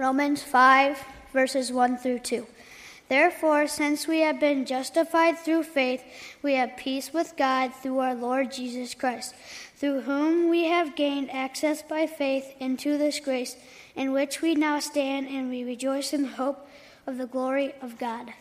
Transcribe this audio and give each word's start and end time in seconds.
Romans 0.00 0.42
5, 0.42 0.98
verses 1.30 1.70
1 1.70 1.98
through 1.98 2.20
2. 2.20 2.46
Therefore, 3.10 3.66
since 3.66 4.08
we 4.08 4.20
have 4.20 4.40
been 4.40 4.64
justified 4.64 5.36
through 5.36 5.64
faith, 5.64 6.02
we 6.40 6.54
have 6.54 6.78
peace 6.78 7.12
with 7.12 7.36
God 7.36 7.74
through 7.74 7.98
our 7.98 8.14
Lord 8.14 8.50
Jesus 8.50 8.94
Christ, 8.94 9.34
through 9.76 10.00
whom 10.00 10.48
we 10.48 10.64
have 10.64 10.96
gained 10.96 11.30
access 11.30 11.82
by 11.82 12.06
faith 12.06 12.54
into 12.58 12.96
this 12.96 13.20
grace 13.20 13.58
in 13.94 14.12
which 14.12 14.40
we 14.40 14.54
now 14.54 14.78
stand, 14.80 15.28
and 15.28 15.50
we 15.50 15.64
rejoice 15.64 16.14
in 16.14 16.22
the 16.22 16.28
hope 16.28 16.66
of 17.06 17.18
the 17.18 17.26
glory 17.26 17.74
of 17.82 17.98
God. 17.98 18.32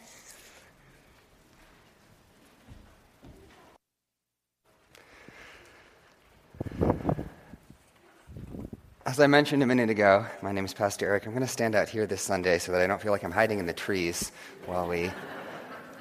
As 9.10 9.20
I 9.20 9.26
mentioned 9.26 9.64
a 9.64 9.66
minute 9.66 9.90
ago, 9.90 10.28
my 10.44 10.52
name 10.52 10.66
is 10.66 10.76
Pastor 10.76 11.08
Eric. 11.08 11.26
I'm 11.26 11.32
going 11.32 11.42
to 11.42 11.52
stand 11.52 11.74
out 11.74 11.90
here 11.90 12.06
this 12.06 12.22
Sunday 12.22 12.60
so 12.60 12.72
that 12.74 12.80
I 12.80 12.86
don't 12.86 13.02
feel 13.02 13.12
like 13.12 13.24
I'm 13.24 13.32
hiding 13.32 13.58
in 13.58 13.66
the 13.66 13.74
trees 13.74 14.32
while 14.68 14.88
we, 14.88 15.10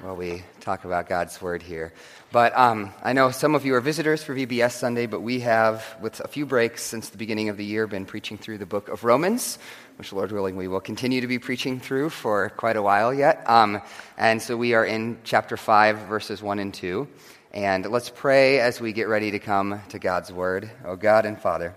while 0.01 0.15
we 0.15 0.43
talk 0.59 0.85
about 0.85 1.09
God's 1.09 1.41
Word 1.41 1.63
here. 1.63 1.91
But 2.31 2.55
um, 2.55 2.93
I 3.01 3.13
know 3.13 3.31
some 3.31 3.55
of 3.55 3.65
you 3.65 3.73
are 3.73 3.81
visitors 3.81 4.21
for 4.21 4.35
VBS 4.35 4.73
Sunday, 4.73 5.07
but 5.07 5.21
we 5.21 5.39
have, 5.39 5.83
with 5.99 6.19
a 6.19 6.27
few 6.27 6.45
breaks 6.45 6.83
since 6.83 7.09
the 7.09 7.17
beginning 7.17 7.49
of 7.49 7.57
the 7.57 7.65
year, 7.65 7.87
been 7.87 8.05
preaching 8.05 8.37
through 8.37 8.59
the 8.59 8.67
book 8.67 8.89
of 8.89 9.03
Romans, 9.03 9.57
which, 9.95 10.13
Lord 10.13 10.31
willing, 10.31 10.55
we 10.55 10.67
will 10.67 10.79
continue 10.79 11.21
to 11.21 11.27
be 11.27 11.39
preaching 11.39 11.79
through 11.79 12.11
for 12.11 12.49
quite 12.49 12.75
a 12.75 12.81
while 12.83 13.11
yet. 13.11 13.41
Um, 13.49 13.81
and 14.19 14.39
so 14.39 14.55
we 14.55 14.75
are 14.75 14.85
in 14.85 15.17
chapter 15.23 15.57
5, 15.57 15.97
verses 16.01 16.43
1 16.43 16.59
and 16.59 16.71
2. 16.71 17.07
And 17.53 17.87
let's 17.87 18.11
pray 18.11 18.59
as 18.59 18.79
we 18.79 18.93
get 18.93 19.07
ready 19.07 19.31
to 19.31 19.39
come 19.39 19.81
to 19.89 19.97
God's 19.97 20.31
Word. 20.31 20.69
Oh 20.85 20.95
God 20.95 21.25
and 21.25 21.41
Father. 21.41 21.73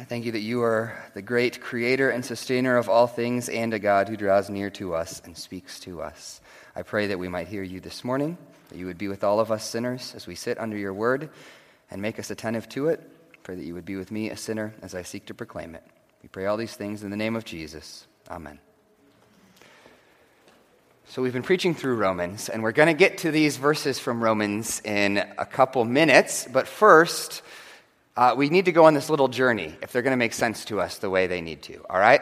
I 0.00 0.04
thank 0.04 0.24
you 0.24 0.32
that 0.32 0.40
you 0.40 0.62
are 0.62 0.96
the 1.14 1.22
great 1.22 1.60
creator 1.60 2.08
and 2.08 2.24
sustainer 2.24 2.76
of 2.76 2.88
all 2.88 3.08
things 3.08 3.48
and 3.48 3.74
a 3.74 3.80
God 3.80 4.08
who 4.08 4.16
draws 4.16 4.48
near 4.48 4.70
to 4.70 4.94
us 4.94 5.20
and 5.24 5.36
speaks 5.36 5.80
to 5.80 6.00
us. 6.02 6.40
I 6.76 6.82
pray 6.82 7.08
that 7.08 7.18
we 7.18 7.26
might 7.26 7.48
hear 7.48 7.64
you 7.64 7.80
this 7.80 8.04
morning, 8.04 8.38
that 8.68 8.78
you 8.78 8.86
would 8.86 8.96
be 8.96 9.08
with 9.08 9.24
all 9.24 9.40
of 9.40 9.50
us 9.50 9.68
sinners 9.68 10.12
as 10.14 10.24
we 10.24 10.36
sit 10.36 10.56
under 10.56 10.76
your 10.76 10.94
word 10.94 11.30
and 11.90 12.00
make 12.00 12.20
us 12.20 12.30
attentive 12.30 12.68
to 12.68 12.86
it. 12.86 13.10
Pray 13.42 13.56
that 13.56 13.64
you 13.64 13.74
would 13.74 13.84
be 13.84 13.96
with 13.96 14.12
me, 14.12 14.30
a 14.30 14.36
sinner, 14.36 14.72
as 14.82 14.94
I 14.94 15.02
seek 15.02 15.26
to 15.26 15.34
proclaim 15.34 15.74
it. 15.74 15.82
We 16.22 16.28
pray 16.28 16.46
all 16.46 16.56
these 16.56 16.76
things 16.76 17.02
in 17.02 17.10
the 17.10 17.16
name 17.16 17.34
of 17.34 17.44
Jesus. 17.44 18.06
Amen. 18.30 18.60
So, 21.08 21.22
we've 21.22 21.32
been 21.32 21.42
preaching 21.42 21.74
through 21.74 21.96
Romans, 21.96 22.48
and 22.48 22.62
we're 22.62 22.70
going 22.70 22.86
to 22.86 22.94
get 22.94 23.18
to 23.18 23.32
these 23.32 23.56
verses 23.56 23.98
from 23.98 24.22
Romans 24.22 24.80
in 24.84 25.16
a 25.38 25.46
couple 25.46 25.84
minutes. 25.84 26.46
But 26.52 26.68
first, 26.68 27.42
uh, 28.18 28.34
we 28.34 28.48
need 28.48 28.64
to 28.64 28.72
go 28.72 28.86
on 28.86 28.94
this 28.94 29.08
little 29.08 29.28
journey 29.28 29.72
if 29.80 29.92
they're 29.92 30.02
going 30.02 30.10
to 30.10 30.16
make 30.16 30.32
sense 30.32 30.64
to 30.64 30.80
us 30.80 30.98
the 30.98 31.08
way 31.08 31.28
they 31.28 31.40
need 31.40 31.62
to, 31.62 31.80
all 31.88 32.00
right? 32.00 32.20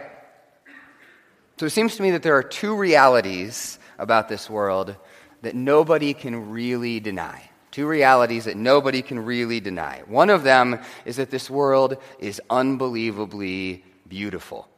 So 1.57 1.65
it 1.65 1.71
seems 1.71 1.97
to 1.97 2.03
me 2.03 2.11
that 2.11 2.23
there 2.23 2.37
are 2.37 2.43
two 2.43 2.77
realities 2.77 3.79
about 3.99 4.29
this 4.29 4.51
world 4.51 4.95
that 5.41 5.55
nobody 5.55 6.13
can 6.13 6.51
really 6.51 7.01
deny. 7.01 7.49
Two 7.71 7.87
realities 7.87 8.45
that 8.45 8.59
nobody 8.59 9.01
can 9.01 9.19
really 9.19 9.59
deny. 9.59 10.03
One 10.07 10.29
of 10.29 10.43
them 10.43 10.81
is 11.07 11.17
that 11.17 11.31
this 11.31 11.49
world 11.49 11.97
is 12.19 12.43
unbelievably 12.51 13.83
beautiful. 14.07 14.69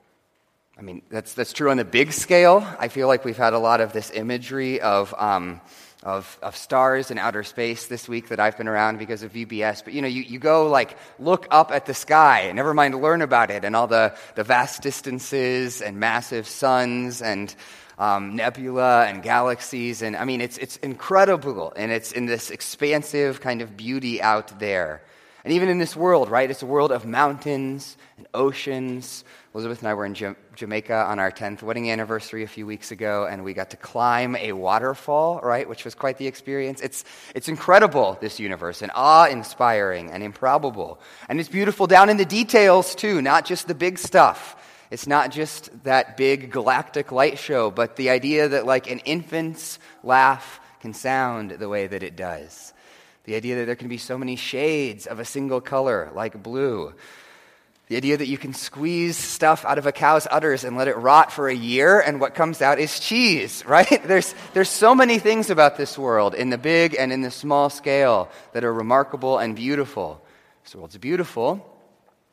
I 0.78 0.82
mean, 0.82 1.02
that's, 1.10 1.34
that's 1.34 1.52
true 1.52 1.72
on 1.72 1.78
the 1.78 1.84
big 1.84 2.12
scale. 2.12 2.64
I 2.78 2.86
feel 2.86 3.08
like 3.08 3.24
we've 3.24 3.36
had 3.36 3.54
a 3.54 3.58
lot 3.58 3.80
of 3.80 3.92
this 3.92 4.12
imagery 4.12 4.80
of. 4.80 5.12
Um, 5.18 5.62
of, 6.08 6.38
of 6.42 6.56
stars 6.56 7.10
in 7.10 7.18
outer 7.18 7.44
space 7.44 7.86
this 7.86 8.08
week 8.08 8.28
that 8.28 8.40
I've 8.40 8.56
been 8.56 8.66
around 8.66 8.98
because 8.98 9.22
of 9.22 9.30
VBS. 9.32 9.84
But 9.84 9.92
you 9.92 10.00
know, 10.00 10.08
you, 10.08 10.22
you 10.22 10.38
go 10.38 10.68
like 10.68 10.96
look 11.18 11.46
up 11.50 11.70
at 11.70 11.84
the 11.84 11.92
sky, 11.92 12.50
never 12.54 12.72
mind 12.72 12.94
learn 12.94 13.20
about 13.20 13.50
it 13.50 13.62
and 13.62 13.76
all 13.76 13.86
the, 13.86 14.16
the 14.34 14.42
vast 14.42 14.80
distances 14.80 15.82
and 15.82 16.00
massive 16.00 16.48
suns 16.48 17.20
and 17.20 17.54
um, 17.98 18.36
nebula 18.36 19.04
and 19.04 19.22
galaxies. 19.22 20.00
And 20.00 20.16
I 20.16 20.24
mean, 20.24 20.40
it's, 20.40 20.56
it's 20.56 20.78
incredible 20.78 21.74
and 21.76 21.92
it's 21.92 22.12
in 22.12 22.24
this 22.24 22.50
expansive 22.50 23.42
kind 23.42 23.60
of 23.60 23.76
beauty 23.76 24.22
out 24.22 24.58
there. 24.58 25.02
And 25.44 25.52
even 25.52 25.68
in 25.68 25.78
this 25.78 25.94
world, 25.94 26.30
right? 26.30 26.50
It's 26.50 26.62
a 26.62 26.66
world 26.66 26.90
of 26.90 27.06
mountains 27.06 27.96
and 28.16 28.26
oceans. 28.34 29.24
Elizabeth 29.54 29.78
and 29.78 29.88
I 29.88 29.94
were 29.94 30.04
in 30.04 30.14
Jamaica 30.56 30.94
on 30.94 31.18
our 31.18 31.30
10th 31.30 31.62
wedding 31.62 31.90
anniversary 31.90 32.42
a 32.42 32.48
few 32.48 32.66
weeks 32.66 32.90
ago, 32.90 33.26
and 33.30 33.44
we 33.44 33.54
got 33.54 33.70
to 33.70 33.76
climb 33.76 34.34
a 34.36 34.52
waterfall, 34.52 35.40
right? 35.40 35.68
Which 35.68 35.84
was 35.84 35.94
quite 35.94 36.18
the 36.18 36.26
experience. 36.26 36.80
It's, 36.80 37.04
it's 37.34 37.48
incredible, 37.48 38.18
this 38.20 38.40
universe, 38.40 38.82
and 38.82 38.90
awe 38.94 39.26
inspiring 39.26 40.10
and 40.10 40.22
improbable. 40.22 41.00
And 41.28 41.38
it's 41.38 41.48
beautiful 41.48 41.86
down 41.86 42.10
in 42.10 42.16
the 42.16 42.24
details, 42.24 42.94
too, 42.96 43.22
not 43.22 43.44
just 43.44 43.68
the 43.68 43.74
big 43.74 43.98
stuff. 43.98 44.56
It's 44.90 45.06
not 45.06 45.30
just 45.30 45.84
that 45.84 46.16
big 46.16 46.50
galactic 46.50 47.12
light 47.12 47.38
show, 47.38 47.70
but 47.70 47.96
the 47.96 48.10
idea 48.10 48.48
that, 48.48 48.66
like, 48.66 48.90
an 48.90 48.98
infant's 49.00 49.78
laugh 50.02 50.60
can 50.80 50.94
sound 50.94 51.52
the 51.52 51.68
way 51.68 51.86
that 51.86 52.02
it 52.02 52.16
does 52.16 52.72
the 53.28 53.36
idea 53.36 53.56
that 53.56 53.66
there 53.66 53.76
can 53.76 53.88
be 53.88 53.98
so 53.98 54.16
many 54.16 54.36
shades 54.36 55.06
of 55.06 55.20
a 55.20 55.24
single 55.24 55.60
color, 55.60 56.10
like 56.14 56.42
blue. 56.42 56.94
The 57.88 57.96
idea 57.98 58.16
that 58.16 58.26
you 58.26 58.38
can 58.38 58.54
squeeze 58.54 59.18
stuff 59.18 59.66
out 59.66 59.76
of 59.76 59.84
a 59.84 59.92
cow's 59.92 60.26
udders 60.30 60.64
and 60.64 60.78
let 60.78 60.88
it 60.88 60.96
rot 60.96 61.30
for 61.30 61.46
a 61.46 61.54
year, 61.54 62.00
and 62.00 62.22
what 62.22 62.34
comes 62.34 62.62
out 62.62 62.78
is 62.78 62.98
cheese, 62.98 63.62
right? 63.66 64.02
There's, 64.02 64.34
there's 64.54 64.70
so 64.70 64.94
many 64.94 65.18
things 65.18 65.50
about 65.50 65.76
this 65.76 65.98
world, 65.98 66.34
in 66.34 66.48
the 66.48 66.56
big 66.56 66.96
and 66.98 67.12
in 67.12 67.20
the 67.20 67.30
small 67.30 67.68
scale, 67.68 68.30
that 68.54 68.64
are 68.64 68.72
remarkable 68.72 69.36
and 69.36 69.54
beautiful. 69.54 70.24
This 70.64 70.74
world's 70.74 70.96
beautiful. 70.96 71.70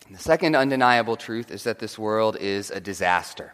And 0.08 0.16
the 0.16 0.22
second 0.22 0.56
undeniable 0.56 1.18
truth 1.18 1.52
is 1.52 1.66
that 1.66 1.80
this 1.80 2.00
world 2.00 2.38
is 2.38 2.72
a 2.72 2.80
disaster, 2.80 3.54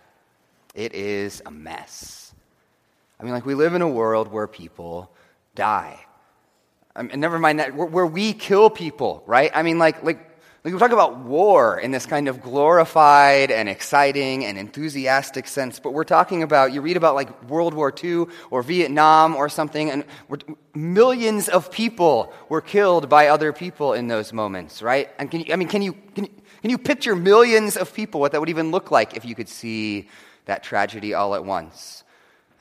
it 0.75 0.93
is 0.93 1.41
a 1.47 1.49
mess. 1.49 2.35
I 3.19 3.23
mean, 3.23 3.33
like, 3.33 3.47
we 3.47 3.55
live 3.55 3.73
in 3.73 3.81
a 3.81 3.89
world 3.89 4.27
where 4.27 4.45
people 4.45 5.11
die 5.55 6.05
Um, 6.95 7.07
I 7.07 7.11
mean, 7.11 7.19
never 7.19 7.39
mind 7.39 7.59
that, 7.59 7.75
where, 7.75 7.87
where, 7.87 8.05
we 8.05 8.33
kill 8.33 8.69
people, 8.69 9.23
right? 9.25 9.51
I 9.53 9.63
mean, 9.63 9.79
like, 9.79 10.03
like, 10.03 10.27
like 10.63 10.73
we 10.73 10.79
talk 10.79 10.91
about 10.91 11.19
war 11.19 11.79
in 11.79 11.91
this 11.91 12.05
kind 12.05 12.27
of 12.27 12.41
glorified 12.41 13.49
and 13.49 13.67
exciting 13.67 14.45
and 14.45 14.57
enthusiastic 14.57 15.47
sense, 15.47 15.79
but 15.79 15.93
we're 15.93 16.03
talking 16.03 16.43
about, 16.43 16.73
you 16.73 16.81
read 16.81 16.97
about 16.97 17.15
like 17.15 17.49
World 17.49 17.73
War 17.73 17.93
II 18.03 18.25
or 18.51 18.61
Vietnam 18.61 19.35
or 19.35 19.49
something, 19.49 19.89
and 19.89 20.03
millions 20.75 21.49
of 21.49 21.71
people 21.71 22.31
were 22.49 22.61
killed 22.61 23.09
by 23.09 23.27
other 23.27 23.53
people 23.53 23.93
in 23.93 24.07
those 24.07 24.33
moments, 24.33 24.81
right? 24.81 25.09
And 25.17 25.31
can 25.31 25.41
you, 25.41 25.53
I 25.53 25.55
mean, 25.55 25.67
can 25.67 25.81
you, 25.81 25.93
can 26.13 26.25
you, 26.25 26.31
can 26.61 26.69
you 26.69 26.77
picture 26.77 27.15
millions 27.15 27.75
of 27.75 27.91
people, 27.93 28.19
what 28.19 28.33
that 28.33 28.39
would 28.39 28.49
even 28.49 28.69
look 28.69 28.91
like 28.91 29.15
if 29.15 29.25
you 29.25 29.33
could 29.33 29.49
see 29.49 30.09
that 30.45 30.61
tragedy 30.61 31.13
all 31.13 31.33
at 31.33 31.43
once? 31.43 32.03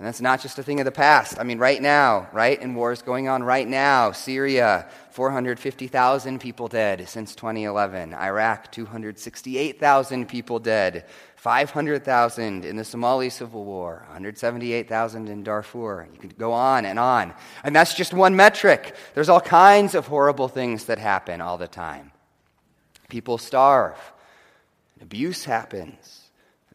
And 0.00 0.06
that's 0.06 0.22
not 0.22 0.40
just 0.40 0.58
a 0.58 0.62
thing 0.62 0.80
of 0.80 0.86
the 0.86 0.92
past. 0.92 1.38
I 1.38 1.42
mean, 1.42 1.58
right 1.58 1.80
now, 1.80 2.26
right? 2.32 2.58
And 2.58 2.74
wars 2.74 3.02
going 3.02 3.28
on 3.28 3.42
right 3.42 3.68
now. 3.68 4.12
Syria, 4.12 4.88
450,000 5.10 6.40
people 6.40 6.68
dead 6.68 7.06
since 7.06 7.34
2011. 7.34 8.14
Iraq, 8.14 8.72
268,000 8.72 10.26
people 10.26 10.58
dead. 10.58 11.04
500,000 11.36 12.64
in 12.64 12.76
the 12.76 12.84
Somali 12.84 13.28
civil 13.28 13.66
war. 13.66 14.04
178,000 14.06 15.28
in 15.28 15.42
Darfur. 15.42 16.08
You 16.10 16.18
could 16.18 16.38
go 16.38 16.54
on 16.54 16.86
and 16.86 16.98
on. 16.98 17.34
And 17.62 17.76
that's 17.76 17.92
just 17.92 18.14
one 18.14 18.34
metric. 18.34 18.96
There's 19.12 19.28
all 19.28 19.42
kinds 19.42 19.94
of 19.94 20.06
horrible 20.06 20.48
things 20.48 20.86
that 20.86 20.98
happen 20.98 21.42
all 21.42 21.58
the 21.58 21.68
time. 21.68 22.10
People 23.10 23.36
starve. 23.36 23.98
Abuse 25.02 25.44
happens. 25.44 26.29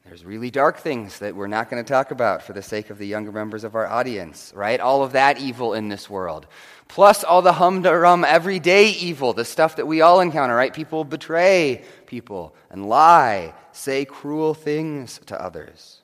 There's 0.05 0.23
really 0.23 0.51
dark 0.51 0.77
things 0.77 1.17
that 1.17 1.35
we're 1.35 1.47
not 1.47 1.67
going 1.67 1.83
to 1.83 1.87
talk 1.87 2.11
about 2.11 2.43
for 2.43 2.53
the 2.53 2.61
sake 2.61 2.91
of 2.91 2.99
the 2.99 3.07
younger 3.07 3.31
members 3.31 3.63
of 3.63 3.73
our 3.73 3.87
audience, 3.87 4.53
right? 4.55 4.79
All 4.79 5.03
of 5.03 5.13
that 5.13 5.39
evil 5.39 5.73
in 5.73 5.89
this 5.89 6.07
world. 6.07 6.45
Plus 6.87 7.23
all 7.23 7.41
the 7.41 7.53
humdrum 7.53 8.23
everyday 8.23 8.89
evil, 8.89 9.33
the 9.33 9.43
stuff 9.43 9.77
that 9.77 9.87
we 9.87 10.01
all 10.01 10.21
encounter, 10.21 10.55
right? 10.55 10.71
People 10.71 11.05
betray 11.05 11.83
people 12.05 12.55
and 12.69 12.87
lie, 12.87 13.55
say 13.71 14.05
cruel 14.05 14.53
things 14.53 15.19
to 15.25 15.41
others. 15.41 16.01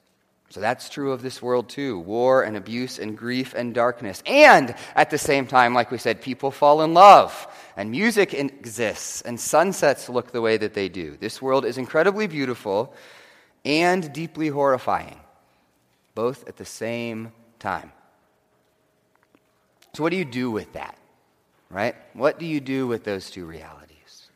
So 0.50 0.60
that's 0.60 0.90
true 0.90 1.12
of 1.12 1.22
this 1.22 1.40
world 1.40 1.70
too 1.70 2.00
war 2.00 2.42
and 2.42 2.58
abuse 2.58 2.98
and 2.98 3.16
grief 3.16 3.54
and 3.54 3.74
darkness. 3.74 4.24
And 4.26 4.74
at 4.96 5.12
the 5.12 5.20
same 5.20 5.46
time, 5.46 5.76
like 5.76 5.92
we 5.92 6.00
said, 6.00 6.22
people 6.22 6.50
fall 6.50 6.82
in 6.82 6.96
love 6.96 7.48
and 7.78 7.92
music 7.92 8.34
exists 8.34 9.22
and 9.22 9.40
sunsets 9.40 10.10
look 10.10 10.32
the 10.32 10.42
way 10.42 10.58
that 10.58 10.74
they 10.74 10.90
do. 10.90 11.18
This 11.18 11.40
world 11.40 11.66
is 11.66 11.78
incredibly 11.78 12.26
beautiful 12.26 12.94
and 13.64 14.12
deeply 14.14 14.48
horrifying, 14.48 15.20
both 16.16 16.48
at 16.48 16.58
the 16.58 16.66
same 16.66 17.32
time. 17.60 17.92
So, 19.94 20.04
what 20.04 20.12
do 20.12 20.18
you 20.18 20.26
do 20.26 20.52
with 20.52 20.74
that? 20.74 20.98
Right? 21.70 21.96
What 22.14 22.40
do 22.40 22.46
you 22.46 22.60
do 22.60 22.88
with 22.88 23.04
those 23.04 23.30
two 23.30 23.46
realities? 23.46 24.30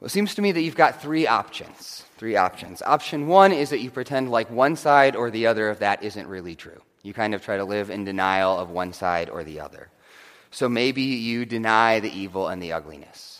Well, 0.00 0.06
it 0.06 0.10
seems 0.10 0.34
to 0.34 0.42
me 0.42 0.50
that 0.52 0.60
you've 0.60 0.74
got 0.74 1.00
three 1.00 1.26
options. 1.26 2.04
Three 2.16 2.34
options. 2.36 2.82
Option 2.82 3.28
one 3.28 3.52
is 3.52 3.70
that 3.70 3.80
you 3.80 3.90
pretend 3.90 4.30
like 4.30 4.50
one 4.50 4.74
side 4.74 5.14
or 5.14 5.30
the 5.30 5.46
other 5.46 5.70
of 5.70 5.78
that 5.78 6.02
isn't 6.02 6.26
really 6.26 6.56
true. 6.56 6.80
You 7.02 7.12
kind 7.12 7.34
of 7.34 7.42
try 7.42 7.56
to 7.56 7.64
live 7.64 7.90
in 7.90 8.04
denial 8.04 8.58
of 8.58 8.70
one 8.70 8.92
side 8.92 9.30
or 9.30 9.44
the 9.44 9.60
other. 9.60 9.90
So 10.50 10.68
maybe 10.68 11.02
you 11.02 11.46
deny 11.46 12.00
the 12.00 12.12
evil 12.12 12.48
and 12.48 12.62
the 12.62 12.72
ugliness. 12.72 13.31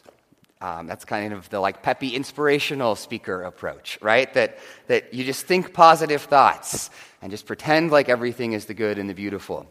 Um, 0.62 0.86
that's 0.86 1.04
kind 1.04 1.32
of 1.32 1.50
the 1.50 1.58
like 1.58 1.82
peppy 1.82 2.14
inspirational 2.14 2.94
speaker 2.94 3.42
approach, 3.42 3.98
right? 4.00 4.32
That, 4.34 4.58
that 4.86 5.12
you 5.12 5.24
just 5.24 5.44
think 5.44 5.74
positive 5.74 6.22
thoughts 6.22 6.88
and 7.20 7.32
just 7.32 7.46
pretend 7.46 7.90
like 7.90 8.08
everything 8.08 8.52
is 8.52 8.66
the 8.66 8.74
good 8.74 8.96
and 8.96 9.10
the 9.10 9.14
beautiful, 9.14 9.66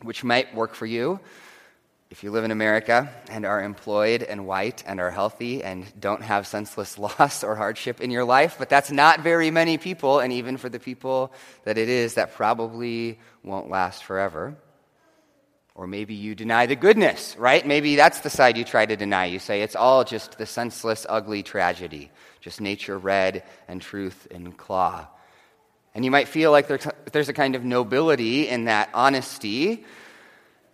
which 0.00 0.24
might 0.24 0.54
work 0.54 0.74
for 0.74 0.86
you 0.86 1.20
if 2.08 2.24
you 2.24 2.30
live 2.30 2.44
in 2.44 2.52
America 2.52 3.12
and 3.28 3.44
are 3.44 3.62
employed 3.62 4.22
and 4.22 4.46
white 4.46 4.82
and 4.86 4.98
are 4.98 5.10
healthy 5.10 5.62
and 5.62 5.84
don't 6.00 6.22
have 6.22 6.46
senseless 6.46 6.96
loss 7.18 7.44
or 7.44 7.54
hardship 7.54 8.00
in 8.00 8.10
your 8.10 8.24
life, 8.24 8.56
but 8.58 8.70
that's 8.70 8.90
not 8.90 9.20
very 9.20 9.50
many 9.50 9.76
people, 9.76 10.20
and 10.20 10.32
even 10.32 10.56
for 10.56 10.70
the 10.70 10.80
people 10.80 11.34
that 11.64 11.76
it 11.76 11.90
is, 11.90 12.14
that 12.14 12.32
probably 12.32 13.18
won't 13.42 13.68
last 13.68 14.04
forever. 14.04 14.56
Or 15.76 15.88
maybe 15.88 16.14
you 16.14 16.36
deny 16.36 16.66
the 16.66 16.76
goodness, 16.76 17.34
right? 17.36 17.66
Maybe 17.66 17.96
that's 17.96 18.20
the 18.20 18.30
side 18.30 18.56
you 18.56 18.64
try 18.64 18.86
to 18.86 18.94
deny. 18.94 19.26
You 19.26 19.40
say 19.40 19.62
it's 19.62 19.74
all 19.74 20.04
just 20.04 20.38
the 20.38 20.46
senseless, 20.46 21.04
ugly 21.08 21.42
tragedy, 21.42 22.12
just 22.40 22.60
nature 22.60 22.96
red 22.96 23.42
and 23.66 23.82
truth 23.82 24.28
in 24.30 24.52
claw. 24.52 25.08
And 25.92 26.04
you 26.04 26.12
might 26.12 26.28
feel 26.28 26.52
like 26.52 26.68
there's 27.12 27.28
a 27.28 27.32
kind 27.32 27.56
of 27.56 27.64
nobility 27.64 28.48
in 28.48 28.66
that 28.66 28.88
honesty 28.94 29.84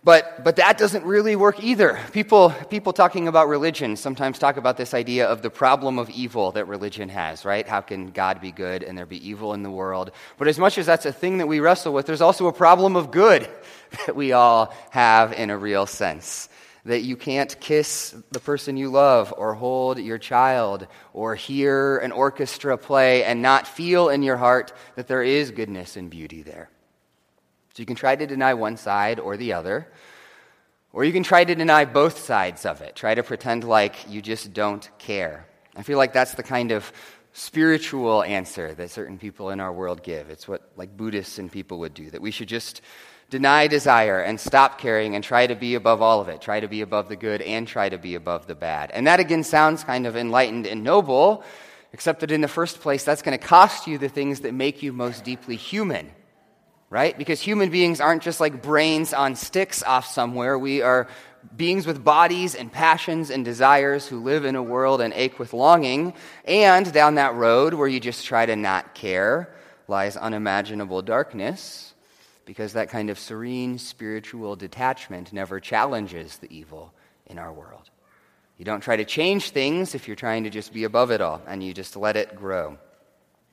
but, 0.03 0.43
but 0.43 0.55
that 0.55 0.79
doesn't 0.79 1.05
really 1.05 1.35
work 1.35 1.63
either. 1.63 1.99
People, 2.11 2.49
people 2.71 2.91
talking 2.91 3.27
about 3.27 3.47
religion 3.47 3.95
sometimes 3.95 4.39
talk 4.39 4.57
about 4.57 4.75
this 4.75 4.95
idea 4.95 5.27
of 5.27 5.43
the 5.43 5.51
problem 5.51 5.99
of 5.99 6.09
evil 6.09 6.51
that 6.53 6.65
religion 6.65 7.07
has, 7.09 7.45
right? 7.45 7.67
How 7.67 7.81
can 7.81 8.09
God 8.09 8.41
be 8.41 8.51
good 8.51 8.81
and 8.81 8.97
there 8.97 9.05
be 9.05 9.27
evil 9.27 9.53
in 9.53 9.61
the 9.61 9.69
world? 9.69 10.11
But 10.39 10.47
as 10.47 10.57
much 10.57 10.79
as 10.79 10.87
that's 10.87 11.05
a 11.05 11.13
thing 11.13 11.37
that 11.37 11.47
we 11.47 11.59
wrestle 11.59 11.93
with, 11.93 12.07
there's 12.07 12.21
also 12.21 12.47
a 12.47 12.53
problem 12.53 12.95
of 12.95 13.11
good 13.11 13.47
that 14.07 14.15
we 14.15 14.31
all 14.31 14.73
have 14.89 15.33
in 15.33 15.51
a 15.51 15.57
real 15.57 15.85
sense. 15.85 16.49
That 16.85 17.01
you 17.01 17.15
can't 17.15 17.55
kiss 17.59 18.15
the 18.31 18.39
person 18.39 18.77
you 18.77 18.89
love, 18.89 19.31
or 19.37 19.53
hold 19.53 19.99
your 19.99 20.17
child, 20.17 20.87
or 21.13 21.35
hear 21.35 21.99
an 21.99 22.11
orchestra 22.11 22.75
play 22.75 23.23
and 23.23 23.43
not 23.43 23.67
feel 23.67 24.09
in 24.09 24.23
your 24.23 24.37
heart 24.37 24.73
that 24.95 25.07
there 25.07 25.21
is 25.21 25.51
goodness 25.51 25.95
and 25.95 26.09
beauty 26.09 26.41
there. 26.41 26.71
So 27.73 27.81
you 27.81 27.85
can 27.85 27.95
try 27.95 28.15
to 28.15 28.27
deny 28.27 28.53
one 28.53 28.75
side 28.75 29.19
or 29.19 29.37
the 29.37 29.53
other, 29.53 29.87
or 30.91 31.05
you 31.05 31.13
can 31.13 31.23
try 31.23 31.45
to 31.45 31.55
deny 31.55 31.85
both 31.85 32.19
sides 32.19 32.65
of 32.65 32.81
it. 32.81 32.95
Try 32.97 33.15
to 33.15 33.23
pretend 33.23 33.63
like 33.63 34.09
you 34.09 34.21
just 34.21 34.51
don't 34.51 34.89
care. 34.97 35.47
I 35.75 35.83
feel 35.83 35.97
like 35.97 36.11
that's 36.11 36.33
the 36.33 36.43
kind 36.43 36.71
of 36.71 36.91
spiritual 37.31 38.23
answer 38.23 38.73
that 38.73 38.91
certain 38.91 39.17
people 39.17 39.51
in 39.51 39.61
our 39.61 39.71
world 39.71 40.03
give. 40.03 40.29
It's 40.29 40.49
what 40.49 40.69
like 40.75 40.97
Buddhists 40.97 41.39
and 41.39 41.49
people 41.49 41.79
would 41.79 41.93
do, 41.93 42.09
that 42.09 42.21
we 42.21 42.31
should 42.31 42.49
just 42.49 42.81
deny 43.29 43.67
desire 43.67 44.19
and 44.19 44.37
stop 44.37 44.77
caring 44.77 45.15
and 45.15 45.23
try 45.23 45.47
to 45.47 45.55
be 45.55 45.75
above 45.75 46.01
all 46.01 46.19
of 46.19 46.27
it. 46.27 46.41
Try 46.41 46.59
to 46.59 46.67
be 46.67 46.81
above 46.81 47.07
the 47.07 47.15
good 47.15 47.41
and 47.41 47.65
try 47.65 47.87
to 47.87 47.97
be 47.97 48.15
above 48.15 48.47
the 48.47 48.55
bad. 48.55 48.91
And 48.91 49.07
that 49.07 49.21
again 49.21 49.45
sounds 49.45 49.85
kind 49.85 50.05
of 50.05 50.17
enlightened 50.17 50.67
and 50.67 50.83
noble, 50.83 51.45
except 51.93 52.19
that 52.19 52.31
in 52.31 52.41
the 52.41 52.49
first 52.49 52.81
place, 52.81 53.05
that's 53.05 53.21
going 53.21 53.39
to 53.39 53.45
cost 53.45 53.87
you 53.87 53.97
the 53.97 54.09
things 54.09 54.41
that 54.41 54.53
make 54.53 54.83
you 54.83 54.91
most 54.91 55.23
deeply 55.23 55.55
human 55.55 56.11
right? 56.91 57.17
Because 57.17 57.39
human 57.39 57.71
beings 57.71 58.01
aren't 58.01 58.21
just 58.21 58.41
like 58.41 58.61
brains 58.61 59.13
on 59.13 59.35
sticks 59.35 59.81
off 59.81 60.05
somewhere. 60.05 60.59
We 60.59 60.81
are 60.81 61.07
beings 61.55 61.87
with 61.87 62.03
bodies 62.03 62.53
and 62.53 62.71
passions 62.71 63.31
and 63.31 63.45
desires 63.45 64.05
who 64.05 64.19
live 64.19 64.43
in 64.43 64.55
a 64.55 64.61
world 64.61 64.99
and 64.99 65.13
ache 65.13 65.39
with 65.39 65.53
longing. 65.53 66.13
And 66.43 66.91
down 66.93 67.15
that 67.15 67.33
road 67.33 67.73
where 67.73 67.87
you 67.87 68.01
just 68.01 68.25
try 68.25 68.45
to 68.45 68.57
not 68.57 68.93
care 68.93 69.55
lies 69.87 70.17
unimaginable 70.17 71.01
darkness, 71.01 71.93
because 72.45 72.73
that 72.73 72.89
kind 72.89 73.09
of 73.09 73.17
serene 73.17 73.77
spiritual 73.77 74.57
detachment 74.57 75.31
never 75.31 75.61
challenges 75.61 76.37
the 76.37 76.53
evil 76.53 76.93
in 77.25 77.39
our 77.39 77.53
world. 77.53 77.89
You 78.57 78.65
don't 78.65 78.81
try 78.81 78.97
to 78.97 79.05
change 79.05 79.51
things 79.51 79.95
if 79.95 80.07
you're 80.07 80.15
trying 80.15 80.43
to 80.43 80.49
just 80.49 80.73
be 80.73 80.83
above 80.83 81.09
it 81.09 81.21
all, 81.21 81.41
and 81.47 81.63
you 81.63 81.73
just 81.73 81.95
let 81.95 82.17
it 82.17 82.35
grow. 82.35 82.77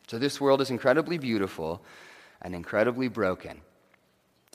So, 0.09 0.19
this 0.19 0.41
world 0.41 0.61
is 0.61 0.71
incredibly 0.71 1.19
beautiful 1.19 1.83
and 2.43 2.55
incredibly 2.55 3.09
broken. 3.09 3.61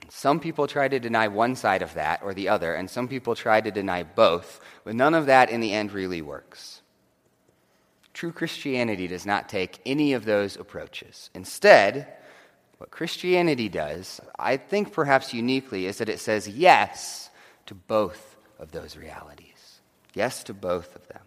Some 0.10 0.40
people 0.40 0.68
try 0.68 0.88
to 0.88 1.00
deny 1.00 1.28
one 1.28 1.56
side 1.56 1.82
of 1.82 1.94
that 1.94 2.22
or 2.24 2.34
the 2.34 2.50
other, 2.50 2.76
and 2.76 2.90
some 2.90 3.08
people 3.08 3.36
try 3.36 3.62
to 3.62 3.72
deny 3.72 4.04
both, 4.04 4.60
but 4.84 4.96
none 4.96 5.14
of 5.14 5.28
that 5.28 5.50
in 5.50 5.62
the 5.62 5.74
end 5.74 5.92
really 5.92 6.22
works. 6.22 6.82
True 8.14 8.32
Christianity 8.32 9.08
does 9.08 9.26
not 9.26 9.50
take 9.50 9.80
any 9.86 10.14
of 10.14 10.26
those 10.26 10.56
approaches. 10.56 11.30
Instead, 11.34 12.08
what 12.78 12.92
Christianity 12.92 13.70
does, 13.70 14.20
I 14.38 14.58
think 14.58 14.92
perhaps 14.92 15.34
uniquely, 15.34 15.86
is 15.86 15.98
that 15.98 16.10
it 16.10 16.20
says 16.20 16.48
yes 16.48 17.30
to 17.66 17.74
both 17.74 18.36
of 18.60 18.72
those 18.72 18.98
realities. 18.98 19.80
Yes 20.14 20.44
to 20.44 20.54
both 20.54 20.96
of 20.96 21.08
them. 21.08 21.22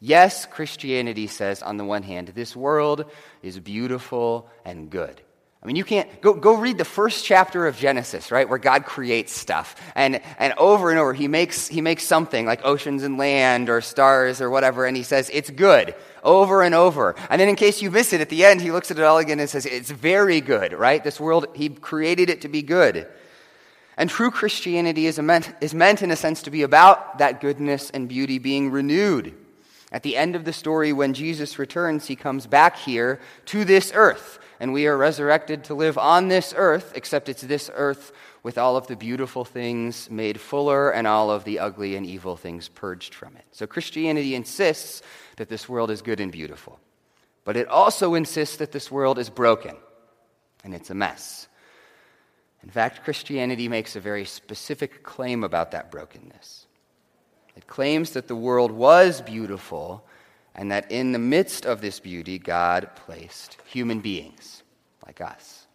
Yes, 0.00 0.46
Christianity 0.46 1.26
says, 1.26 1.62
on 1.62 1.76
the 1.76 1.84
one 1.84 2.02
hand, 2.02 2.28
this 2.28 2.56
world 2.56 3.04
is 3.42 3.60
beautiful 3.60 4.50
and 4.64 4.90
good. 4.90 5.20
I 5.62 5.66
mean, 5.66 5.76
you 5.76 5.84
can't 5.84 6.22
go, 6.22 6.32
go 6.32 6.56
read 6.56 6.78
the 6.78 6.86
first 6.86 7.22
chapter 7.22 7.66
of 7.66 7.76
Genesis, 7.76 8.30
right, 8.30 8.48
where 8.48 8.58
God 8.58 8.86
creates 8.86 9.32
stuff. 9.32 9.76
And, 9.94 10.22
and 10.38 10.54
over 10.56 10.88
and 10.88 10.98
over, 10.98 11.12
he 11.12 11.28
makes, 11.28 11.68
he 11.68 11.82
makes 11.82 12.02
something 12.02 12.46
like 12.46 12.64
oceans 12.64 13.02
and 13.02 13.18
land 13.18 13.68
or 13.68 13.82
stars 13.82 14.40
or 14.40 14.48
whatever, 14.48 14.86
and 14.86 14.96
he 14.96 15.02
says, 15.02 15.30
it's 15.30 15.50
good, 15.50 15.94
over 16.24 16.62
and 16.62 16.74
over. 16.74 17.14
And 17.28 17.38
then, 17.38 17.50
in 17.50 17.56
case 17.56 17.82
you 17.82 17.90
miss 17.90 18.14
it, 18.14 18.22
at 18.22 18.30
the 18.30 18.46
end, 18.46 18.62
he 18.62 18.72
looks 18.72 18.90
at 18.90 18.98
it 18.98 19.04
all 19.04 19.18
again 19.18 19.38
and 19.38 19.50
says, 19.50 19.66
it's 19.66 19.90
very 19.90 20.40
good, 20.40 20.72
right? 20.72 21.04
This 21.04 21.20
world, 21.20 21.46
he 21.54 21.68
created 21.68 22.30
it 22.30 22.40
to 22.40 22.48
be 22.48 22.62
good. 22.62 23.06
And 23.98 24.08
true 24.08 24.30
Christianity 24.30 25.06
is 25.06 25.18
meant, 25.18 25.52
is 25.60 25.74
meant, 25.74 26.00
in 26.00 26.10
a 26.10 26.16
sense, 26.16 26.40
to 26.44 26.50
be 26.50 26.62
about 26.62 27.18
that 27.18 27.42
goodness 27.42 27.90
and 27.90 28.08
beauty 28.08 28.38
being 28.38 28.70
renewed. 28.70 29.34
At 29.92 30.02
the 30.02 30.16
end 30.16 30.36
of 30.36 30.44
the 30.44 30.52
story, 30.52 30.92
when 30.92 31.14
Jesus 31.14 31.58
returns, 31.58 32.06
he 32.06 32.16
comes 32.16 32.46
back 32.46 32.76
here 32.76 33.20
to 33.46 33.64
this 33.64 33.90
earth 33.94 34.38
and 34.60 34.72
we 34.74 34.86
are 34.86 34.96
resurrected 34.96 35.64
to 35.64 35.74
live 35.74 35.96
on 35.96 36.28
this 36.28 36.52
earth, 36.56 36.92
except 36.94 37.30
it's 37.30 37.42
this 37.42 37.70
earth 37.74 38.12
with 38.42 38.58
all 38.58 38.76
of 38.76 38.86
the 38.86 38.96
beautiful 38.96 39.44
things 39.44 40.10
made 40.10 40.38
fuller 40.38 40.90
and 40.90 41.06
all 41.06 41.30
of 41.30 41.44
the 41.44 41.58
ugly 41.58 41.96
and 41.96 42.06
evil 42.06 42.36
things 42.36 42.68
purged 42.68 43.14
from 43.14 43.36
it. 43.36 43.44
So 43.52 43.66
Christianity 43.66 44.34
insists 44.34 45.02
that 45.36 45.48
this 45.48 45.68
world 45.68 45.90
is 45.90 46.02
good 46.02 46.20
and 46.20 46.30
beautiful, 46.30 46.78
but 47.44 47.56
it 47.56 47.68
also 47.68 48.14
insists 48.14 48.58
that 48.58 48.72
this 48.72 48.90
world 48.90 49.18
is 49.18 49.30
broken 49.30 49.76
and 50.62 50.74
it's 50.74 50.90
a 50.90 50.94
mess. 50.94 51.48
In 52.62 52.68
fact, 52.68 53.02
Christianity 53.02 53.68
makes 53.68 53.96
a 53.96 54.00
very 54.00 54.26
specific 54.26 55.02
claim 55.02 55.42
about 55.42 55.70
that 55.70 55.90
brokenness. 55.90 56.66
It 57.56 57.66
claims 57.66 58.10
that 58.10 58.28
the 58.28 58.36
world 58.36 58.70
was 58.70 59.20
beautiful 59.20 60.04
and 60.54 60.70
that 60.70 60.90
in 60.90 61.12
the 61.12 61.18
midst 61.18 61.64
of 61.64 61.80
this 61.80 62.00
beauty, 62.00 62.38
God 62.38 62.90
placed 62.96 63.56
human 63.66 64.00
beings 64.00 64.62
like 65.06 65.20
us. 65.20 65.66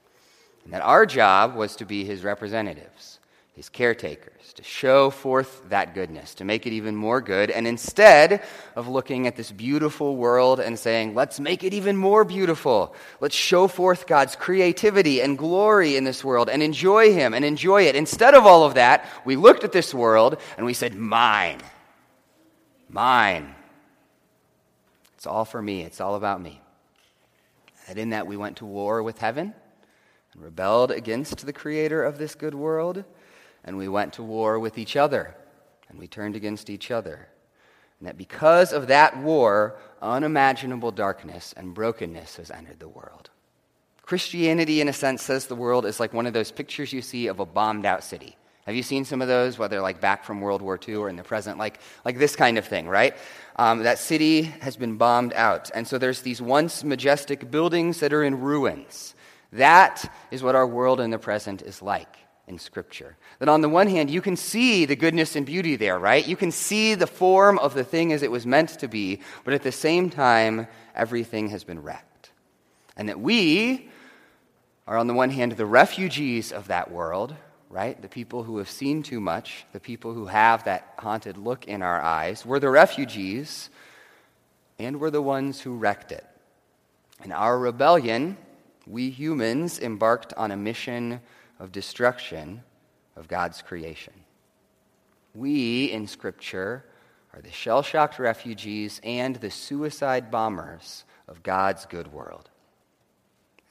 And 0.64 0.74
that 0.74 0.82
our 0.82 1.06
job 1.06 1.56
was 1.56 1.76
to 1.78 1.86
be 1.86 2.04
his 2.04 2.24
representatives, 2.24 3.15
his 3.56 3.70
caretakers, 3.70 4.52
to 4.54 4.64
show 4.64 5.10
forth 5.10 5.62
that 5.70 5.94
goodness, 5.94 6.36
to 6.36 6.44
make 6.44 6.68
it 6.68 6.74
even 6.74 6.94
more 6.94 7.22
good. 7.22 7.50
And 7.50 7.66
instead 7.66 8.44
of 8.76 8.90
looking 8.90 9.28
at 9.28 9.38
this 9.38 9.50
beautiful 9.50 10.18
world 10.18 10.60
and 10.60 10.78
saying, 10.78 11.16
let's 11.16 11.40
make 11.40 11.64
it 11.64 11.74
even 11.74 11.96
more 11.96 12.26
beautiful, 12.26 12.94
let's 13.22 13.36
show 13.36 13.70
forth 13.70 14.08
God's 14.08 14.36
creativity 14.36 15.22
and 15.22 15.38
glory 15.38 15.96
in 15.96 16.04
this 16.04 16.22
world 16.22 16.50
and 16.50 16.62
enjoy 16.62 17.14
him 17.14 17.34
and 17.34 17.46
enjoy 17.46 17.84
it. 17.84 17.96
Instead 17.96 18.36
of 18.36 18.46
all 18.46 18.66
of 18.66 18.74
that, 18.74 19.10
we 19.24 19.38
looked 19.38 19.64
at 19.64 19.72
this 19.72 19.94
world 19.94 20.38
and 20.58 20.66
we 20.66 20.74
said, 20.74 20.94
mine. 20.94 21.62
Mine. 22.90 23.56
It's 25.16 25.26
all 25.26 25.46
for 25.46 25.62
me, 25.62 25.82
it's 25.84 26.02
all 26.02 26.16
about 26.16 26.42
me. 26.42 26.62
And 27.88 27.98
in 27.98 28.10
that, 28.10 28.28
we 28.28 28.36
went 28.36 28.58
to 28.58 28.66
war 28.66 29.02
with 29.02 29.20
heaven 29.20 29.54
and 30.34 30.44
rebelled 30.44 30.92
against 30.92 31.46
the 31.46 31.54
creator 31.54 32.04
of 32.04 32.18
this 32.18 32.36
good 32.36 32.54
world, 32.54 33.06
and 33.66 33.78
we 33.78 33.90
went 33.90 34.14
to 34.14 34.24
war 34.24 34.58
with 34.60 34.78
each 34.78 34.96
other 34.96 35.36
and 35.90 36.00
we 36.00 36.08
turned 36.08 36.36
against 36.36 36.70
each 36.70 36.92
other. 36.92 37.28
And 38.00 38.08
that 38.08 38.18
because 38.18 38.72
of 38.72 38.88
that 38.88 39.18
war, 39.18 39.76
unimaginable 40.02 40.92
darkness 40.92 41.54
and 41.58 41.74
brokenness 41.74 42.38
has 42.38 42.52
entered 42.52 42.80
the 42.80 42.88
world. 42.88 43.30
Christianity, 44.04 44.82
in 44.82 44.88
a 44.88 44.94
sense, 44.94 45.24
says 45.24 45.48
the 45.48 45.56
world 45.56 45.86
is 45.86 46.00
like 46.00 46.14
one 46.14 46.28
of 46.28 46.34
those 46.34 46.52
pictures 46.52 46.94
you 46.94 47.02
see 47.02 47.28
of 47.28 47.40
a 47.40 47.46
bombed 47.46 47.86
out 47.86 48.04
city. 48.04 48.38
Have 48.66 48.76
you 48.76 48.84
seen 48.84 49.06
some 49.06 49.22
of 49.22 49.28
those, 49.28 49.58
whether 49.58 49.80
like 49.80 50.02
back 50.02 50.24
from 50.24 50.42
World 50.42 50.62
War 50.62 50.80
II 50.88 50.96
or 50.96 51.10
in 51.10 51.16
the 51.16 51.24
present? 51.24 51.58
Like, 51.58 51.80
like 52.04 52.18
this 52.18 52.36
kind 52.36 52.58
of 52.58 52.66
thing, 52.66 52.88
right? 52.88 53.16
Um, 53.56 53.84
that 53.84 54.00
city 54.00 54.44
has 54.62 54.76
been 54.76 54.98
bombed 54.98 55.34
out. 55.34 55.72
And 55.74 55.88
so 55.88 55.98
there's 55.98 56.22
these 56.22 56.42
once 56.42 56.84
majestic 56.84 57.50
buildings 57.50 58.00
that 58.00 58.14
are 58.14 58.24
in 58.24 58.40
ruins. 58.42 59.16
That 59.52 60.12
is 60.32 60.44
what 60.44 60.56
our 60.56 60.68
world 60.68 61.00
in 61.00 61.12
the 61.12 61.20
present 61.20 61.62
is 61.62 61.82
like 61.82 62.18
in 62.48 62.60
Scripture. 62.60 63.18
That 63.40 63.50
on 63.50 63.62
the 63.62 63.70
one 63.70 63.88
hand, 63.88 64.10
you 64.10 64.22
can 64.22 64.36
see 64.36 64.86
the 64.86 64.96
goodness 64.96 65.36
and 65.36 65.46
beauty 65.46 65.76
there, 65.76 65.98
right? 65.98 66.26
You 66.28 66.36
can 66.36 66.52
see 66.52 66.96
the 66.96 67.08
form 67.08 67.58
of 67.60 67.74
the 67.74 67.84
thing 67.84 68.14
as 68.14 68.24
it 68.24 68.32
was 68.32 68.46
meant 68.46 68.70
to 68.80 68.88
be, 68.88 69.22
but 69.44 69.54
at 69.54 69.64
the 69.64 69.72
same 69.72 70.10
time, 70.10 70.68
everything 70.96 71.50
has 71.50 71.64
been 71.64 71.82
wrecked. 71.82 72.32
And 72.98 73.10
that 73.10 73.20
we 73.20 73.90
are, 74.88 74.98
on 74.98 75.08
the 75.08 75.14
one 75.14 75.32
hand, 75.32 75.54
the 75.54 75.66
refugees 75.66 76.52
of 76.52 76.68
that 76.68 76.92
world 76.92 77.36
right? 77.76 78.02
The 78.02 78.08
people 78.08 78.44
who 78.44 78.58
have 78.60 78.70
seen 78.70 79.04
too 79.04 79.20
much, 79.20 79.66
the 79.74 79.82
people 79.82 80.14
who 80.14 80.28
have 80.28 80.64
that 80.64 80.94
haunted 80.98 81.38
look 81.38 81.68
in 81.68 81.82
our 81.82 82.02
eyes. 82.02 82.46
We're 82.46 82.60
the 82.60 82.70
refugees, 82.70 83.70
and 84.80 85.00
we're 85.00 85.10
the 85.10 85.22
ones 85.22 85.60
who 85.60 85.76
wrecked 85.76 86.14
it. 86.14 86.26
In 87.26 87.34
our 87.34 87.60
rebellion, 87.60 88.38
we 88.88 89.10
humans 89.10 89.80
embarked 89.80 90.34
on 90.36 90.52
a 90.52 90.56
mission 90.56 91.20
of 91.60 91.72
destruction 91.72 92.64
of 93.16 93.28
God's 93.28 93.62
creation. 93.62 94.14
We, 95.34 95.92
in 95.92 96.08
Scripture, 96.08 96.86
are 97.34 97.42
the 97.42 97.52
shell 97.52 97.82
shocked 97.82 98.20
refugees 98.20 99.02
and 99.04 99.36
the 99.36 99.52
suicide 99.52 100.32
bombers 100.32 101.04
of 101.28 101.44
God's 101.44 101.86
good 101.86 102.12
world. 102.12 102.50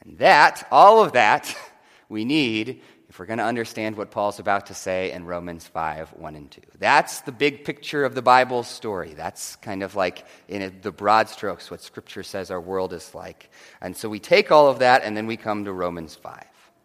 And 0.03 0.19
that, 0.19 0.67
all 0.71 1.03
of 1.03 1.13
that, 1.13 1.57
we 2.09 2.25
need 2.25 2.83
if 3.09 3.21
we're 3.21 3.27
going 3.27 3.39
to 3.39 3.45
understand 3.45 3.97
what 3.97 4.11
Paul's 4.11 4.41
about 4.41 4.67
to 4.67 4.75
say 4.75 5.13
in 5.13 5.25
Romans 5.25 5.67
5 5.69 6.15
1 6.15 6.35
and 6.35 6.51
2. 6.51 6.61
That's 6.81 7.21
the 7.21 7.31
big 7.31 7.65
picture 7.65 8.05
of 8.05 8.15
the 8.15 8.23
Bible's 8.23 8.67
story. 8.67 9.15
That's 9.15 9.55
kind 9.57 9.85
of 9.85 9.95
like, 9.95 10.27
in 10.49 10.81
the 10.83 10.91
broad 10.91 11.29
strokes, 11.29 11.71
what 11.71 11.81
Scripture 11.81 12.25
says 12.25 12.51
our 12.51 12.61
world 12.61 12.93
is 12.93 13.15
like. 13.15 13.51
And 13.81 13.97
so 13.97 14.09
we 14.09 14.19
take 14.19 14.51
all 14.51 14.69
of 14.69 14.81
that 14.81 15.05
and 15.05 15.17
then 15.17 15.29
we 15.29 15.37
come 15.37 15.65
to 15.65 15.73
Romans 15.73 16.17
5. 16.17 16.45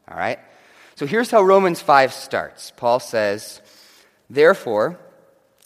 All 0.10 0.18
right? 0.18 0.38
So 1.00 1.08
here's 1.08 1.32
how 1.32 1.44
Romans 1.44 1.80
5 1.80 2.12
starts 2.12 2.74
Paul 2.76 3.00
says, 3.00 3.62
Therefore, 4.30 5.00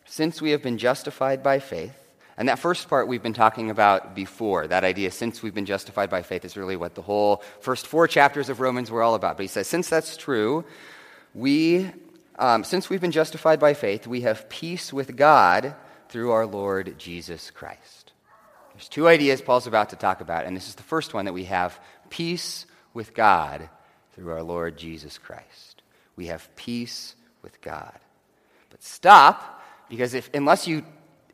since 0.05 0.39
we 0.39 0.51
have 0.51 0.61
been 0.61 0.77
justified 0.77 1.41
by 1.41 1.57
faith, 1.57 1.95
and 2.37 2.49
that 2.49 2.59
first 2.59 2.87
part 2.87 3.07
we've 3.07 3.23
been 3.23 3.33
talking 3.33 3.71
about 3.71 4.13
before. 4.13 4.67
That 4.67 4.83
idea, 4.83 5.09
since 5.09 5.41
we've 5.41 5.55
been 5.55 5.65
justified 5.65 6.11
by 6.11 6.21
faith, 6.21 6.45
is 6.45 6.55
really 6.55 6.75
what 6.75 6.93
the 6.93 7.01
whole 7.01 7.41
first 7.61 7.87
four 7.87 8.07
chapters 8.07 8.47
of 8.47 8.59
Romans 8.59 8.91
were 8.91 9.01
all 9.01 9.15
about. 9.15 9.37
But 9.37 9.45
he 9.45 9.47
says, 9.47 9.65
since 9.65 9.89
that's 9.89 10.17
true, 10.17 10.65
we, 11.33 11.89
um, 12.37 12.63
since 12.63 12.91
we've 12.91 13.01
been 13.01 13.09
justified 13.09 13.59
by 13.59 13.73
faith, 13.73 14.05
we 14.05 14.21
have 14.21 14.47
peace 14.49 14.93
with 14.93 15.15
God 15.15 15.73
through 16.09 16.29
our 16.29 16.45
Lord 16.45 16.99
Jesus 16.99 17.49
Christ. 17.49 18.11
There's 18.75 18.87
two 18.87 19.07
ideas 19.07 19.41
Paul's 19.41 19.65
about 19.65 19.89
to 19.89 19.95
talk 19.95 20.21
about, 20.21 20.45
and 20.45 20.55
this 20.55 20.67
is 20.67 20.75
the 20.75 20.83
first 20.83 21.15
one 21.15 21.25
that 21.25 21.33
we 21.33 21.45
have 21.45 21.79
peace 22.11 22.67
with 22.93 23.15
God 23.15 23.67
through 24.13 24.31
our 24.31 24.43
Lord 24.43 24.77
Jesus 24.77 25.17
Christ. 25.17 25.81
We 26.15 26.27
have 26.27 26.55
peace 26.55 27.15
with 27.41 27.59
God. 27.61 27.97
But 28.69 28.83
stop, 28.83 29.63
because 29.89 30.13
if, 30.13 30.29
unless 30.33 30.67
you 30.67 30.83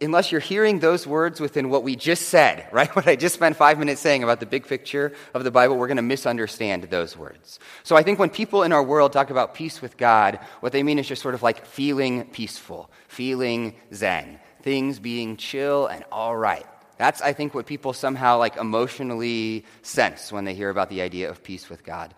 unless 0.01 0.31
you're 0.31 0.41
hearing 0.41 0.79
those 0.79 1.05
words 1.05 1.41
within 1.41 1.69
what 1.69 1.83
we 1.83 1.95
just 1.95 2.29
said, 2.29 2.67
right? 2.71 2.93
What 2.95 3.07
I 3.07 3.15
just 3.15 3.35
spent 3.35 3.55
five 3.55 3.77
minutes 3.79 4.01
saying 4.01 4.23
about 4.23 4.39
the 4.39 4.45
big 4.45 4.67
picture 4.67 5.13
of 5.33 5.43
the 5.43 5.51
Bible, 5.51 5.77
we're 5.77 5.87
going 5.87 5.97
to 5.97 6.03
misunderstand 6.03 6.83
those 6.83 7.17
words. 7.17 7.59
So 7.83 7.95
I 7.95 8.03
think 8.03 8.19
when 8.19 8.29
people 8.29 8.63
in 8.63 8.71
our 8.71 8.83
world 8.83 9.13
talk 9.13 9.29
about 9.29 9.55
peace 9.55 9.81
with 9.81 9.97
God, 9.97 10.39
what 10.61 10.71
they 10.71 10.83
mean 10.83 10.99
is 10.99 11.07
just 11.07 11.21
sort 11.21 11.35
of 11.35 11.43
like 11.43 11.65
feeling 11.65 12.25
peaceful, 12.25 12.89
feeling 13.07 13.75
zen, 13.93 14.39
things 14.61 14.99
being 14.99 15.37
chill 15.37 15.87
and 15.87 16.03
all 16.11 16.35
right. 16.35 16.65
That's, 16.97 17.21
I 17.21 17.31
think, 17.31 17.53
what 17.53 17.65
people 17.65 17.93
somehow 17.93 18.39
like 18.39 18.57
emotionally 18.57 19.65
sense 19.83 20.33
when 20.33 20.43
they 20.43 20.53
hear 20.53 20.69
about 20.69 20.89
the 20.89 21.01
idea 21.01 21.29
of 21.29 21.41
peace 21.41 21.69
with 21.69 21.85
God. 21.85 22.13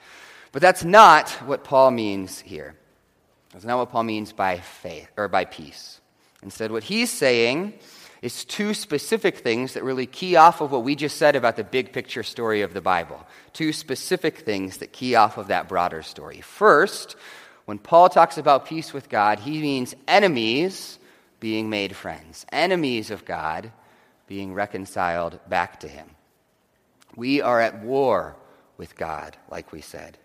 But 0.52 0.62
that's 0.62 0.84
not 0.84 1.30
what 1.46 1.64
Paul 1.64 1.92
means 1.92 2.40
here. 2.40 2.76
That's 3.54 3.66
not 3.66 3.78
what 3.78 3.90
Paul 3.90 4.04
means 4.04 4.34
by 4.34 4.60
faith 4.60 5.10
or 5.18 5.28
by 5.28 5.46
peace. 5.46 6.00
Instead, 6.44 6.72
what 6.72 6.84
he's 6.84 7.12
saying 7.12 7.74
is 8.22 8.46
two 8.46 8.74
specific 8.74 9.38
things 9.40 9.74
that 9.74 9.84
really 9.84 10.06
key 10.06 10.36
off 10.36 10.62
of 10.62 10.72
what 10.72 10.84
we 10.84 10.96
just 10.96 11.18
said 11.18 11.36
about 11.36 11.56
the 11.56 11.64
big 11.64 11.92
picture 11.92 12.24
story 12.24 12.62
of 12.62 12.74
the 12.74 12.82
Bible. 12.82 13.26
Two 13.54 13.74
specific 13.74 14.40
things 14.40 14.78
that 14.78 14.94
key 14.94 15.16
off 15.16 15.38
of 15.38 15.48
that 15.48 15.68
broader 15.68 16.04
story. 16.04 16.42
First, 16.42 17.16
when 17.66 17.80
Paul 17.80 18.10
talks 18.10 18.38
about 18.38 18.66
peace 18.66 18.94
with 18.94 19.10
God, 19.10 19.40
he 19.40 19.60
means 19.60 19.96
enemies 20.08 21.00
being 21.40 21.70
made 21.70 21.96
friends, 21.96 22.46
enemies 22.52 23.10
of 23.10 23.26
God 23.26 23.72
being 24.28 24.54
reconciled 24.54 25.40
back 25.50 25.80
to 25.80 25.88
him. 25.88 26.10
We 27.16 27.42
are 27.42 27.60
at 27.60 27.84
war 27.84 28.36
with 28.78 28.96
God, 28.96 29.36
like 29.50 29.72
we 29.72 29.82
said. 29.82 30.18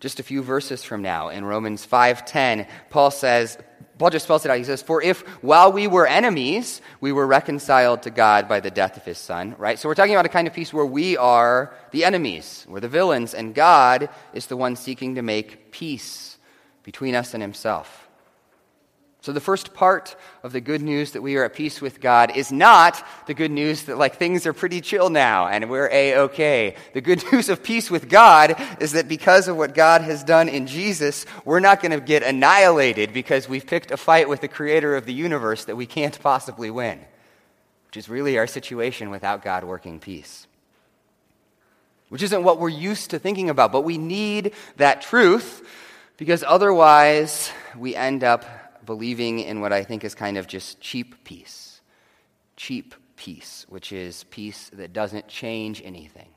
Just 0.00 0.20
a 0.20 0.22
few 0.22 0.42
verses 0.42 0.84
from 0.84 1.02
now 1.02 1.28
in 1.28 1.44
Romans 1.44 1.86
5:10, 1.86 2.66
Paul 2.90 3.10
says, 3.10 3.58
Paul 3.98 4.10
just 4.10 4.26
spells 4.26 4.44
it 4.44 4.50
out. 4.50 4.58
He 4.58 4.64
says, 4.64 4.80
For 4.80 5.02
if 5.02 5.22
while 5.42 5.72
we 5.72 5.88
were 5.88 6.06
enemies, 6.06 6.80
we 7.00 7.10
were 7.10 7.26
reconciled 7.26 8.02
to 8.02 8.10
God 8.10 8.48
by 8.48 8.60
the 8.60 8.70
death 8.70 8.96
of 8.96 9.04
his 9.04 9.18
son, 9.18 9.56
right? 9.58 9.76
So 9.76 9.88
we're 9.88 9.96
talking 9.96 10.14
about 10.14 10.24
a 10.24 10.30
kind 10.30 10.46
of 10.46 10.54
peace 10.54 10.72
where 10.72 10.86
we 10.86 11.16
are 11.16 11.74
the 11.90 12.04
enemies, 12.04 12.64
we're 12.68 12.80
the 12.80 12.88
villains, 12.88 13.34
and 13.34 13.54
God 13.54 14.08
is 14.32 14.46
the 14.46 14.56
one 14.56 14.76
seeking 14.76 15.16
to 15.16 15.22
make 15.22 15.72
peace 15.72 16.38
between 16.84 17.16
us 17.16 17.34
and 17.34 17.42
himself. 17.42 18.07
So, 19.20 19.32
the 19.32 19.40
first 19.40 19.74
part 19.74 20.14
of 20.44 20.52
the 20.52 20.60
good 20.60 20.80
news 20.80 21.10
that 21.12 21.22
we 21.22 21.36
are 21.36 21.44
at 21.44 21.52
peace 21.52 21.80
with 21.80 22.00
God 22.00 22.36
is 22.36 22.52
not 22.52 23.04
the 23.26 23.34
good 23.34 23.50
news 23.50 23.82
that, 23.84 23.98
like, 23.98 24.14
things 24.14 24.46
are 24.46 24.52
pretty 24.52 24.80
chill 24.80 25.10
now 25.10 25.48
and 25.48 25.68
we're 25.68 25.88
A 25.90 26.14
OK. 26.14 26.76
The 26.94 27.00
good 27.00 27.24
news 27.32 27.48
of 27.48 27.64
peace 27.64 27.90
with 27.90 28.08
God 28.08 28.54
is 28.78 28.92
that 28.92 29.08
because 29.08 29.48
of 29.48 29.56
what 29.56 29.74
God 29.74 30.02
has 30.02 30.22
done 30.22 30.48
in 30.48 30.68
Jesus, 30.68 31.26
we're 31.44 31.58
not 31.58 31.82
going 31.82 31.90
to 31.90 32.00
get 32.00 32.22
annihilated 32.22 33.12
because 33.12 33.48
we've 33.48 33.66
picked 33.66 33.90
a 33.90 33.96
fight 33.96 34.28
with 34.28 34.40
the 34.40 34.48
creator 34.48 34.94
of 34.94 35.04
the 35.04 35.14
universe 35.14 35.64
that 35.64 35.76
we 35.76 35.86
can't 35.86 36.18
possibly 36.20 36.70
win, 36.70 37.00
which 37.88 37.96
is 37.96 38.08
really 38.08 38.38
our 38.38 38.46
situation 38.46 39.10
without 39.10 39.42
God 39.42 39.64
working 39.64 39.98
peace. 39.98 40.46
Which 42.08 42.22
isn't 42.22 42.44
what 42.44 42.60
we're 42.60 42.68
used 42.68 43.10
to 43.10 43.18
thinking 43.18 43.50
about, 43.50 43.72
but 43.72 43.82
we 43.82 43.98
need 43.98 44.54
that 44.76 45.02
truth 45.02 45.66
because 46.16 46.44
otherwise 46.46 47.50
we 47.76 47.96
end 47.96 48.22
up 48.22 48.44
believing 48.88 49.38
in 49.40 49.60
what 49.60 49.70
I 49.70 49.84
think 49.84 50.02
is 50.02 50.14
kind 50.14 50.38
of 50.38 50.46
just 50.46 50.80
cheap 50.80 51.22
peace. 51.22 51.82
Cheap 52.56 52.94
peace, 53.16 53.66
which 53.68 53.92
is 53.92 54.24
peace 54.30 54.70
that 54.72 54.94
doesn't 54.94 55.28
change 55.28 55.82
anything. 55.84 56.30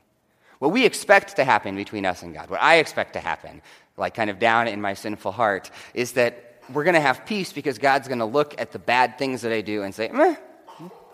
What 0.58 0.70
we 0.70 0.84
expect 0.84 1.36
to 1.36 1.44
happen 1.44 1.74
between 1.76 2.04
us 2.04 2.22
and 2.22 2.34
God, 2.34 2.50
what 2.50 2.62
I 2.62 2.74
expect 2.76 3.14
to 3.14 3.20
happen, 3.20 3.62
like 3.96 4.12
kind 4.12 4.28
of 4.28 4.38
down 4.38 4.68
in 4.68 4.82
my 4.82 4.92
sinful 4.92 5.32
heart, 5.32 5.70
is 5.94 6.12
that 6.12 6.60
we're 6.70 6.84
going 6.84 6.94
to 6.94 7.00
have 7.00 7.24
peace 7.24 7.54
because 7.54 7.78
God's 7.78 8.06
going 8.06 8.18
to 8.18 8.26
look 8.26 8.60
at 8.60 8.70
the 8.70 8.78
bad 8.78 9.16
things 9.16 9.40
that 9.40 9.52
I 9.52 9.62
do 9.62 9.82
and 9.82 9.94
say, 9.94 10.10
Meh, 10.12 10.36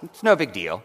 it's 0.03 0.25
no 0.25 0.35
big 0.35 0.53
deal. 0.53 0.83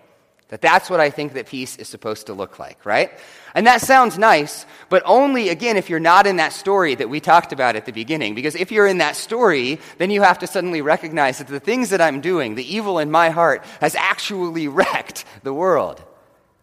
That 0.49 0.61
that's 0.61 0.89
what 0.89 0.99
I 0.99 1.09
think 1.09 1.33
that 1.33 1.47
peace 1.47 1.77
is 1.77 1.87
supposed 1.87 2.27
to 2.27 2.33
look 2.33 2.59
like, 2.59 2.85
right? 2.85 3.11
And 3.55 3.67
that 3.67 3.81
sounds 3.81 4.17
nice, 4.17 4.65
but 4.89 5.03
only, 5.05 5.49
again, 5.49 5.77
if 5.77 5.89
you're 5.89 5.99
not 5.99 6.27
in 6.27 6.37
that 6.37 6.53
story 6.53 6.95
that 6.95 7.09
we 7.09 7.19
talked 7.19 7.53
about 7.53 7.75
at 7.75 7.85
the 7.85 7.91
beginning. 7.91 8.35
Because 8.35 8.55
if 8.55 8.71
you're 8.71 8.87
in 8.87 8.97
that 8.97 9.15
story, 9.15 9.79
then 9.97 10.09
you 10.09 10.21
have 10.21 10.39
to 10.39 10.47
suddenly 10.47 10.81
recognize 10.81 11.37
that 11.37 11.47
the 11.47 11.59
things 11.59 11.89
that 11.89 12.01
I'm 12.01 12.21
doing, 12.21 12.55
the 12.55 12.75
evil 12.75 12.99
in 12.99 13.11
my 13.11 13.29
heart, 13.29 13.63
has 13.79 13.95
actually 13.95 14.67
wrecked 14.79 15.25
the 15.43 15.53
world. 15.53 16.03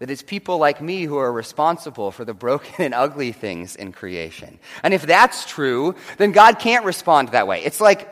That 0.01 0.11
it's 0.11 0.23
people 0.23 0.59
like 0.59 0.81
me 0.81 1.05
who 1.05 1.19
are 1.19 1.33
responsible 1.33 2.11
for 2.11 2.25
the 2.25 2.33
broken 2.35 2.85
and 2.85 2.95
ugly 2.95 3.33
things 3.33 3.77
in 3.77 3.93
creation. 3.93 4.59
And 4.83 4.95
if 4.95 5.03
that's 5.03 5.45
true, 5.45 5.95
then 6.17 6.33
God 6.33 6.59
can't 6.59 6.85
respond 6.85 7.29
that 7.31 7.47
way. 7.47 7.63
It's 7.63 7.81
like, 7.81 8.09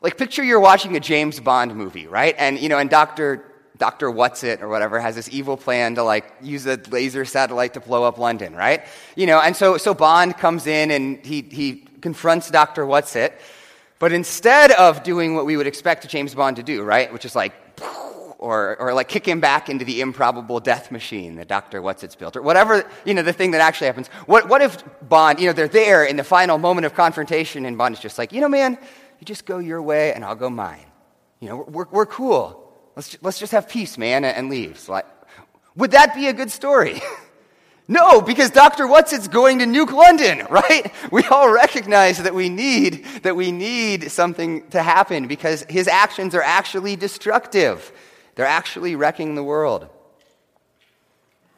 like 0.00 0.16
picture 0.16 0.42
you're 0.42 0.60
watching 0.60 0.96
a 0.96 1.00
James 1.00 1.40
Bond 1.40 1.74
movie, 1.74 2.06
right? 2.06 2.34
And, 2.38 2.58
you 2.58 2.68
know, 2.68 2.78
and 2.78 2.88
Dr. 2.88 3.44
Dr. 3.78 4.10
What's 4.10 4.42
It 4.44 4.60
or 4.60 4.68
whatever 4.68 5.00
has 5.00 5.14
this 5.14 5.28
evil 5.30 5.56
plan 5.56 5.94
to 5.94 6.02
like 6.02 6.32
use 6.42 6.66
a 6.66 6.78
laser 6.90 7.24
satellite 7.24 7.74
to 7.74 7.80
blow 7.80 8.04
up 8.04 8.18
London, 8.18 8.54
right? 8.54 8.84
You 9.14 9.26
know, 9.26 9.40
and 9.40 9.54
so, 9.54 9.76
so 9.76 9.94
Bond 9.94 10.36
comes 10.36 10.66
in 10.66 10.90
and 10.90 11.24
he, 11.24 11.42
he 11.42 11.86
confronts 12.00 12.50
Dr. 12.50 12.84
What's 12.84 13.14
It. 13.16 13.40
But 14.00 14.12
instead 14.12 14.70
of 14.72 15.02
doing 15.02 15.34
what 15.34 15.46
we 15.46 15.56
would 15.56 15.66
expect 15.66 16.08
James 16.08 16.34
Bond 16.34 16.56
to 16.56 16.62
do, 16.62 16.82
right, 16.82 17.12
which 17.12 17.24
is 17.24 17.34
like, 17.34 17.52
or, 18.38 18.76
or 18.78 18.94
like 18.94 19.08
kick 19.08 19.26
him 19.26 19.40
back 19.40 19.68
into 19.68 19.84
the 19.84 20.00
improbable 20.00 20.60
death 20.60 20.92
machine 20.92 21.34
that 21.36 21.48
Dr. 21.48 21.82
What's 21.82 22.04
It's 22.04 22.14
built, 22.14 22.36
or 22.36 22.42
whatever, 22.42 22.88
you 23.04 23.14
know, 23.14 23.22
the 23.22 23.32
thing 23.32 23.52
that 23.52 23.60
actually 23.60 23.88
happens. 23.88 24.08
What, 24.26 24.48
what 24.48 24.62
if 24.62 24.82
Bond, 25.08 25.40
you 25.40 25.46
know, 25.46 25.52
they're 25.52 25.66
there 25.68 26.04
in 26.04 26.16
the 26.16 26.24
final 26.24 26.58
moment 26.58 26.86
of 26.86 26.94
confrontation 26.94 27.64
and 27.64 27.76
Bond 27.76 27.94
is 27.94 28.00
just 28.00 28.18
like, 28.18 28.32
you 28.32 28.40
know, 28.40 28.48
man, 28.48 28.78
you 29.18 29.24
just 29.24 29.44
go 29.44 29.58
your 29.58 29.82
way 29.82 30.12
and 30.14 30.24
I'll 30.24 30.36
go 30.36 30.48
mine. 30.48 30.84
You 31.40 31.48
know, 31.48 31.56
we're, 31.68 31.86
we're 31.90 32.06
cool. 32.06 32.67
Let's, 32.98 33.16
let's 33.22 33.38
just 33.38 33.52
have 33.52 33.68
peace, 33.68 33.96
man, 33.96 34.24
and 34.24 34.50
leave. 34.50 34.90
would 35.76 35.92
that 35.92 36.16
be 36.16 36.26
a 36.26 36.32
good 36.32 36.50
story? 36.50 37.00
no, 37.88 38.20
because 38.20 38.50
Dr. 38.50 38.88
What's 38.88 39.12
it's 39.12 39.28
going 39.28 39.60
to 39.60 39.66
nuke 39.66 39.92
London, 39.92 40.44
right? 40.50 40.92
We 41.12 41.22
all 41.26 41.48
recognize 41.48 42.20
that 42.20 42.34
we 42.34 42.48
need 42.48 43.04
that 43.22 43.36
we 43.36 43.52
need 43.52 44.10
something 44.10 44.68
to 44.70 44.82
happen 44.82 45.28
because 45.28 45.64
his 45.68 45.86
actions 45.86 46.34
are 46.34 46.42
actually 46.42 46.96
destructive. 46.96 47.92
They're 48.34 48.46
actually 48.46 48.96
wrecking 48.96 49.36
the 49.36 49.44
world. 49.44 49.88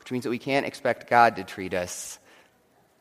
Which 0.00 0.12
means 0.12 0.24
that 0.24 0.30
we 0.30 0.38
can't 0.38 0.66
expect 0.66 1.08
God 1.08 1.36
to 1.36 1.42
treat 1.42 1.72
us 1.72 2.18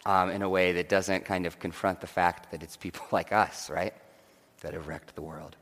um, 0.05 0.29
in 0.29 0.43
a 0.43 0.49
way 0.49 0.71
that 0.71 0.87
doesn't 0.87 1.25
kind 1.25 1.45
of 1.45 1.59
confront 1.59 1.99
the 1.99 2.07
fact 2.07 2.51
that 2.51 2.63
it's 2.63 2.77
people 2.77 3.05
like 3.11 3.33
us, 3.33 3.69
right, 3.69 3.93
that 4.61 4.71
have 4.71 4.87
wrecked 4.87 5.13
the 5.15 5.21
world. 5.21 5.57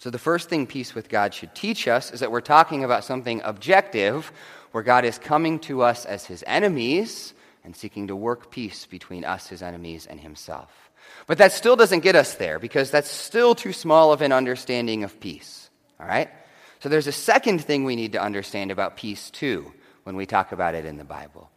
So, 0.00 0.08
the 0.08 0.18
first 0.18 0.48
thing 0.48 0.66
peace 0.66 0.94
with 0.94 1.10
God 1.10 1.34
should 1.34 1.54
teach 1.54 1.86
us 1.86 2.10
is 2.10 2.20
that 2.20 2.32
we're 2.32 2.40
talking 2.40 2.84
about 2.84 3.04
something 3.04 3.42
objective, 3.44 4.32
where 4.72 4.82
God 4.82 5.04
is 5.04 5.18
coming 5.18 5.58
to 5.60 5.82
us 5.82 6.06
as 6.06 6.24
his 6.24 6.42
enemies 6.46 7.34
and 7.64 7.76
seeking 7.76 8.06
to 8.06 8.16
work 8.16 8.50
peace 8.50 8.86
between 8.86 9.26
us, 9.26 9.48
his 9.48 9.60
enemies, 9.60 10.06
and 10.06 10.18
himself. 10.18 10.90
But 11.26 11.36
that 11.36 11.52
still 11.52 11.76
doesn't 11.76 12.00
get 12.00 12.16
us 12.16 12.32
there 12.36 12.58
because 12.58 12.90
that's 12.90 13.10
still 13.10 13.54
too 13.54 13.74
small 13.74 14.10
of 14.10 14.22
an 14.22 14.32
understanding 14.32 15.04
of 15.04 15.20
peace. 15.20 15.68
All 16.00 16.06
right? 16.06 16.30
So 16.78 16.88
there's 16.88 17.06
a 17.06 17.12
second 17.12 17.62
thing 17.62 17.84
we 17.84 17.94
need 17.94 18.12
to 18.12 18.22
understand 18.22 18.70
about 18.70 18.96
peace, 18.96 19.28
too, 19.28 19.70
when 20.04 20.16
we 20.16 20.24
talk 20.24 20.52
about 20.52 20.74
it 20.74 20.86
in 20.86 20.96
the 20.96 21.04
Bible. 21.04 21.50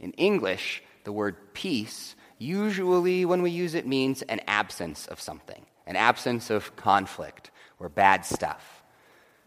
In 0.00 0.10
English, 0.14 0.82
the 1.04 1.12
word 1.12 1.54
peace, 1.54 2.16
usually 2.36 3.24
when 3.24 3.42
we 3.42 3.52
use 3.52 3.74
it, 3.74 3.86
means 3.86 4.22
an 4.22 4.40
absence 4.48 5.06
of 5.06 5.20
something, 5.20 5.64
an 5.86 5.94
absence 5.94 6.50
of 6.50 6.74
conflict 6.74 7.52
or 7.80 7.88
bad 7.88 8.24
stuff. 8.24 8.80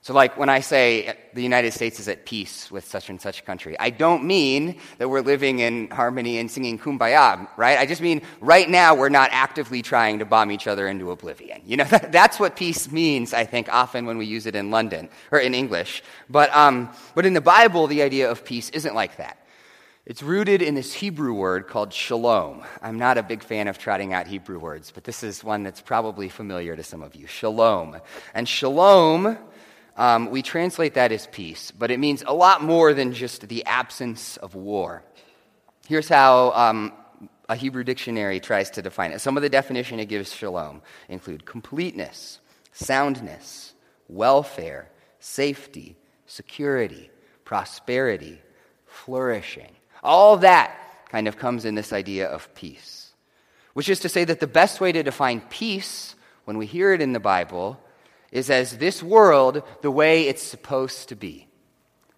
So, 0.03 0.13
like 0.13 0.37
when 0.37 0.49
I 0.49 0.59
say 0.59 1.15
the 1.33 1.41
United 1.41 1.71
States 1.71 1.97
is 1.97 2.09
at 2.09 2.25
peace 2.25 2.69
with 2.69 2.83
such 2.83 3.09
and 3.09 3.21
such 3.21 3.45
country, 3.45 3.79
I 3.79 3.89
don't 3.89 4.25
mean 4.25 4.77
that 4.97 5.07
we're 5.07 5.21
living 5.21 5.59
in 5.59 5.89
harmony 5.91 6.39
and 6.39 6.51
singing 6.51 6.77
kumbaya, 6.77 7.47
right? 7.55 7.79
I 7.79 7.85
just 7.85 8.01
mean 8.01 8.21
right 8.41 8.69
now 8.69 8.95
we're 8.95 9.07
not 9.07 9.29
actively 9.31 9.81
trying 9.81 10.19
to 10.19 10.25
bomb 10.25 10.51
each 10.51 10.67
other 10.67 10.89
into 10.89 11.11
oblivion. 11.11 11.61
You 11.65 11.77
know, 11.77 11.83
that's 12.09 12.37
what 12.37 12.57
peace 12.57 12.91
means, 12.91 13.33
I 13.33 13.45
think, 13.45 13.69
often 13.71 14.05
when 14.05 14.17
we 14.17 14.25
use 14.25 14.45
it 14.45 14.57
in 14.57 14.71
London 14.71 15.07
or 15.31 15.39
in 15.39 15.55
English. 15.55 16.03
But, 16.29 16.53
um, 16.53 16.89
but 17.15 17.25
in 17.25 17.33
the 17.33 17.39
Bible, 17.39 17.87
the 17.87 18.01
idea 18.01 18.29
of 18.29 18.43
peace 18.43 18.69
isn't 18.71 18.93
like 18.93 19.15
that. 19.15 19.37
It's 20.05 20.22
rooted 20.22 20.62
in 20.62 20.75
this 20.75 20.91
Hebrew 20.91 21.33
word 21.33 21.67
called 21.67 21.93
shalom. 21.93 22.65
I'm 22.81 22.98
not 23.00 23.17
a 23.17 23.24
big 23.24 23.41
fan 23.41 23.69
of 23.69 23.77
trotting 23.77 24.12
out 24.12 24.27
Hebrew 24.27 24.60
words, 24.60 24.91
but 24.91 25.05
this 25.05 25.24
is 25.24 25.45
one 25.45 25.63
that's 25.63 25.79
probably 25.79 26.27
familiar 26.27 26.75
to 26.75 26.83
some 26.83 27.01
of 27.01 27.15
you 27.15 27.25
shalom. 27.25 27.95
And 28.33 28.48
shalom 28.48 29.38
um, 29.95 30.29
we 30.29 30.41
translate 30.41 30.95
that 30.95 31.13
as 31.13 31.27
peace, 31.27 31.72
but 31.72 31.89
it 31.89 32.01
means 32.01 32.22
a 32.27 32.33
lot 32.33 32.62
more 32.62 32.93
than 32.93 33.13
just 33.13 33.48
the 33.48 33.65
absence 33.65 34.36
of 34.36 34.55
war. 34.55 35.05
Here's 35.88 36.10
how 36.10 36.51
um, 36.51 36.91
a 37.48 37.55
Hebrew 37.55 37.86
dictionary 37.86 38.41
tries 38.41 38.72
to 38.72 38.81
define 38.81 39.13
it. 39.13 39.22
Some 39.22 39.38
of 39.38 39.43
the 39.43 39.50
definition 39.50 40.01
it 40.01 40.10
gives 40.10 40.33
shalom 40.36 40.81
include 41.07 41.45
completeness, 41.45 42.39
soundness, 42.74 43.74
welfare, 44.10 44.89
safety, 45.22 45.95
security, 46.25 47.10
prosperity, 47.45 48.41
flourishing. 48.86 49.72
All 50.03 50.38
that 50.38 50.75
kind 51.10 51.27
of 51.27 51.38
comes 51.38 51.65
in 51.65 51.75
this 51.75 51.93
idea 51.93 52.27
of 52.27 52.53
peace, 52.53 53.13
which 53.74 53.88
is 53.89 54.01
to 54.01 54.10
say 54.10 54.25
that 54.25 54.39
the 54.39 54.48
best 54.48 54.81
way 54.81 54.91
to 54.91 55.01
define 55.01 55.41
peace 55.50 56.15
when 56.45 56.57
we 56.57 56.65
hear 56.65 56.93
it 56.93 57.01
in 57.01 57.13
the 57.13 57.19
Bible 57.19 57.79
is 58.31 58.50
as 58.50 58.77
this 58.77 59.01
world 59.01 59.63
the 59.81 59.91
way 59.91 60.27
it's 60.27 60.43
supposed 60.43 61.10
to 61.10 61.15
be. 61.15 61.48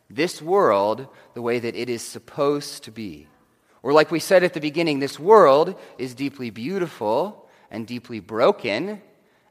This 0.09 0.41
world 0.41 1.07
the 1.33 1.41
way 1.41 1.59
that 1.59 1.75
it 1.75 1.89
is 1.89 2.01
supposed 2.01 2.83
to 2.85 2.91
be. 2.91 3.27
Or, 3.83 3.93
like 3.93 4.09
we 4.09 4.19
said 4.19 4.43
at 4.43 4.53
the 4.53 4.59
beginning, 4.59 4.99
this 4.99 5.19
world 5.19 5.75
is 5.99 6.15
deeply 6.15 6.49
beautiful 6.49 7.47
and 7.69 7.85
deeply 7.85 8.19
broken, 8.19 9.01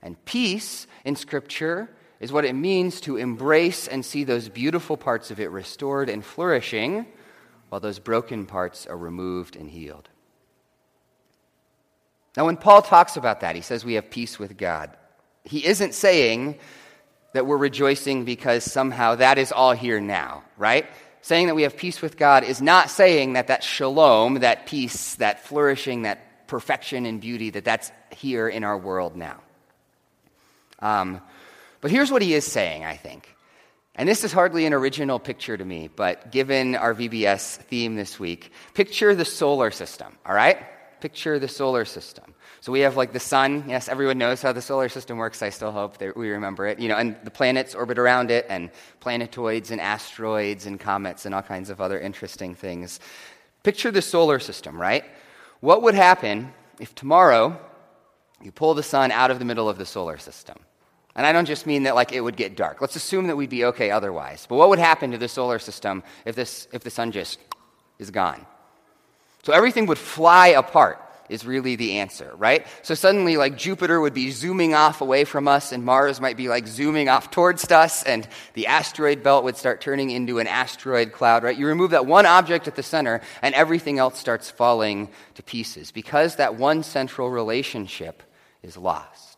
and 0.03 0.25
peace 0.25 0.89
in 1.05 1.15
Scripture 1.15 1.89
is 2.19 2.33
what 2.33 2.45
it 2.45 2.55
means 2.55 3.01
to 3.03 3.17
embrace 3.17 3.87
and 3.87 4.05
see 4.05 4.25
those 4.25 4.49
beautiful 4.49 4.97
parts 4.97 5.31
of 5.31 5.39
it 5.39 5.51
restored 5.51 6.09
and 6.09 6.25
flourishing, 6.25 7.07
while 7.75 7.81
those 7.81 7.99
broken 7.99 8.47
parts 8.47 8.87
are 8.87 8.97
removed 8.97 9.57
and 9.57 9.69
healed. 9.69 10.09
Now, 12.37 12.47
when 12.47 12.57
Paul 12.57 12.83
talks 12.83 13.17
about 13.17 13.41
that, 13.41 13.57
he 13.57 13.63
says 13.63 13.85
we 13.85 13.95
have 13.95 14.11
peace 14.11 14.39
with 14.39 14.57
God 14.57 14.97
he 15.45 15.65
isn't 15.65 15.95
saying 15.95 16.59
that 17.33 17.47
we're 17.47 17.57
rejoicing 17.57 18.25
because 18.25 18.65
somehow 18.65 19.15
that 19.17 19.39
is 19.39 19.53
all 19.53 19.73
here 19.73 20.01
now, 20.01 20.43
right? 20.57 20.87
Saying 21.21 21.47
that 21.47 21.55
we 21.55 21.63
have 21.63 21.77
peace 21.77 22.01
with 22.01 22.17
God 22.17 22.45
is 22.45 22.63
not 22.63 22.91
saying 22.91 23.35
that 23.35 23.49
that 23.49 23.63
shalom, 23.63 24.41
that 24.41 24.67
peace, 24.67 25.17
that 25.17 25.45
flourishing, 25.45 26.03
that 26.03 26.47
perfection 26.47 27.07
and 27.07 27.21
beauty, 27.21 27.51
that 27.51 27.65
that's 27.65 27.91
here 28.11 28.49
in 28.49 28.65
our 28.65 28.79
world 28.79 29.17
now. 29.17 29.41
Um, 30.81 31.21
but 31.81 31.91
here's 31.91 32.11
what 32.11 32.23
he 32.23 32.35
is 32.35 32.45
saying, 32.45 32.85
I 32.85 32.97
think. 32.97 33.34
And 33.97 34.09
this 34.09 34.25
is 34.25 34.33
hardly 34.33 34.67
an 34.67 34.73
original 34.73 35.21
picture 35.21 35.57
to 35.57 35.65
me, 35.65 35.89
but 35.89 36.33
given 36.33 36.75
our 36.75 36.95
VBS 36.95 37.59
theme 37.59 37.95
this 37.95 38.19
week, 38.19 38.51
picture 38.75 39.15
the 39.15 39.25
solar 39.25 39.71
system, 39.71 40.17
all 40.27 40.35
right? 40.35 40.59
Picture 41.01 41.39
the 41.39 41.47
solar 41.47 41.85
system. 41.85 42.35
So 42.61 42.73
we 42.73 42.81
have 42.81 42.97
like 42.97 43.13
the 43.13 43.21
sun. 43.21 43.65
Yes, 43.69 43.89
everyone 43.89 44.19
knows 44.19 44.41
how 44.43 44.53
the 44.53 44.63
solar 44.63 44.89
system 44.89 45.19
works. 45.19 45.43
I 45.43 45.51
still 45.51 45.71
hope 45.71 45.99
that 45.99 46.17
we 46.17 46.31
remember 46.31 46.67
it. 46.67 46.81
You 46.81 46.89
know, 46.89 46.97
and 46.97 47.15
the 47.23 47.31
planets 47.31 47.75
orbit 47.75 47.99
around 47.99 48.31
it, 48.31 48.47
and 48.49 48.71
planetoids 49.01 49.71
and 49.71 49.81
asteroids 49.81 50.65
and 50.67 50.81
comets 50.81 51.27
and 51.27 51.35
all 51.35 51.43
kinds 51.43 51.69
of 51.69 51.81
other 51.81 52.01
interesting 52.01 52.55
things. 52.55 53.01
Picture 53.63 53.91
the 53.91 54.03
solar 54.03 54.39
system, 54.39 54.81
right? 54.81 55.05
What 55.61 55.83
would 55.83 55.95
happen 55.95 56.53
if 56.81 56.95
tomorrow 56.95 57.61
you 58.43 58.51
pull 58.51 58.75
the 58.75 58.83
sun 58.83 59.13
out 59.13 59.31
of 59.31 59.39
the 59.39 59.45
middle 59.45 59.69
of 59.69 59.79
the 59.79 59.87
solar 59.87 60.19
system? 60.19 60.59
And 61.17 61.25
I 61.27 61.33
don't 61.33 61.47
just 61.47 61.67
mean 61.67 61.85
that 61.85 61.95
like 61.95 62.13
it 62.13 62.21
would 62.21 62.37
get 62.37 62.57
dark. 62.57 62.81
Let's 62.81 62.97
assume 62.97 63.29
that 63.29 63.37
we'd 63.37 63.51
be 63.51 63.65
okay 63.67 63.91
otherwise. 63.91 64.47
But 64.49 64.57
what 64.57 64.69
would 64.69 64.79
happen 64.81 65.13
to 65.13 65.19
the 65.19 65.29
solar 65.29 65.59
system 65.59 66.03
if 66.25 66.35
this 66.35 66.67
if 66.73 66.83
the 66.83 66.91
sun 66.91 67.13
just 67.13 67.39
is 67.99 68.11
gone? 68.11 68.45
So 69.45 69.53
everything 69.53 69.87
would 69.87 69.99
fly 69.99 70.49
apart 70.49 71.01
is 71.29 71.47
really 71.47 71.77
the 71.77 71.99
answer, 71.99 72.33
right? 72.37 72.67
So 72.83 72.95
suddenly, 72.95 73.37
like 73.37 73.57
Jupiter 73.57 74.01
would 74.01 74.15
be 74.15 74.31
zooming 74.31 74.75
off 74.75 75.01
away 75.01 75.25
from 75.25 75.49
us, 75.49 75.73
and 75.73 75.85
Mars 75.85 76.21
might 76.21 76.37
be 76.37 76.49
like 76.49 76.67
zooming 76.67 77.09
off 77.09 77.31
towards 77.31 77.71
us, 77.71 78.03
and 78.03 78.29
the 78.55 78.67
asteroid 78.67 79.23
belt 79.23 79.45
would 79.45 79.57
start 79.57 79.81
turning 79.81 80.11
into 80.11 80.39
an 80.39 80.47
asteroid 80.47 81.13
cloud, 81.13 81.43
right? 81.43 81.57
You 81.57 81.67
remove 81.67 81.91
that 81.91 82.07
one 82.07 82.27
object 82.27 82.69
at 82.69 82.77
the 82.77 82.83
center, 82.83 83.21
and 83.43 83.55
everything 83.55 83.99
else 83.99 84.19
starts 84.19 84.51
falling 84.51 85.09
to 85.35 85.43
pieces 85.43 85.91
because 85.93 86.37
that 86.37 86.57
one 86.57 86.83
central 86.83 87.31
relationship 87.31 88.23
is 88.63 88.77
lost. 88.77 89.34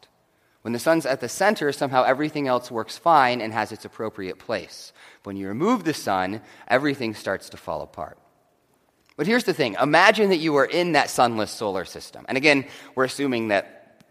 When 0.66 0.72
the 0.72 0.80
sun's 0.80 1.06
at 1.06 1.20
the 1.20 1.28
center, 1.28 1.70
somehow 1.70 2.02
everything 2.02 2.48
else 2.48 2.72
works 2.72 2.98
fine 2.98 3.40
and 3.40 3.52
has 3.52 3.70
its 3.70 3.84
appropriate 3.84 4.40
place. 4.40 4.92
When 5.22 5.36
you 5.36 5.46
remove 5.46 5.84
the 5.84 5.94
sun, 5.94 6.40
everything 6.66 7.14
starts 7.14 7.50
to 7.50 7.56
fall 7.56 7.82
apart. 7.82 8.18
But 9.16 9.28
here's 9.28 9.44
the 9.44 9.54
thing 9.54 9.76
imagine 9.80 10.30
that 10.30 10.38
you 10.38 10.52
were 10.52 10.64
in 10.64 10.94
that 10.94 11.08
sunless 11.08 11.52
solar 11.52 11.84
system. 11.84 12.26
And 12.28 12.36
again, 12.36 12.64
we're 12.96 13.04
assuming 13.04 13.46
that 13.48 14.02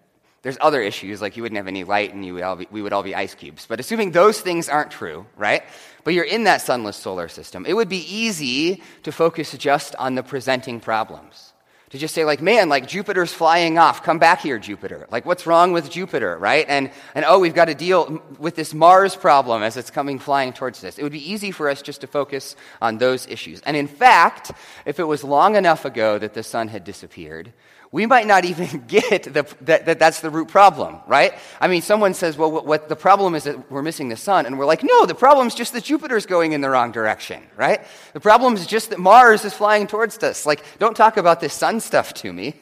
there's 0.44 0.58
other 0.62 0.82
issues, 0.82 1.22
like 1.22 1.36
you 1.36 1.44
wouldn't 1.44 1.58
have 1.58 1.68
any 1.68 1.84
light 1.84 2.14
and 2.14 2.26
you 2.26 2.36
would 2.36 2.44
all 2.44 2.56
be, 2.56 2.68
we 2.72 2.82
would 2.82 2.94
all 2.94 3.04
be 3.04 3.14
ice 3.14 3.36
cubes. 3.36 3.66
But 3.66 3.82
assuming 3.82 4.12
those 4.12 4.40
things 4.40 4.70
aren't 4.70 4.92
true, 4.92 5.26
right? 5.36 5.62
But 6.06 6.14
you're 6.14 6.24
in 6.24 6.46
that 6.46 6.62
sunless 6.62 6.96
solar 6.96 7.28
system, 7.28 7.66
it 7.66 7.74
would 7.74 7.90
be 7.90 8.06
easy 8.16 8.82
to 9.04 9.12
focus 9.12 9.52
just 9.58 9.94
on 9.98 10.16
the 10.16 10.24
presenting 10.24 10.80
problems 10.80 11.52
to 11.92 11.98
just 11.98 12.16
say 12.16 12.26
like 12.26 12.42
man 12.42 12.70
like 12.70 12.88
jupiter's 12.88 13.34
flying 13.34 13.78
off. 13.78 14.04
Come 14.04 14.20
back 14.20 14.42
here 14.42 14.60
jupiter. 14.60 15.08
Like 15.12 15.26
what's 15.26 15.46
wrong 15.46 15.72
with 15.72 15.90
jupiter 15.90 16.38
right? 16.38 16.66
And 16.68 16.92
and 17.14 17.26
oh 17.28 17.40
we've 17.40 17.56
got 17.56 17.66
to 17.66 17.76
deal 17.76 18.22
with 18.40 18.56
this 18.56 18.74
mars 18.74 19.16
problem 19.16 19.64
as 19.64 19.78
it's 19.78 19.92
coming 19.92 20.20
flying 20.20 20.54
towards 20.54 20.84
us. 20.84 20.98
It 20.98 21.04
would 21.04 21.12
be 21.12 21.32
easy 21.32 21.52
for 21.52 21.70
us 21.70 21.82
just 21.82 22.02
to 22.02 22.08
focus 22.08 22.56
on 22.82 22.98
those 22.98 23.28
issues. 23.28 23.62
And 23.62 23.78
in 23.78 23.88
fact 23.88 24.52
if 24.86 25.00
it 25.00 25.06
was 25.06 25.24
long 25.24 25.56
enough 25.56 25.86
ago 25.86 26.18
that 26.18 26.34
the 26.34 26.44
sun 26.44 26.68
had 26.68 26.84
disappeared 26.84 27.54
we 27.96 28.06
might 28.06 28.28
not 28.28 28.44
even 28.44 28.84
get 28.88 29.24
the, 29.24 29.48
that, 29.62 29.86
that, 29.86 30.00
that's 30.00 30.20
the 30.20 30.30
root 30.30 30.50
problem, 30.50 30.98
right? 31.08 31.34
I 31.62 31.70
mean, 31.70 31.82
someone 31.82 32.14
says, 32.14 32.38
well, 32.38 32.52
what, 32.52 32.66
what, 32.66 32.90
the 32.90 32.96
problem 32.98 33.36
is 33.36 33.46
that 33.46 33.72
we're 33.72 33.82
missing 33.82 34.10
the 34.10 34.18
sun. 34.18 34.46
And 34.46 34.60
we're 34.60 34.66
like, 34.66 34.84
no, 34.84 35.06
the 35.06 35.16
problem 35.16 35.48
is 35.48 35.56
just 35.56 35.72
that 35.72 35.86
Jupiter's 35.86 36.26
going 36.26 36.52
in 36.52 36.60
the 36.60 36.70
wrong 36.70 36.92
direction, 36.92 37.42
right? 37.56 37.80
The 38.12 38.20
problem 38.20 38.56
is 38.56 38.68
just 38.68 38.90
that 38.90 39.00
Mars 39.00 39.46
is 39.46 39.54
flying 39.54 39.88
towards 39.88 40.22
us. 40.22 40.46
Like, 40.46 40.62
don't 40.78 40.98
talk 40.98 41.16
about 41.16 41.40
this 41.40 41.54
sun 41.54 41.80
stuff 41.80 42.14
to 42.16 42.34
me. 42.34 42.60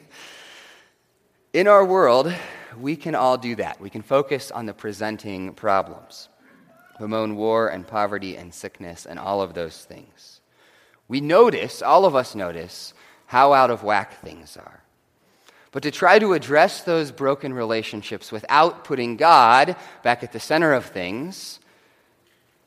In 1.52 1.66
our 1.66 1.84
world, 1.84 2.32
we 2.78 2.94
can 2.94 3.16
all 3.16 3.36
do 3.36 3.56
that. 3.56 3.80
We 3.80 3.90
can 3.90 4.02
focus 4.02 4.52
on 4.52 4.66
the 4.66 4.72
presenting 4.72 5.52
problems 5.54 6.28
bemoan 7.00 7.34
war 7.34 7.66
and 7.66 7.84
poverty 7.84 8.36
and 8.36 8.54
sickness 8.54 9.04
and 9.04 9.18
all 9.18 9.42
of 9.42 9.52
those 9.52 9.84
things. 9.84 10.40
We 11.08 11.20
notice, 11.20 11.82
all 11.82 12.04
of 12.04 12.14
us 12.14 12.36
notice, 12.36 12.94
how 13.26 13.52
out 13.52 13.72
of 13.72 13.82
whack 13.82 14.20
things 14.22 14.56
are. 14.56 14.83
But 15.74 15.82
to 15.82 15.90
try 15.90 16.20
to 16.20 16.34
address 16.34 16.82
those 16.82 17.10
broken 17.10 17.52
relationships 17.52 18.30
without 18.30 18.84
putting 18.84 19.16
God 19.16 19.74
back 20.04 20.22
at 20.22 20.30
the 20.30 20.38
center 20.38 20.72
of 20.72 20.86
things 20.86 21.58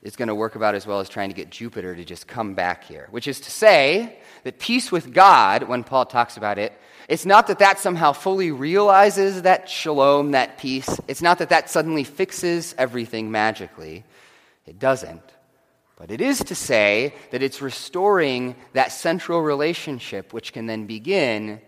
is 0.04 0.18
going 0.18 0.28
to 0.28 0.36
work 0.36 0.56
about 0.56 0.76
as 0.76 0.86
well 0.86 1.00
as 1.00 1.08
trying 1.08 1.30
to 1.30 1.36
get 1.36 1.50
Jupiter 1.50 1.96
to 1.96 2.04
just 2.04 2.28
come 2.28 2.54
back 2.54 2.84
here. 2.84 3.08
Which 3.12 3.30
is 3.30 3.40
to 3.40 3.50
say 3.50 4.20
that 4.44 4.60
peace 4.60 4.92
with 4.92 5.14
God, 5.14 5.64
when 5.64 5.86
Paul 5.86 6.06
talks 6.06 6.36
about 6.36 6.60
it, 6.60 6.74
it's 7.08 7.26
not 7.26 7.48
that 7.48 7.60
that 7.60 7.80
somehow 7.80 8.12
fully 8.12 8.52
realizes 8.52 9.44
that 9.44 9.70
shalom, 9.70 10.32
that 10.32 10.58
peace. 10.58 11.00
It's 11.08 11.22
not 11.22 11.38
that 11.38 11.48
that 11.48 11.70
suddenly 11.70 12.04
fixes 12.04 12.76
everything 12.78 13.32
magically. 13.32 14.04
It 14.66 14.80
doesn't. 14.80 15.24
But 15.96 16.12
it 16.12 16.20
is 16.20 16.40
to 16.40 16.56
say 16.56 17.16
that 17.32 17.42
it's 17.42 17.62
restoring 17.62 18.58
that 18.74 18.92
central 18.92 19.42
relationship, 19.42 20.34
which 20.34 20.52
can 20.52 20.66
then 20.66 20.88
begin 20.88 21.62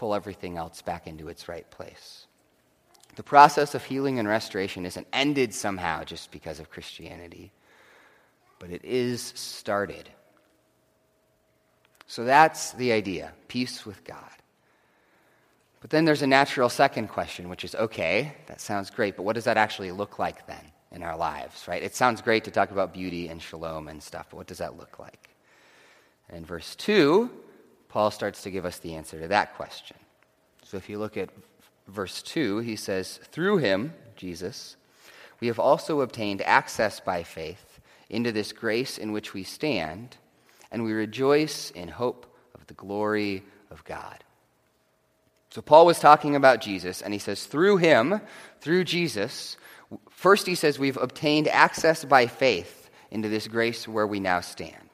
pull 0.00 0.14
everything 0.14 0.56
else 0.56 0.80
back 0.80 1.06
into 1.06 1.28
its 1.28 1.46
right 1.46 1.70
place. 1.70 2.26
The 3.16 3.22
process 3.22 3.74
of 3.74 3.84
healing 3.84 4.18
and 4.18 4.26
restoration 4.26 4.86
isn't 4.86 5.06
ended 5.12 5.52
somehow 5.52 6.04
just 6.04 6.30
because 6.30 6.58
of 6.58 6.70
Christianity, 6.70 7.52
but 8.58 8.70
it 8.70 8.82
is 8.82 9.20
started. 9.36 10.08
So 12.06 12.24
that's 12.24 12.72
the 12.72 12.92
idea 12.92 13.34
peace 13.46 13.84
with 13.84 14.02
God. 14.04 14.36
But 15.82 15.90
then 15.90 16.06
there's 16.06 16.22
a 16.22 16.26
natural 16.26 16.70
second 16.70 17.08
question, 17.08 17.50
which 17.50 17.62
is 17.62 17.74
okay, 17.74 18.32
that 18.46 18.58
sounds 18.58 18.88
great, 18.88 19.16
but 19.16 19.24
what 19.24 19.34
does 19.34 19.44
that 19.44 19.58
actually 19.58 19.92
look 19.92 20.18
like 20.18 20.46
then 20.46 20.64
in 20.92 21.02
our 21.02 21.16
lives, 21.16 21.68
right? 21.68 21.82
It 21.82 21.94
sounds 21.94 22.22
great 22.22 22.44
to 22.44 22.50
talk 22.50 22.70
about 22.70 22.94
beauty 22.94 23.28
and 23.28 23.42
shalom 23.42 23.86
and 23.86 24.02
stuff, 24.02 24.28
but 24.30 24.38
what 24.38 24.46
does 24.46 24.58
that 24.58 24.78
look 24.78 24.98
like? 24.98 25.28
And 26.30 26.38
in 26.38 26.46
verse 26.46 26.74
2, 26.76 27.30
Paul 27.90 28.10
starts 28.12 28.42
to 28.42 28.50
give 28.50 28.64
us 28.64 28.78
the 28.78 28.94
answer 28.94 29.20
to 29.20 29.28
that 29.28 29.56
question. 29.56 29.96
So 30.62 30.76
if 30.76 30.88
you 30.88 30.98
look 30.98 31.16
at 31.16 31.28
verse 31.88 32.22
2, 32.22 32.58
he 32.60 32.76
says, 32.76 33.18
Through 33.24 33.58
him, 33.58 33.92
Jesus, 34.16 34.76
we 35.40 35.48
have 35.48 35.58
also 35.58 36.00
obtained 36.00 36.40
access 36.42 37.00
by 37.00 37.24
faith 37.24 37.80
into 38.08 38.30
this 38.30 38.52
grace 38.52 38.96
in 38.96 39.12
which 39.12 39.34
we 39.34 39.42
stand, 39.42 40.16
and 40.70 40.84
we 40.84 40.92
rejoice 40.92 41.70
in 41.72 41.88
hope 41.88 42.32
of 42.54 42.66
the 42.68 42.74
glory 42.74 43.42
of 43.70 43.84
God. 43.84 44.22
So 45.50 45.60
Paul 45.60 45.84
was 45.84 45.98
talking 45.98 46.36
about 46.36 46.60
Jesus, 46.60 47.02
and 47.02 47.12
he 47.12 47.18
says, 47.18 47.46
through 47.46 47.78
him, 47.78 48.20
through 48.60 48.84
Jesus, 48.84 49.56
first 50.08 50.46
he 50.46 50.54
says, 50.54 50.78
we've 50.78 50.96
obtained 50.96 51.48
access 51.48 52.04
by 52.04 52.28
faith 52.28 52.88
into 53.10 53.28
this 53.28 53.48
grace 53.48 53.88
where 53.88 54.06
we 54.06 54.20
now 54.20 54.40
stand. 54.40 54.89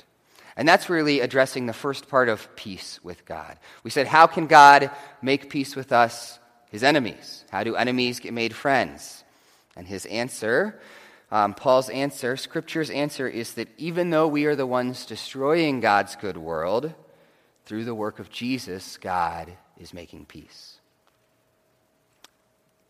And 0.57 0.67
that's 0.67 0.89
really 0.89 1.21
addressing 1.21 1.67
the 1.67 1.73
first 1.73 2.09
part 2.09 2.29
of 2.29 2.55
peace 2.57 2.99
with 3.03 3.25
God. 3.27 3.59
We 3.83 3.91
said, 3.91 4.07
how 4.07 4.27
can 4.27 4.47
God 4.47 4.91
make 5.21 5.51
peace 5.51 5.77
with 5.77 5.93
us, 5.93 6.39
his 6.71 6.83
enemies? 6.83 7.45
How 7.51 7.63
do 7.63 7.77
enemies 7.77 8.21
get 8.21 8.33
made 8.33 8.55
friends? 8.55 9.23
And 9.77 9.87
his 9.87 10.07
answer, 10.07 10.81
um, 11.31 11.53
Paul's 11.53 11.91
answer, 11.91 12.37
Scripture's 12.37 12.89
answer, 12.89 13.29
is 13.29 13.55
that 13.55 13.69
even 13.77 14.11
though 14.11 14.29
we 14.29 14.47
are 14.47 14.57
the 14.57 14.67
ones 14.67 15.05
destroying 15.05 15.81
God's 15.81 16.17
good 16.17 16.39
world, 16.39 16.95
through 17.67 17.85
the 17.85 17.95
work 17.95 18.19
of 18.19 18.31
Jesus, 18.31 18.97
God 18.97 19.53
is 19.77 19.93
making 19.93 20.25
peace. 20.25 20.76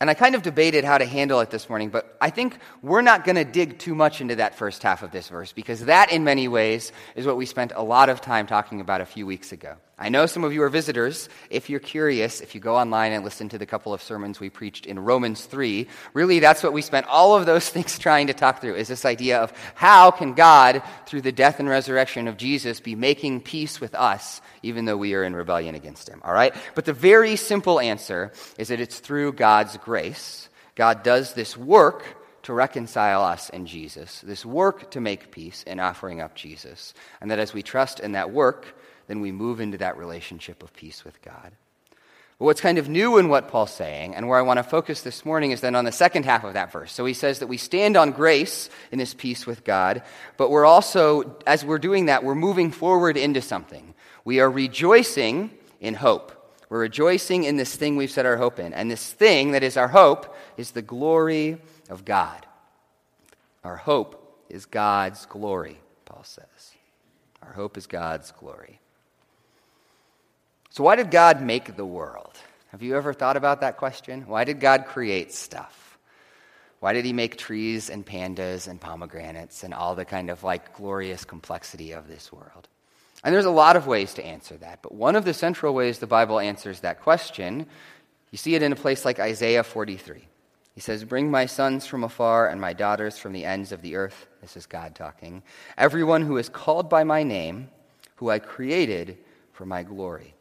And 0.01 0.11
I 0.11 0.15
kind 0.15 0.35
of 0.35 0.43
debated 0.43 0.85
how 0.85 0.99
to 0.99 1.07
handle 1.07 1.41
it 1.41 1.51
this 1.51 1.71
morning, 1.71 1.89
but 1.89 2.17
I 2.21 2.29
think 2.29 2.59
we're 2.83 3.01
not 3.01 3.25
going 3.25 3.37
to 3.37 3.45
dig 3.45 3.79
too 3.79 3.95
much 3.95 4.21
into 4.21 4.37
that 4.37 4.55
first 4.55 4.83
half 4.83 5.03
of 5.03 5.11
this 5.11 5.29
verse 5.29 5.53
because 5.53 5.87
that, 5.87 6.13
in 6.13 6.23
many 6.23 6.49
ways, 6.49 6.93
is 7.15 7.27
what 7.27 7.39
we 7.39 7.47
spent 7.47 7.73
a 7.75 7.83
lot 7.83 8.11
of 8.11 8.21
time 8.21 8.47
talking 8.47 8.83
about 8.83 9.01
a 9.01 9.07
few 9.07 9.25
weeks 9.25 9.53
ago. 9.53 9.77
I 9.99 10.11
know 10.11 10.27
some 10.27 10.45
of 10.45 10.53
you 10.53 10.63
are 10.63 10.69
visitors. 10.69 11.31
If 11.49 11.71
you're 11.71 11.81
curious, 11.81 12.43
if 12.43 12.55
you 12.55 12.61
go 12.61 12.77
online 12.77 13.13
and 13.13 13.25
listen 13.25 13.49
to 13.49 13.59
the 13.59 13.65
couple 13.65 13.95
of 13.95 14.03
sermons 14.03 14.39
we 14.39 14.51
preached 14.51 14.85
in 14.85 14.99
Romans 14.99 15.47
3, 15.47 15.87
really 16.13 16.39
that's 16.39 16.63
what 16.63 16.75
we 16.75 16.83
spent 16.83 17.07
all 17.07 17.35
of 17.35 17.47
those 17.47 17.67
things 17.71 17.99
trying 17.99 18.27
to 18.27 18.35
talk 18.35 18.61
through 18.61 18.75
is 18.75 18.89
this 18.89 19.07
idea 19.07 19.39
of 19.39 19.53
how 19.75 20.11
can 20.11 20.35
God, 20.35 20.83
through 21.07 21.23
the 21.23 21.33
death 21.33 21.61
and 21.61 21.69
resurrection 21.69 22.29
of 22.29 22.37
Jesus, 22.37 22.79
be 22.79 22.95
making 22.95 23.41
peace 23.41 23.81
with 23.81 23.95
us 23.95 24.43
even 24.63 24.85
though 24.85 24.97
we 24.97 25.15
are 25.15 25.25
in 25.25 25.35
rebellion 25.35 25.75
against 25.75 26.09
him. 26.09 26.21
All 26.25 26.33
right? 26.33 26.55
But 26.75 26.85
the 26.85 26.93
very 26.93 27.37
simple 27.37 27.81
answer 27.81 28.33
is 28.59 28.69
that 28.69 28.81
it's 28.81 28.99
through 28.99 29.33
God's 29.33 29.77
grace. 29.79 30.49
God 30.75 31.03
does 31.03 31.33
this 31.33 31.57
work 31.57 32.05
to 32.43 32.53
reconcile 32.53 33.23
us 33.23 33.49
in 33.51 33.67
Jesus, 33.67 34.21
this 34.21 34.45
work 34.45 34.91
to 34.93 35.01
make 35.01 35.33
peace 35.33 35.63
in 35.65 35.81
offering 35.81 36.21
up 36.21 36.35
Jesus. 36.35 36.95
And 37.21 37.31
that 37.31 37.39
as 37.39 37.55
we 37.55 37.63
trust 37.63 38.01
in 38.01 38.13
that 38.13 38.31
work, 38.31 38.77
then 39.07 39.21
we 39.21 39.33
move 39.33 39.61
into 39.61 39.79
that 39.79 39.97
relationship 39.97 40.63
of 40.63 40.75
peace 40.75 41.05
with 41.05 41.21
God. 41.23 41.53
But 42.39 42.45
what's 42.45 42.61
kind 42.61 42.77
of 42.77 42.89
new 42.89 43.17
in 43.17 43.29
what 43.29 43.49
Paul's 43.49 43.73
saying, 43.73 44.15
and 44.15 44.29
where 44.29 44.39
I 44.39 44.43
want 44.43 44.59
to 44.59 44.63
focus 44.63 45.01
this 45.01 45.25
morning, 45.25 45.53
is 45.53 45.63
then 45.63 45.75
on 45.75 45.87
the 45.87 45.93
second 45.93 46.27
half 46.27 46.45
of 46.45 46.53
that 46.53 46.71
verse. 46.71 46.93
So 46.93 47.07
he 47.07 47.15
says 47.15 47.39
that 47.39 47.47
we 47.47 47.57
stand 47.57 47.97
on 47.97 48.11
grace 48.11 48.69
in 48.93 48.99
this 48.99 49.15
peace 49.15 49.47
with 49.47 49.65
God, 49.65 50.03
but 50.37 50.51
we're 50.51 50.67
also, 50.67 51.37
as 51.47 51.65
we're 51.65 51.79
doing 51.79 52.07
that, 52.07 52.25
we're 52.25 52.35
moving 52.35 52.71
forward 52.71 53.17
into 53.17 53.41
something. 53.41 53.95
We 54.25 54.41
are 54.41 54.51
rejoicing 54.51 55.51
in 55.81 55.95
hope. 55.95 56.33
We're 56.69 56.81
rejoicing 56.81 57.45
in 57.45 57.57
this 57.57 57.75
thing 57.75 57.97
we've 57.97 58.11
set 58.11 58.27
our 58.27 58.37
hope 58.37 58.59
in. 58.59 58.75
And 58.75 58.91
this 58.91 59.13
thing 59.13 59.53
that 59.53 59.63
is 59.63 59.77
our 59.77 59.89
hope 59.89 60.37
is 60.57 60.73
the 60.73 60.83
glory 60.83 61.59
of 61.89 62.05
God. 62.05 62.45
Our 63.65 63.77
hope 63.77 64.45
is 64.51 64.67
God's 64.67 65.27
glory, 65.27 65.79
Paul 66.05 66.25
says. 66.25 66.45
Our 67.41 67.53
hope 67.53 67.77
is 67.77 67.87
God's 67.87 68.33
glory. 68.33 68.81
So, 70.77 70.85
why 70.85 70.97
did 70.97 71.11
God 71.11 71.41
make 71.41 71.75
the 71.75 71.87
world? 71.87 72.35
Have 72.71 72.83
you 72.83 72.97
ever 72.97 73.15
thought 73.15 73.39
about 73.39 73.63
that 73.63 73.79
question? 73.79 74.27
Why 74.27 74.45
did 74.45 74.61
God 74.61 74.85
create 74.85 75.33
stuff? 75.33 75.97
Why 76.81 76.93
did 76.93 77.07
he 77.07 77.15
make 77.15 77.39
trees 77.39 77.89
and 77.89 78.05
pandas 78.05 78.69
and 78.69 78.79
pomegranates 78.79 79.65
and 79.65 79.73
all 79.73 79.95
the 79.95 80.05
kind 80.05 80.29
of 80.29 80.45
like 80.45 80.77
glorious 80.77 81.25
complexity 81.25 81.93
of 81.93 82.09
this 82.09 82.31
world? 82.31 82.69
And 83.25 83.35
there's 83.35 83.47
a 83.47 83.51
lot 83.51 83.77
of 83.77 83.87
ways 83.87 84.13
to 84.15 84.27
answer 84.27 84.59
that, 84.59 84.83
but 84.83 84.93
one 84.93 85.17
of 85.17 85.25
the 85.25 85.33
central 85.33 85.73
ways 85.73 85.99
the 85.99 86.07
Bible 86.07 86.39
answers 86.39 86.81
that 86.81 87.01
question, 87.01 87.65
you 88.31 88.37
see 88.37 88.55
it 88.55 88.63
in 88.63 88.71
a 88.71 88.77
place 88.77 89.07
like 89.07 89.19
Isaiah 89.19 89.65
43. 89.65 90.29
He 90.75 90.81
says, 90.83 91.05
Bring 91.05 91.31
my 91.31 91.47
sons 91.47 91.87
from 91.87 92.05
afar 92.05 92.51
and 92.51 92.61
my 92.61 92.75
daughters 92.75 93.17
from 93.17 93.33
the 93.33 93.47
ends 93.47 93.73
of 93.73 93.81
the 93.81 93.97
earth. 93.97 94.27
This 94.43 94.59
is 94.59 94.67
God 94.67 94.95
talking. 94.95 95.43
Everyone 95.79 96.21
who 96.21 96.37
is 96.37 96.51
called 96.51 96.91
by 96.91 97.03
my 97.03 97.23
name, 97.23 97.71
who 98.17 98.29
I 98.29 98.41
created 98.41 99.17
for 99.55 99.65
my 99.65 99.83
glory. 99.83 100.35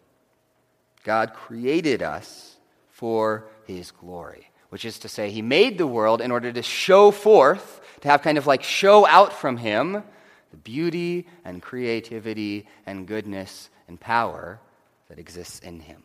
God 1.05 1.33
created 1.33 2.01
us 2.01 2.57
for 2.89 3.45
his 3.65 3.91
glory, 3.91 4.49
which 4.69 4.83
is 4.83 4.99
to 4.99 5.07
say, 5.07 5.29
he 5.29 5.41
made 5.41 5.77
the 5.77 5.87
world 5.87 6.19
in 6.19 6.31
order 6.31 6.51
to 6.51 6.61
show 6.63 7.11
forth, 7.11 7.79
to 8.01 8.09
have 8.09 8.23
kind 8.23 8.37
of 8.37 8.47
like 8.47 8.63
show 8.63 9.07
out 9.07 9.31
from 9.31 9.55
him 9.55 10.03
the 10.51 10.57
beauty 10.57 11.27
and 11.45 11.61
creativity 11.61 12.67
and 12.85 13.07
goodness 13.07 13.69
and 13.87 13.99
power 13.99 14.59
that 15.07 15.19
exists 15.19 15.59
in 15.59 15.79
him. 15.79 16.03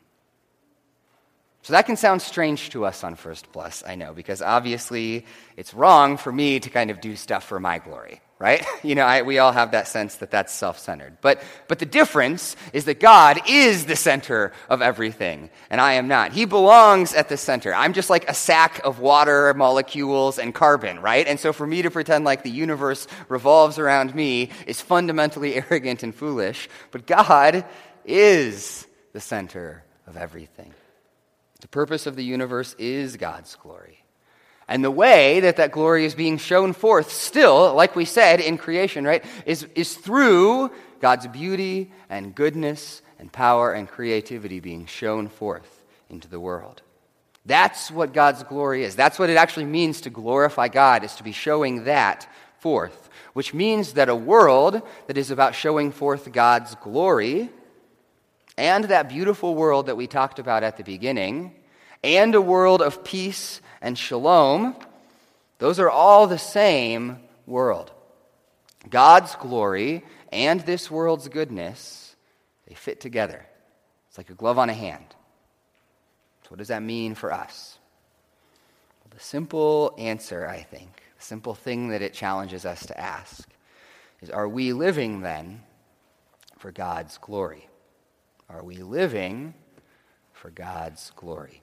So 1.63 1.73
that 1.73 1.87
can 1.87 1.97
sound 1.97 2.23
strange 2.23 2.71
to 2.71 2.85
us 2.85 3.05
on 3.05 3.15
first 3.15 3.53
plus, 3.53 3.83
I 3.87 3.95
know, 3.95 4.13
because 4.13 4.43
obviously 4.43 5.27
it's 5.57 5.75
wrong 5.75 6.17
for 6.17 6.33
me 6.33 6.61
to 6.61 6.71
kind 6.71 6.91
of 6.91 7.01
do 7.01 7.17
stuff 7.17 7.45
for 7.45 7.61
my 7.61 7.79
glory, 7.79 8.21
right? 8.41 8.67
You 8.83 8.95
know, 8.95 9.05
I, 9.05 9.23
we 9.23 9.39
all 9.39 9.53
have 9.53 9.73
that 9.73 9.89
sense 9.89 10.17
that 10.17 10.31
that's 10.31 10.55
self 10.55 10.79
centered. 10.79 11.19
But, 11.21 11.43
but 11.69 11.79
the 11.79 11.87
difference 11.87 12.57
is 12.73 12.87
that 12.87 12.99
God 12.99 13.39
is 13.47 13.85
the 13.85 13.95
center 13.95 14.53
of 14.71 14.81
everything, 14.81 15.51
and 15.69 15.83
I 15.83 15.93
am 15.93 16.09
not. 16.09 16.33
He 16.33 16.47
belongs 16.47 17.13
at 17.13 17.29
the 17.29 17.37
center. 17.37 17.75
I'm 17.75 17.93
just 17.93 18.09
like 18.09 18.29
a 18.29 18.33
sack 18.33 18.81
of 18.83 18.99
water 18.99 19.53
molecules 19.53 20.39
and 20.39 20.55
carbon, 20.55 21.01
right? 21.01 21.27
And 21.27 21.39
so 21.39 21.53
for 21.53 21.67
me 21.67 21.83
to 21.83 21.91
pretend 21.91 22.25
like 22.25 22.43
the 22.43 22.51
universe 22.51 23.07
revolves 23.29 23.79
around 23.79 24.15
me 24.15 24.49
is 24.67 24.81
fundamentally 24.81 25.55
arrogant 25.71 26.03
and 26.03 26.15
foolish. 26.15 26.69
But 26.91 27.07
God 27.07 27.67
is 28.07 28.87
the 29.13 29.21
center 29.21 29.85
of 30.07 30.17
everything. 30.17 30.73
The 31.61 31.69
purpose 31.69 32.07
of 32.07 32.17
the 32.17 32.25
universe 32.25 32.75
is 32.79 33.19
God's 33.19 33.55
glory. 33.57 34.00
And 34.71 34.85
the 34.85 34.91
way 34.91 35.41
that 35.41 35.57
that 35.57 35.73
glory 35.73 36.05
is 36.05 36.15
being 36.15 36.39
shown 36.39 36.73
forth, 36.75 37.11
still, 37.11 37.75
like 37.75 37.97
we 37.97 38.05
said 38.05 38.39
in 38.39 38.57
creation, 38.57 39.05
right, 39.05 39.25
is, 39.45 39.67
is 39.75 39.97
through 39.97 40.71
God's 41.01 41.27
beauty 41.27 41.91
and 42.09 42.33
goodness 42.33 43.03
and 43.19 43.33
power 43.33 43.73
and 43.73 43.89
creativity 43.89 44.61
being 44.61 44.87
shown 44.87 45.27
forth 45.27 45.83
into 46.09 46.29
the 46.29 46.39
world. 46.39 46.83
That's 47.45 47.91
what 47.91 48.13
God's 48.13 48.45
glory 48.45 48.85
is. 48.85 48.95
That's 48.95 49.19
what 49.19 49.29
it 49.29 49.37
actually 49.37 49.67
means 49.67 50.03
to 50.03 50.11
glorify 50.11 50.69
God, 50.69 51.03
is 51.03 51.17
to 51.17 51.25
be 51.25 51.33
showing 51.33 51.85
that 51.85 52.29
forth, 52.61 53.11
which 53.33 53.53
means 53.53 53.95
that 53.95 54.09
a 54.09 54.15
world 54.15 54.83
that 55.09 55.19
is 55.19 55.33
about 55.33 55.57
showing 55.57 55.91
forth 55.91 56.31
God's 56.31 56.77
glory 56.77 57.51
and 58.57 58.85
that 58.85 59.09
beautiful 59.09 59.57
world 59.57 59.87
that 59.87 59.97
we 59.97 60.07
talked 60.07 60.39
about 60.39 60.63
at 60.63 60.77
the 60.77 60.85
beginning, 60.85 61.57
and 62.05 62.37
a 62.37 62.41
world 62.41 62.83
of 62.83 63.03
peace 63.03 63.61
and 63.81 63.97
shalom, 63.97 64.77
those 65.59 65.79
are 65.79 65.91
all 65.91 66.27
the 66.27 66.39
same 66.39 67.19
world. 67.47 67.91
God's 68.89 69.35
glory 69.37 70.05
and 70.33 70.61
this 70.61 70.91
world's 70.91 71.29
goodness, 71.29 72.15
they 72.67 72.75
fit 72.75 73.01
together. 73.01 73.47
It's 74.09 74.19
like 74.19 74.31
a 74.31 74.35
glove 74.35 74.59
on 74.59 74.71
a 74.71 74.75
hand. 74.75 75.05
So, 76.43 76.51
what 76.51 76.59
does 76.59 76.69
that 76.69 76.83
mean 76.83 77.15
for 77.15 77.33
us? 77.33 77.79
Well, 79.01 79.13
the 79.17 79.23
simple 79.23 79.95
answer, 79.99 80.49
I 80.49 80.63
think, 80.63 81.03
the 81.19 81.25
simple 81.25 81.55
thing 81.55 81.91
that 81.91 82.03
it 82.03 82.15
challenges 82.15 82.65
us 82.65 82.87
to 82.87 82.99
ask 82.99 83.49
is 84.21 84.31
Are 84.31 84.49
we 84.49 84.73
living 84.73 85.21
then 85.21 85.63
for 86.59 86.73
God's 86.73 87.19
glory? 87.19 87.69
Are 88.49 88.65
we 88.65 88.77
living 88.77 89.55
for 90.33 90.51
God's 90.51 91.13
glory? 91.15 91.63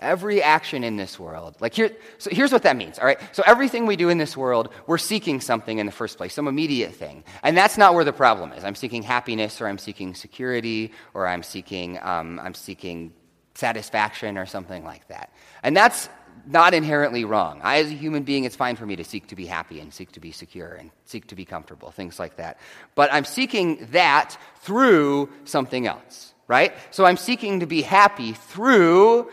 Every 0.00 0.42
action 0.42 0.82
in 0.82 0.96
this 0.96 1.18
world, 1.20 1.56
like 1.60 1.74
here, 1.74 1.90
so 2.18 2.30
here's 2.32 2.52
what 2.52 2.62
that 2.62 2.76
means, 2.76 2.98
all 2.98 3.06
right? 3.06 3.18
So 3.32 3.42
everything 3.46 3.86
we 3.86 3.96
do 3.96 4.08
in 4.08 4.18
this 4.18 4.36
world, 4.36 4.70
we're 4.86 4.98
seeking 4.98 5.40
something 5.40 5.78
in 5.78 5.86
the 5.86 5.92
first 5.92 6.16
place, 6.16 6.34
some 6.34 6.48
immediate 6.48 6.94
thing. 6.94 7.22
And 7.42 7.56
that's 7.56 7.76
not 7.76 7.94
where 7.94 8.04
the 8.04 8.12
problem 8.12 8.52
is. 8.52 8.64
I'm 8.64 8.74
seeking 8.74 9.02
happiness, 9.02 9.60
or 9.60 9.68
I'm 9.68 9.78
seeking 9.78 10.14
security, 10.14 10.92
or 11.14 11.26
I'm 11.26 11.42
seeking, 11.42 11.98
um, 12.02 12.40
I'm 12.40 12.54
seeking 12.54 13.12
satisfaction, 13.54 14.38
or 14.38 14.46
something 14.46 14.84
like 14.84 15.06
that. 15.08 15.32
And 15.62 15.76
that's 15.76 16.08
not 16.46 16.72
inherently 16.72 17.24
wrong. 17.24 17.60
I, 17.62 17.78
as 17.78 17.88
a 17.88 17.94
human 17.94 18.22
being, 18.22 18.44
it's 18.44 18.56
fine 18.56 18.76
for 18.76 18.86
me 18.86 18.96
to 18.96 19.04
seek 19.04 19.26
to 19.28 19.36
be 19.36 19.46
happy 19.46 19.80
and 19.80 19.92
seek 19.92 20.12
to 20.12 20.20
be 20.20 20.32
secure 20.32 20.72
and 20.72 20.90
seek 21.04 21.26
to 21.26 21.34
be 21.34 21.44
comfortable, 21.44 21.90
things 21.90 22.18
like 22.18 22.36
that. 22.36 22.58
But 22.94 23.12
I'm 23.12 23.24
seeking 23.24 23.86
that 23.92 24.38
through 24.62 25.28
something 25.44 25.86
else 25.86 26.32
right? 26.50 26.74
So 26.90 27.04
I'm 27.04 27.16
seeking 27.16 27.60
to 27.60 27.66
be 27.66 27.80
happy 27.80 28.32
through 28.32 29.30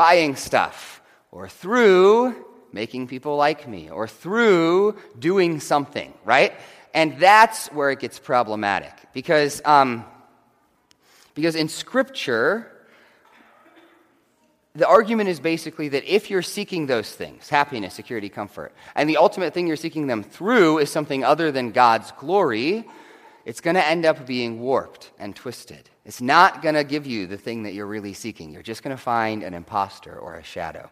buying 0.00 0.34
stuff 0.34 1.02
or 1.30 1.46
through 1.46 2.34
making 2.72 3.06
people 3.06 3.36
like 3.36 3.68
me 3.68 3.90
or 3.90 4.08
through 4.08 4.96
doing 5.18 5.60
something, 5.60 6.10
right? 6.24 6.54
And 6.94 7.18
that's 7.18 7.68
where 7.68 7.90
it 7.90 8.00
gets 8.00 8.18
problematic 8.18 8.94
because, 9.12 9.60
um, 9.66 10.06
because 11.34 11.54
in 11.54 11.68
Scripture, 11.68 12.72
the 14.74 14.88
argument 14.88 15.28
is 15.28 15.38
basically 15.38 15.90
that 15.90 16.04
if 16.04 16.30
you're 16.30 16.40
seeking 16.40 16.86
those 16.86 17.12
things 17.12 17.50
happiness, 17.50 17.92
security, 17.92 18.30
comfort 18.30 18.72
and 18.94 19.06
the 19.06 19.18
ultimate 19.18 19.52
thing 19.52 19.66
you're 19.66 19.76
seeking 19.76 20.06
them 20.06 20.22
through 20.22 20.78
is 20.78 20.88
something 20.88 21.24
other 21.24 21.52
than 21.52 21.72
God's 21.72 22.10
glory, 22.12 22.86
it's 23.44 23.60
going 23.60 23.76
to 23.76 23.86
end 23.86 24.04
up 24.04 24.26
being 24.26 24.60
warped 24.60 25.10
and 25.18 25.34
twisted. 25.34 25.88
It's 26.04 26.20
not 26.20 26.62
going 26.62 26.74
to 26.74 26.84
give 26.84 27.06
you 27.06 27.26
the 27.26 27.36
thing 27.36 27.62
that 27.64 27.74
you're 27.74 27.86
really 27.86 28.12
seeking. 28.12 28.50
You're 28.50 28.62
just 28.62 28.82
going 28.82 28.96
to 28.96 29.02
find 29.02 29.42
an 29.42 29.54
impostor 29.54 30.18
or 30.18 30.36
a 30.36 30.42
shadow. 30.42 30.90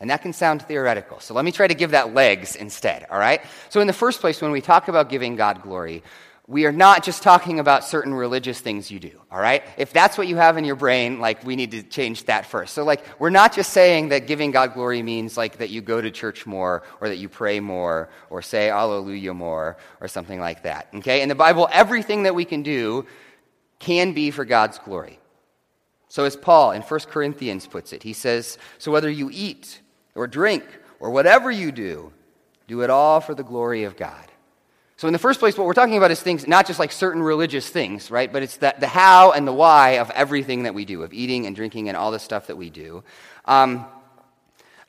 And 0.00 0.10
that 0.10 0.22
can 0.22 0.32
sound 0.32 0.62
theoretical. 0.62 1.18
So 1.18 1.34
let 1.34 1.44
me 1.44 1.50
try 1.50 1.66
to 1.66 1.74
give 1.74 1.90
that 1.90 2.14
legs 2.14 2.54
instead, 2.54 3.06
all 3.10 3.18
right? 3.18 3.40
So, 3.68 3.80
in 3.80 3.88
the 3.88 3.92
first 3.92 4.20
place, 4.20 4.40
when 4.40 4.52
we 4.52 4.60
talk 4.60 4.86
about 4.86 5.08
giving 5.08 5.34
God 5.34 5.60
glory, 5.62 6.04
we 6.48 6.64
are 6.64 6.72
not 6.72 7.04
just 7.04 7.22
talking 7.22 7.60
about 7.60 7.84
certain 7.84 8.14
religious 8.14 8.58
things 8.58 8.90
you 8.90 8.98
do, 8.98 9.20
all 9.30 9.38
right? 9.38 9.62
If 9.76 9.92
that's 9.92 10.16
what 10.16 10.28
you 10.28 10.36
have 10.36 10.56
in 10.56 10.64
your 10.64 10.76
brain, 10.76 11.20
like, 11.20 11.44
we 11.44 11.56
need 11.56 11.72
to 11.72 11.82
change 11.82 12.24
that 12.24 12.46
first. 12.46 12.72
So, 12.72 12.84
like, 12.84 13.04
we're 13.20 13.28
not 13.28 13.52
just 13.52 13.70
saying 13.70 14.08
that 14.08 14.26
giving 14.26 14.50
God 14.50 14.72
glory 14.72 15.02
means, 15.02 15.36
like, 15.36 15.58
that 15.58 15.68
you 15.68 15.82
go 15.82 16.00
to 16.00 16.10
church 16.10 16.46
more, 16.46 16.84
or 17.02 17.10
that 17.10 17.16
you 17.16 17.28
pray 17.28 17.60
more, 17.60 18.08
or 18.30 18.40
say 18.40 18.70
Alleluia 18.70 19.34
more, 19.34 19.76
or 20.00 20.08
something 20.08 20.40
like 20.40 20.62
that, 20.62 20.88
okay? 20.94 21.20
In 21.20 21.28
the 21.28 21.34
Bible, 21.34 21.68
everything 21.70 22.22
that 22.22 22.34
we 22.34 22.46
can 22.46 22.62
do 22.62 23.04
can 23.78 24.14
be 24.14 24.30
for 24.30 24.46
God's 24.46 24.78
glory. 24.78 25.20
So, 26.08 26.24
as 26.24 26.34
Paul 26.34 26.70
in 26.70 26.80
1 26.80 27.00
Corinthians 27.10 27.66
puts 27.66 27.92
it, 27.92 28.02
he 28.02 28.14
says, 28.14 28.56
So 28.78 28.90
whether 28.90 29.10
you 29.10 29.28
eat, 29.30 29.82
or 30.14 30.26
drink, 30.26 30.64
or 30.98 31.10
whatever 31.10 31.50
you 31.50 31.72
do, 31.72 32.10
do 32.66 32.80
it 32.80 32.88
all 32.88 33.20
for 33.20 33.34
the 33.34 33.44
glory 33.44 33.84
of 33.84 33.98
God. 33.98 34.24
So, 34.98 35.06
in 35.06 35.12
the 35.12 35.18
first 35.20 35.38
place, 35.38 35.56
what 35.56 35.64
we're 35.64 35.74
talking 35.74 35.96
about 35.96 36.10
is 36.10 36.20
things, 36.20 36.48
not 36.48 36.66
just 36.66 36.80
like 36.80 36.90
certain 36.90 37.22
religious 37.22 37.68
things, 37.68 38.10
right? 38.10 38.32
But 38.32 38.42
it's 38.42 38.56
the, 38.56 38.74
the 38.80 38.88
how 38.88 39.30
and 39.30 39.46
the 39.46 39.52
why 39.52 39.98
of 39.98 40.10
everything 40.10 40.64
that 40.64 40.74
we 40.74 40.84
do, 40.84 41.04
of 41.04 41.12
eating 41.12 41.46
and 41.46 41.54
drinking 41.54 41.88
and 41.88 41.96
all 41.96 42.10
the 42.10 42.18
stuff 42.18 42.48
that 42.48 42.56
we 42.56 42.68
do. 42.68 43.04
Um, 43.44 43.86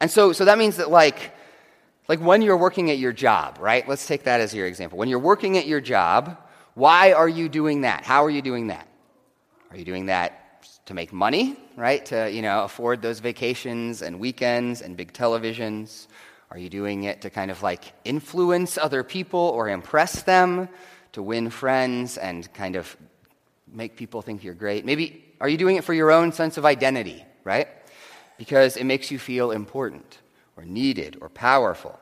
and 0.02 0.10
so, 0.10 0.34
so 0.34 0.46
that 0.46 0.58
means 0.58 0.78
that, 0.78 0.90
like, 0.90 1.36
like 2.08 2.20
when 2.20 2.42
you're 2.42 2.58
working 2.58 2.90
at 2.90 2.98
your 2.98 3.14
job, 3.14 3.60
right? 3.62 3.88
Let's 3.88 4.08
take 4.08 4.24
that 4.24 4.42
as 4.42 4.52
your 4.52 4.66
example. 4.66 4.98
When 4.98 5.10
you're 5.10 5.20
working 5.20 5.60
at 5.60 5.68
your 5.68 5.80
job, 5.80 6.40
why 6.74 7.14
are 7.14 7.30
you 7.30 7.48
doing 7.48 7.82
that? 7.82 8.04
How 8.04 8.26
are 8.26 8.32
you 8.32 8.42
doing 8.42 8.68
that? 8.68 8.88
Are 9.70 9.78
you 9.78 9.86
doing 9.86 10.08
that 10.08 10.66
to 10.88 10.96
make 10.96 11.14
money, 11.14 11.56
right? 11.76 12.04
To, 12.08 12.32
you 12.32 12.42
know, 12.42 12.64
afford 12.64 13.04
those 13.04 13.20
vacations 13.20 14.02
and 14.02 14.20
weekends 14.20 14.82
and 14.82 14.98
big 14.98 15.14
televisions? 15.14 16.08
Are 16.52 16.58
you 16.58 16.70
doing 16.70 17.04
it 17.04 17.22
to 17.22 17.30
kind 17.30 17.52
of 17.52 17.62
like 17.62 17.94
influence 18.04 18.78
other 18.78 19.04
people 19.04 19.40
or 19.40 19.70
impress 19.70 20.24
them, 20.24 20.68
to 21.12 21.22
win 21.22 21.50
friends 21.50 22.18
and 22.18 22.52
kind 22.54 22.76
of 22.76 22.98
make 23.72 23.96
people 23.96 24.22
think 24.22 24.44
you're 24.44 24.56
great? 24.56 24.84
Maybe 24.86 25.24
are 25.40 25.48
you 25.48 25.58
doing 25.58 25.76
it 25.76 25.84
for 25.84 25.94
your 25.94 26.12
own 26.12 26.32
sense 26.32 26.58
of 26.58 26.66
identity, 26.66 27.24
right? 27.44 27.68
Because 28.38 28.78
it 28.78 28.86
makes 28.86 29.12
you 29.12 29.20
feel 29.20 29.52
important 29.52 30.18
or 30.58 30.66
needed 30.66 31.18
or 31.22 31.30
powerful. 31.30 32.00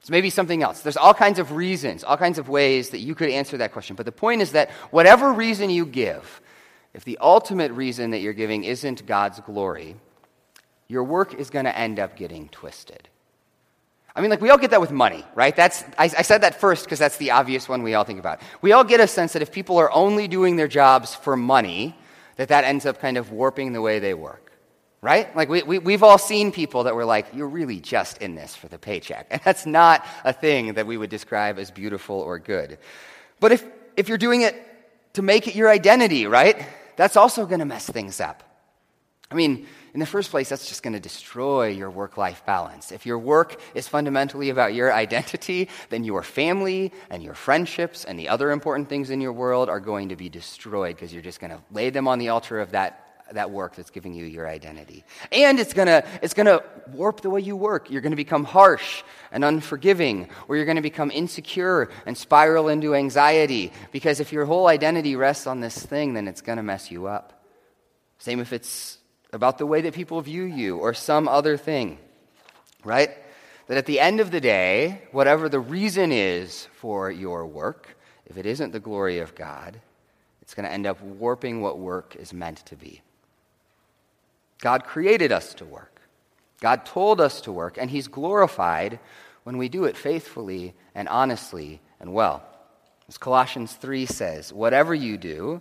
So 0.00 0.10
maybe 0.10 0.28
something 0.28 0.62
else. 0.62 0.80
There's 0.80 0.98
all 0.98 1.14
kinds 1.14 1.38
of 1.38 1.52
reasons, 1.52 2.04
all 2.04 2.18
kinds 2.18 2.38
of 2.38 2.48
ways 2.50 2.90
that 2.90 2.98
you 2.98 3.14
could 3.14 3.30
answer 3.30 3.56
that 3.58 3.72
question. 3.72 3.96
But 3.96 4.04
the 4.04 4.12
point 4.12 4.42
is 4.42 4.52
that 4.52 4.70
whatever 4.90 5.32
reason 5.32 5.70
you 5.70 5.86
give, 5.86 6.42
if 6.92 7.04
the 7.04 7.16
ultimate 7.22 7.72
reason 7.72 8.10
that 8.10 8.18
you're 8.18 8.34
giving 8.34 8.64
isn't 8.64 9.06
God's 9.06 9.40
glory, 9.40 9.96
your 10.88 11.04
work 11.04 11.34
is 11.34 11.50
going 11.50 11.64
to 11.64 11.76
end 11.76 11.98
up 11.98 12.16
getting 12.16 12.48
twisted. 12.48 13.08
I 14.16 14.20
mean, 14.20 14.30
like, 14.30 14.40
we 14.40 14.50
all 14.50 14.58
get 14.58 14.70
that 14.70 14.80
with 14.80 14.92
money, 14.92 15.24
right? 15.34 15.54
That's, 15.56 15.82
I, 15.98 16.04
I 16.04 16.22
said 16.22 16.42
that 16.42 16.60
first 16.60 16.84
because 16.84 17.00
that's 17.00 17.16
the 17.16 17.32
obvious 17.32 17.68
one 17.68 17.82
we 17.82 17.94
all 17.94 18.04
think 18.04 18.20
about. 18.20 18.40
We 18.62 18.70
all 18.70 18.84
get 18.84 19.00
a 19.00 19.08
sense 19.08 19.32
that 19.32 19.42
if 19.42 19.50
people 19.50 19.76
are 19.78 19.90
only 19.90 20.28
doing 20.28 20.54
their 20.54 20.68
jobs 20.68 21.14
for 21.14 21.36
money, 21.36 21.96
that 22.36 22.48
that 22.48 22.64
ends 22.64 22.86
up 22.86 23.00
kind 23.00 23.16
of 23.16 23.32
warping 23.32 23.72
the 23.72 23.80
way 23.80 23.98
they 23.98 24.14
work, 24.14 24.52
right? 25.00 25.34
Like, 25.34 25.48
we, 25.48 25.64
we, 25.64 25.78
we've 25.80 26.04
all 26.04 26.18
seen 26.18 26.52
people 26.52 26.84
that 26.84 26.94
were 26.94 27.04
like, 27.04 27.26
you're 27.34 27.48
really 27.48 27.80
just 27.80 28.18
in 28.18 28.36
this 28.36 28.54
for 28.54 28.68
the 28.68 28.78
paycheck. 28.78 29.26
And 29.30 29.40
that's 29.44 29.66
not 29.66 30.06
a 30.22 30.32
thing 30.32 30.74
that 30.74 30.86
we 30.86 30.96
would 30.96 31.10
describe 31.10 31.58
as 31.58 31.72
beautiful 31.72 32.16
or 32.16 32.38
good. 32.38 32.78
But 33.40 33.50
if, 33.50 33.64
if 33.96 34.08
you're 34.08 34.18
doing 34.18 34.42
it 34.42 34.54
to 35.14 35.22
make 35.22 35.48
it 35.48 35.56
your 35.56 35.70
identity, 35.70 36.26
right? 36.26 36.64
That's 36.94 37.16
also 37.16 37.46
going 37.46 37.58
to 37.58 37.64
mess 37.64 37.88
things 37.88 38.20
up. 38.20 38.44
I 39.28 39.34
mean, 39.34 39.66
in 39.94 40.00
the 40.00 40.06
first 40.06 40.32
place, 40.32 40.48
that's 40.48 40.68
just 40.68 40.82
going 40.82 40.94
to 40.94 41.00
destroy 41.00 41.68
your 41.68 41.88
work 41.88 42.16
life 42.16 42.44
balance. 42.44 42.90
If 42.90 43.06
your 43.06 43.16
work 43.16 43.60
is 43.76 43.86
fundamentally 43.86 44.50
about 44.50 44.74
your 44.74 44.92
identity, 44.92 45.68
then 45.88 46.02
your 46.02 46.24
family 46.24 46.92
and 47.10 47.22
your 47.22 47.34
friendships 47.34 48.04
and 48.04 48.18
the 48.18 48.28
other 48.28 48.50
important 48.50 48.88
things 48.88 49.10
in 49.10 49.20
your 49.20 49.32
world 49.32 49.68
are 49.68 49.78
going 49.78 50.08
to 50.08 50.16
be 50.16 50.28
destroyed 50.28 50.96
because 50.96 51.12
you're 51.12 51.22
just 51.22 51.38
going 51.38 51.52
to 51.52 51.62
lay 51.70 51.90
them 51.90 52.08
on 52.08 52.18
the 52.18 52.30
altar 52.30 52.58
of 52.60 52.72
that 52.72 53.00
that 53.32 53.50
work 53.50 53.74
that's 53.74 53.90
giving 53.90 54.12
you 54.12 54.26
your 54.26 54.46
identity. 54.46 55.02
And 55.32 55.58
it's 55.58 55.72
gonna, 55.72 56.04
it's 56.20 56.34
gonna 56.34 56.60
warp 56.88 57.22
the 57.22 57.30
way 57.30 57.40
you 57.40 57.56
work. 57.56 57.90
You're 57.90 58.02
gonna 58.02 58.16
become 58.16 58.44
harsh 58.44 59.02
and 59.32 59.42
unforgiving, 59.42 60.28
or 60.46 60.56
you're 60.56 60.66
gonna 60.66 60.82
become 60.82 61.10
insecure 61.10 61.88
and 62.04 62.18
spiral 62.18 62.68
into 62.68 62.94
anxiety. 62.94 63.72
Because 63.92 64.20
if 64.20 64.30
your 64.30 64.44
whole 64.44 64.66
identity 64.66 65.16
rests 65.16 65.46
on 65.46 65.60
this 65.60 65.74
thing, 65.74 66.12
then 66.12 66.28
it's 66.28 66.42
gonna 66.42 66.62
mess 66.62 66.90
you 66.90 67.06
up. 67.06 67.44
Same 68.18 68.40
if 68.40 68.52
it's 68.52 68.98
about 69.34 69.58
the 69.58 69.66
way 69.66 69.80
that 69.82 69.94
people 69.94 70.20
view 70.20 70.44
you 70.44 70.78
or 70.78 70.94
some 70.94 71.28
other 71.28 71.56
thing, 71.56 71.98
right? 72.84 73.10
That 73.66 73.78
at 73.78 73.86
the 73.86 74.00
end 74.00 74.20
of 74.20 74.30
the 74.30 74.40
day, 74.40 75.02
whatever 75.12 75.48
the 75.48 75.60
reason 75.60 76.12
is 76.12 76.68
for 76.76 77.10
your 77.10 77.46
work, 77.46 77.96
if 78.26 78.36
it 78.36 78.46
isn't 78.46 78.72
the 78.72 78.80
glory 78.80 79.18
of 79.18 79.34
God, 79.34 79.80
it's 80.40 80.54
going 80.54 80.66
to 80.66 80.72
end 80.72 80.86
up 80.86 81.00
warping 81.02 81.60
what 81.60 81.78
work 81.78 82.16
is 82.16 82.32
meant 82.32 82.58
to 82.66 82.76
be. 82.76 83.00
God 84.60 84.84
created 84.84 85.32
us 85.32 85.54
to 85.54 85.64
work. 85.64 86.00
God 86.60 86.86
told 86.86 87.20
us 87.20 87.40
to 87.42 87.52
work, 87.52 87.76
and 87.78 87.90
He's 87.90 88.08
glorified 88.08 88.98
when 89.42 89.58
we 89.58 89.68
do 89.68 89.84
it 89.84 89.96
faithfully 89.96 90.74
and 90.94 91.08
honestly 91.08 91.80
and 92.00 92.14
well. 92.14 92.42
As 93.08 93.18
Colossians 93.18 93.74
3 93.74 94.06
says, 94.06 94.52
whatever 94.52 94.94
you 94.94 95.18
do, 95.18 95.60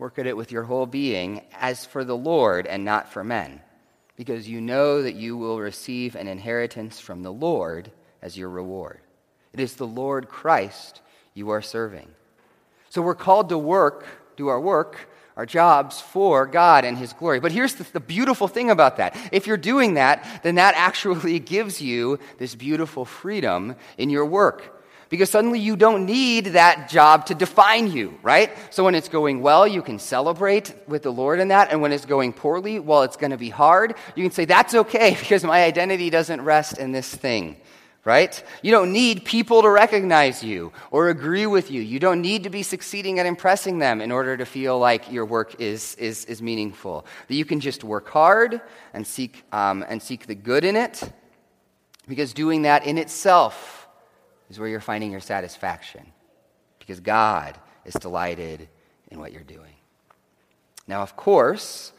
Work 0.00 0.18
at 0.18 0.26
it 0.26 0.34
with 0.34 0.50
your 0.50 0.62
whole 0.62 0.86
being 0.86 1.42
as 1.52 1.84
for 1.84 2.04
the 2.04 2.16
Lord 2.16 2.66
and 2.66 2.86
not 2.86 3.12
for 3.12 3.22
men, 3.22 3.60
because 4.16 4.48
you 4.48 4.58
know 4.58 5.02
that 5.02 5.14
you 5.14 5.36
will 5.36 5.60
receive 5.60 6.16
an 6.16 6.26
inheritance 6.26 6.98
from 6.98 7.22
the 7.22 7.30
Lord 7.30 7.92
as 8.22 8.34
your 8.34 8.48
reward. 8.48 9.00
It 9.52 9.60
is 9.60 9.74
the 9.74 9.86
Lord 9.86 10.30
Christ 10.30 11.02
you 11.34 11.50
are 11.50 11.60
serving. 11.60 12.08
So 12.88 13.02
we're 13.02 13.14
called 13.14 13.50
to 13.50 13.58
work, 13.58 14.06
do 14.36 14.48
our 14.48 14.58
work, 14.58 15.06
our 15.36 15.44
jobs 15.44 16.00
for 16.00 16.46
God 16.46 16.86
and 16.86 16.96
His 16.96 17.12
glory. 17.12 17.38
But 17.38 17.52
here's 17.52 17.74
the, 17.74 17.84
the, 17.92 18.00
beautiful 18.00 18.48
thing 18.48 18.70
about 18.70 18.96
that. 18.96 19.14
If 19.32 19.46
you're 19.46 19.58
doing 19.58 19.94
that, 19.94 20.40
then 20.42 20.54
that 20.54 20.76
actually 20.78 21.38
gives 21.40 21.82
you 21.82 22.18
this 22.38 22.54
beautiful 22.54 23.04
freedom 23.04 23.76
in 23.98 24.08
your 24.08 24.24
work 24.24 24.79
because 25.10 25.28
suddenly 25.28 25.58
you 25.58 25.76
don't 25.76 26.06
need 26.06 26.46
that 26.46 26.88
job 26.88 27.26
to 27.26 27.34
define 27.34 27.90
you, 27.90 28.16
right? 28.22 28.56
So 28.70 28.84
when 28.84 28.94
it's 28.94 29.08
going 29.08 29.42
well, 29.42 29.66
you 29.66 29.82
can 29.82 29.98
celebrate 29.98 30.72
with 30.86 31.02
the 31.02 31.10
Lord 31.10 31.40
in 31.40 31.48
that. 31.48 31.72
And 31.72 31.82
when 31.82 31.92
it's 31.92 32.06
going 32.06 32.32
poorly, 32.32 32.78
well, 32.78 33.02
it's 33.02 33.16
going 33.16 33.32
to 33.32 33.36
be 33.36 33.50
hard, 33.50 33.96
you 34.14 34.22
can 34.22 34.30
say, 34.30 34.44
that's 34.44 34.74
okay 34.74 35.10
because 35.20 35.44
my 35.44 35.64
identity 35.64 36.08
doesn't 36.10 36.40
rest 36.40 36.78
in 36.78 36.92
this 36.92 37.12
thing, 37.12 37.56
right? 38.04 38.40
You 38.62 38.70
don't 38.70 38.92
need 38.92 39.24
people 39.24 39.62
to 39.62 39.68
recognize 39.68 40.44
you 40.44 40.72
or 40.92 41.08
agree 41.08 41.46
with 41.46 41.72
you. 41.72 41.82
You 41.82 41.98
don't 41.98 42.22
need 42.22 42.44
to 42.44 42.50
be 42.50 42.62
succeeding 42.62 43.18
at 43.18 43.26
impressing 43.26 43.80
them 43.80 44.00
in 44.00 44.12
order 44.12 44.36
to 44.36 44.46
feel 44.46 44.78
like 44.78 45.10
your 45.10 45.26
work 45.26 45.60
is, 45.60 45.96
is, 45.96 46.24
is 46.26 46.40
meaningful. 46.40 47.04
That 47.26 47.34
you 47.34 47.44
can 47.44 47.58
just 47.58 47.82
work 47.82 48.08
hard 48.08 48.60
and 48.94 49.04
seek, 49.04 49.42
um, 49.50 49.84
and 49.88 50.00
seek 50.00 50.26
the 50.26 50.36
good 50.36 50.64
in 50.64 50.76
it 50.76 51.02
because 52.06 52.32
doing 52.32 52.62
that 52.62 52.86
in 52.86 52.96
itself 52.96 53.79
is 54.50 54.58
where 54.58 54.68
you're 54.68 54.80
finding 54.80 55.10
your 55.10 55.20
satisfaction 55.20 56.04
because 56.78 57.00
God 57.00 57.56
is 57.84 57.94
delighted 57.94 58.68
in 59.10 59.18
what 59.18 59.32
you're 59.32 59.42
doing. 59.42 59.74
Now, 60.86 61.02
of 61.02 61.16
course, 61.16 61.92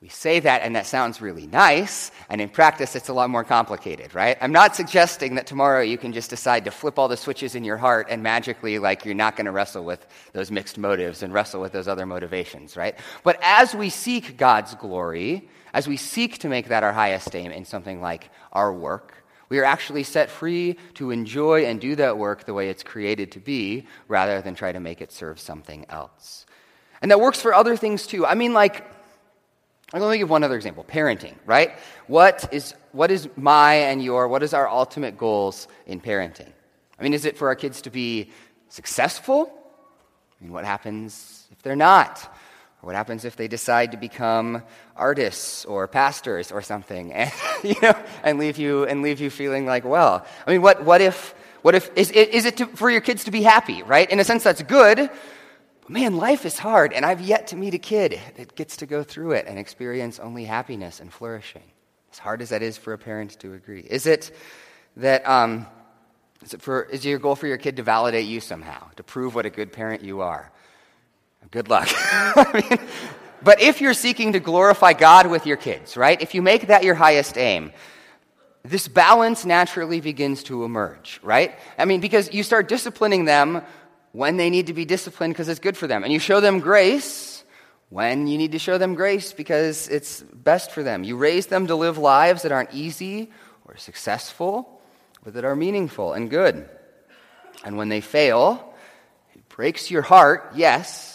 we 0.00 0.08
say 0.08 0.40
that 0.40 0.62
and 0.62 0.74
that 0.74 0.86
sounds 0.86 1.20
really 1.20 1.46
nice, 1.46 2.10
and 2.28 2.40
in 2.40 2.48
practice, 2.48 2.96
it's 2.96 3.08
a 3.08 3.12
lot 3.12 3.30
more 3.30 3.44
complicated, 3.44 4.16
right? 4.16 4.36
I'm 4.40 4.50
not 4.50 4.74
suggesting 4.74 5.36
that 5.36 5.46
tomorrow 5.46 5.80
you 5.80 5.96
can 5.96 6.12
just 6.12 6.28
decide 6.28 6.64
to 6.64 6.72
flip 6.72 6.98
all 6.98 7.06
the 7.06 7.16
switches 7.16 7.54
in 7.54 7.62
your 7.62 7.76
heart 7.76 8.08
and 8.10 8.20
magically, 8.20 8.80
like, 8.80 9.04
you're 9.04 9.14
not 9.14 9.36
going 9.36 9.46
to 9.46 9.52
wrestle 9.52 9.84
with 9.84 10.04
those 10.32 10.50
mixed 10.50 10.76
motives 10.76 11.22
and 11.22 11.32
wrestle 11.32 11.60
with 11.60 11.70
those 11.70 11.86
other 11.86 12.04
motivations, 12.04 12.76
right? 12.76 12.96
But 13.22 13.38
as 13.42 13.76
we 13.76 13.90
seek 13.90 14.36
God's 14.36 14.74
glory, 14.74 15.48
as 15.72 15.86
we 15.86 15.96
seek 15.96 16.38
to 16.38 16.48
make 16.48 16.66
that 16.66 16.82
our 16.82 16.92
highest 16.92 17.36
aim 17.36 17.52
in 17.52 17.64
something 17.64 18.00
like 18.00 18.28
our 18.52 18.72
work, 18.72 19.21
we 19.52 19.58
are 19.58 19.66
actually 19.66 20.02
set 20.02 20.30
free 20.30 20.78
to 20.94 21.10
enjoy 21.10 21.66
and 21.66 21.78
do 21.78 21.94
that 21.94 22.16
work 22.16 22.46
the 22.46 22.54
way 22.54 22.70
it's 22.70 22.82
created 22.82 23.32
to 23.32 23.38
be 23.38 23.86
rather 24.08 24.40
than 24.40 24.54
try 24.54 24.72
to 24.72 24.80
make 24.80 25.02
it 25.02 25.12
serve 25.12 25.38
something 25.38 25.84
else. 25.90 26.46
And 27.02 27.10
that 27.10 27.20
works 27.20 27.38
for 27.38 27.52
other 27.52 27.76
things 27.76 28.06
too. 28.06 28.24
I 28.24 28.34
mean, 28.34 28.54
like, 28.54 28.82
let 29.92 30.10
me 30.10 30.16
give 30.16 30.30
one 30.30 30.42
other 30.42 30.56
example 30.56 30.84
parenting, 30.84 31.34
right? 31.44 31.72
What 32.06 32.48
is, 32.50 32.72
what 32.92 33.10
is 33.10 33.28
my 33.36 33.74
and 33.74 34.02
your, 34.02 34.26
what 34.26 34.42
is 34.42 34.54
our 34.54 34.66
ultimate 34.66 35.18
goals 35.18 35.68
in 35.84 36.00
parenting? 36.00 36.50
I 36.98 37.02
mean, 37.02 37.12
is 37.12 37.26
it 37.26 37.36
for 37.36 37.48
our 37.48 37.54
kids 37.54 37.82
to 37.82 37.90
be 37.90 38.30
successful? 38.70 39.52
I 40.40 40.44
mean, 40.44 40.54
what 40.54 40.64
happens 40.64 41.46
if 41.50 41.60
they're 41.60 41.76
not? 41.76 42.34
What 42.82 42.96
happens 42.96 43.24
if 43.24 43.36
they 43.36 43.46
decide 43.46 43.92
to 43.92 43.96
become 43.96 44.64
artists 44.96 45.64
or 45.64 45.86
pastors 45.86 46.50
or 46.50 46.62
something 46.62 47.12
and, 47.14 47.32
you 47.62 47.76
know, 47.80 47.94
and 48.24 48.38
leave 48.38 48.58
you, 48.58 48.84
and 48.84 49.02
leave 49.02 49.20
you 49.20 49.30
feeling 49.30 49.66
like, 49.66 49.84
well, 49.84 50.26
I 50.46 50.50
mean, 50.50 50.62
what, 50.62 50.84
what 50.84 51.00
if, 51.00 51.34
what 51.62 51.76
if, 51.76 51.90
is, 51.96 52.10
is 52.10 52.44
it 52.44 52.56
to, 52.56 52.66
for 52.66 52.90
your 52.90 53.00
kids 53.00 53.24
to 53.24 53.30
be 53.30 53.42
happy, 53.42 53.84
right? 53.84 54.10
In 54.10 54.18
a 54.18 54.24
sense, 54.24 54.42
that's 54.42 54.62
good. 54.64 54.98
But 55.82 55.90
man, 55.90 56.16
life 56.16 56.44
is 56.44 56.58
hard, 56.58 56.92
and 56.92 57.06
I've 57.06 57.20
yet 57.20 57.48
to 57.48 57.56
meet 57.56 57.74
a 57.74 57.78
kid 57.78 58.20
that 58.36 58.56
gets 58.56 58.78
to 58.78 58.86
go 58.86 59.04
through 59.04 59.32
it 59.32 59.46
and 59.46 59.60
experience 59.60 60.18
only 60.18 60.44
happiness 60.44 60.98
and 60.98 61.12
flourishing. 61.12 61.62
As 62.12 62.18
hard 62.18 62.42
as 62.42 62.50
that 62.50 62.62
is 62.62 62.76
for 62.76 62.92
a 62.92 62.98
parent 62.98 63.38
to 63.40 63.54
agree. 63.54 63.80
Is 63.80 64.06
it 64.06 64.36
that, 64.96 65.26
um, 65.26 65.66
is, 66.42 66.52
it 66.52 66.60
for, 66.62 66.82
is 66.82 67.06
your 67.06 67.20
goal 67.20 67.36
for 67.36 67.46
your 67.46 67.58
kid 67.58 67.76
to 67.76 67.84
validate 67.84 68.26
you 68.26 68.40
somehow, 68.40 68.90
to 68.96 69.04
prove 69.04 69.36
what 69.36 69.46
a 69.46 69.50
good 69.50 69.72
parent 69.72 70.02
you 70.02 70.20
are? 70.20 70.51
Good 71.52 71.68
luck. 71.68 71.86
I 71.92 72.64
mean, 72.70 72.80
but 73.42 73.60
if 73.60 73.82
you're 73.82 73.92
seeking 73.92 74.32
to 74.32 74.40
glorify 74.40 74.94
God 74.94 75.26
with 75.26 75.46
your 75.46 75.58
kids, 75.58 75.98
right? 75.98 76.20
If 76.20 76.34
you 76.34 76.40
make 76.40 76.68
that 76.68 76.82
your 76.82 76.94
highest 76.94 77.36
aim, 77.36 77.72
this 78.62 78.88
balance 78.88 79.44
naturally 79.44 80.00
begins 80.00 80.44
to 80.44 80.64
emerge, 80.64 81.20
right? 81.22 81.54
I 81.76 81.84
mean, 81.84 82.00
because 82.00 82.32
you 82.32 82.42
start 82.42 82.68
disciplining 82.68 83.26
them 83.26 83.60
when 84.12 84.38
they 84.38 84.48
need 84.48 84.68
to 84.68 84.72
be 84.72 84.86
disciplined 84.86 85.34
because 85.34 85.50
it's 85.50 85.60
good 85.60 85.76
for 85.76 85.86
them. 85.86 86.04
And 86.04 86.12
you 86.12 86.18
show 86.18 86.40
them 86.40 86.58
grace 86.58 87.44
when 87.90 88.28
you 88.28 88.38
need 88.38 88.52
to 88.52 88.58
show 88.58 88.78
them 88.78 88.94
grace 88.94 89.34
because 89.34 89.88
it's 89.88 90.22
best 90.22 90.70
for 90.70 90.82
them. 90.82 91.04
You 91.04 91.18
raise 91.18 91.48
them 91.48 91.66
to 91.66 91.74
live 91.74 91.98
lives 91.98 92.44
that 92.44 92.52
aren't 92.52 92.72
easy 92.72 93.30
or 93.66 93.76
successful, 93.76 94.80
but 95.22 95.34
that 95.34 95.44
are 95.44 95.54
meaningful 95.54 96.14
and 96.14 96.30
good. 96.30 96.66
And 97.62 97.76
when 97.76 97.90
they 97.90 98.00
fail, 98.00 98.74
it 99.34 99.46
breaks 99.50 99.90
your 99.90 100.00
heart, 100.00 100.52
yes, 100.54 101.11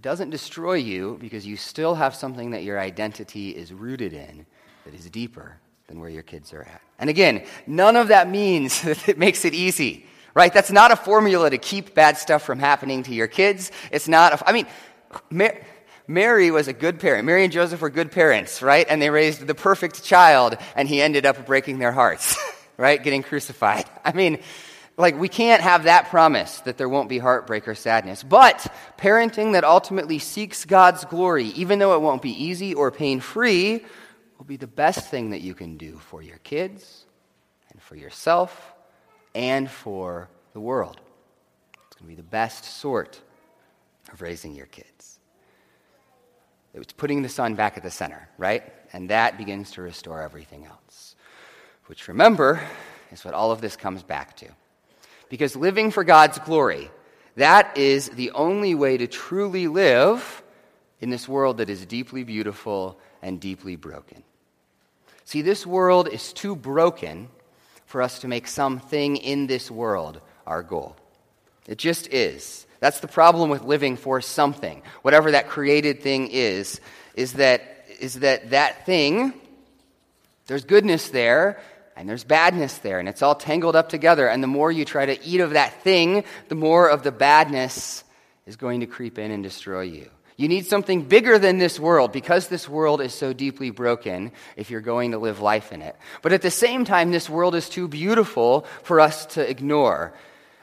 it 0.00 0.04
doesn't 0.04 0.30
destroy 0.30 0.76
you 0.76 1.18
because 1.20 1.46
you 1.46 1.58
still 1.58 1.94
have 1.94 2.14
something 2.14 2.52
that 2.52 2.62
your 2.62 2.80
identity 2.80 3.50
is 3.50 3.70
rooted 3.70 4.14
in 4.14 4.46
that 4.86 4.94
is 4.94 5.10
deeper 5.10 5.58
than 5.88 6.00
where 6.00 6.08
your 6.08 6.22
kids 6.22 6.54
are 6.54 6.62
at. 6.62 6.80
And 6.98 7.10
again, 7.10 7.44
none 7.66 7.96
of 7.96 8.08
that 8.08 8.26
means 8.26 8.80
that 8.84 9.10
it 9.10 9.18
makes 9.18 9.44
it 9.44 9.52
easy, 9.52 10.06
right? 10.32 10.54
That's 10.54 10.70
not 10.70 10.90
a 10.90 10.96
formula 10.96 11.50
to 11.50 11.58
keep 11.58 11.94
bad 11.94 12.16
stuff 12.16 12.42
from 12.42 12.58
happening 12.58 13.02
to 13.02 13.14
your 13.14 13.26
kids. 13.26 13.72
It's 13.92 14.08
not, 14.08 14.40
a, 14.40 14.48
I 14.48 14.52
mean, 14.52 14.66
Mary 16.08 16.50
was 16.50 16.66
a 16.66 16.72
good 16.72 16.98
parent. 16.98 17.26
Mary 17.26 17.44
and 17.44 17.52
Joseph 17.52 17.82
were 17.82 17.90
good 17.90 18.10
parents, 18.10 18.62
right? 18.62 18.86
And 18.88 19.02
they 19.02 19.10
raised 19.10 19.46
the 19.46 19.54
perfect 19.54 20.02
child, 20.02 20.56
and 20.76 20.88
he 20.88 21.02
ended 21.02 21.26
up 21.26 21.44
breaking 21.44 21.78
their 21.78 21.92
hearts, 21.92 22.38
right? 22.78 23.02
Getting 23.02 23.22
crucified. 23.22 23.84
I 24.02 24.12
mean, 24.12 24.38
like, 25.00 25.18
we 25.18 25.28
can't 25.28 25.62
have 25.62 25.84
that 25.84 26.08
promise 26.08 26.60
that 26.60 26.78
there 26.78 26.88
won't 26.88 27.08
be 27.08 27.18
heartbreak 27.18 27.66
or 27.66 27.74
sadness. 27.74 28.22
But 28.22 28.72
parenting 28.98 29.52
that 29.52 29.64
ultimately 29.64 30.18
seeks 30.18 30.64
God's 30.64 31.04
glory, 31.04 31.46
even 31.46 31.78
though 31.78 31.94
it 31.94 32.00
won't 32.00 32.22
be 32.22 32.44
easy 32.44 32.74
or 32.74 32.90
pain 32.90 33.20
free, 33.20 33.84
will 34.38 34.44
be 34.46 34.56
the 34.56 34.66
best 34.66 35.10
thing 35.10 35.30
that 35.30 35.40
you 35.40 35.54
can 35.54 35.76
do 35.76 35.98
for 35.98 36.22
your 36.22 36.38
kids 36.38 37.04
and 37.70 37.80
for 37.82 37.96
yourself 37.96 38.72
and 39.34 39.70
for 39.70 40.28
the 40.52 40.60
world. 40.60 41.00
It's 41.86 41.96
going 41.96 42.06
to 42.06 42.08
be 42.08 42.14
the 42.14 42.22
best 42.22 42.64
sort 42.64 43.20
of 44.12 44.22
raising 44.22 44.54
your 44.54 44.66
kids. 44.66 45.18
It's 46.72 46.92
putting 46.92 47.22
the 47.22 47.28
son 47.28 47.54
back 47.54 47.76
at 47.76 47.82
the 47.82 47.90
center, 47.90 48.28
right? 48.38 48.62
And 48.92 49.10
that 49.10 49.36
begins 49.36 49.72
to 49.72 49.82
restore 49.82 50.22
everything 50.22 50.66
else. 50.66 51.16
Which, 51.86 52.06
remember, 52.08 52.62
is 53.10 53.24
what 53.24 53.34
all 53.34 53.50
of 53.50 53.60
this 53.60 53.76
comes 53.76 54.02
back 54.02 54.36
to. 54.36 54.46
Because 55.30 55.56
living 55.56 55.90
for 55.90 56.04
God's 56.04 56.38
glory, 56.40 56.90
that 57.36 57.78
is 57.78 58.10
the 58.10 58.32
only 58.32 58.74
way 58.74 58.98
to 58.98 59.06
truly 59.06 59.66
live 59.66 60.42
in 61.00 61.08
this 61.08 61.26
world 61.26 61.56
that 61.58 61.70
is 61.70 61.86
deeply 61.86 62.24
beautiful 62.24 62.98
and 63.22 63.40
deeply 63.40 63.76
broken. 63.76 64.22
See, 65.24 65.40
this 65.40 65.64
world 65.64 66.08
is 66.08 66.32
too 66.34 66.54
broken 66.54 67.28
for 67.86 68.02
us 68.02 68.18
to 68.18 68.28
make 68.28 68.46
something 68.46 69.16
in 69.16 69.46
this 69.46 69.70
world 69.70 70.20
our 70.46 70.62
goal. 70.62 70.96
It 71.66 71.78
just 71.78 72.08
is. 72.08 72.66
That's 72.80 73.00
the 73.00 73.08
problem 73.08 73.50
with 73.50 73.62
living 73.62 73.96
for 73.96 74.20
something. 74.20 74.82
Whatever 75.02 75.30
that 75.30 75.48
created 75.48 76.02
thing 76.02 76.28
is, 76.28 76.80
is 77.14 77.34
that, 77.34 77.86
is 78.00 78.20
that 78.20 78.50
that 78.50 78.86
thing, 78.86 79.34
there's 80.46 80.64
goodness 80.64 81.10
there, 81.10 81.60
and 82.00 82.08
there's 82.08 82.24
badness 82.24 82.78
there, 82.78 82.98
and 82.98 83.10
it's 83.10 83.20
all 83.20 83.34
tangled 83.34 83.76
up 83.76 83.90
together. 83.90 84.26
And 84.26 84.42
the 84.42 84.46
more 84.46 84.72
you 84.72 84.86
try 84.86 85.04
to 85.04 85.22
eat 85.22 85.40
of 85.40 85.50
that 85.50 85.82
thing, 85.82 86.24
the 86.48 86.54
more 86.54 86.88
of 86.88 87.02
the 87.02 87.12
badness 87.12 88.04
is 88.46 88.56
going 88.56 88.80
to 88.80 88.86
creep 88.86 89.18
in 89.18 89.30
and 89.30 89.42
destroy 89.42 89.82
you. 89.82 90.08
You 90.38 90.48
need 90.48 90.64
something 90.64 91.02
bigger 91.02 91.38
than 91.38 91.58
this 91.58 91.78
world 91.78 92.10
because 92.10 92.48
this 92.48 92.66
world 92.66 93.02
is 93.02 93.12
so 93.12 93.34
deeply 93.34 93.68
broken 93.68 94.32
if 94.56 94.70
you're 94.70 94.80
going 94.80 95.10
to 95.10 95.18
live 95.18 95.40
life 95.40 95.72
in 95.72 95.82
it. 95.82 95.94
But 96.22 96.32
at 96.32 96.40
the 96.40 96.50
same 96.50 96.86
time, 96.86 97.10
this 97.10 97.28
world 97.28 97.54
is 97.54 97.68
too 97.68 97.86
beautiful 97.86 98.64
for 98.82 98.98
us 98.98 99.26
to 99.34 99.46
ignore. 99.46 100.14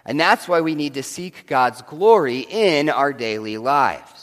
And 0.07 0.19
that's 0.19 0.47
why 0.47 0.61
we 0.61 0.73
need 0.73 0.95
to 0.95 1.03
seek 1.03 1.45
God's 1.45 1.83
glory 1.83 2.39
in 2.49 2.89
our 2.89 3.13
daily 3.13 3.59
lives. 3.59 4.16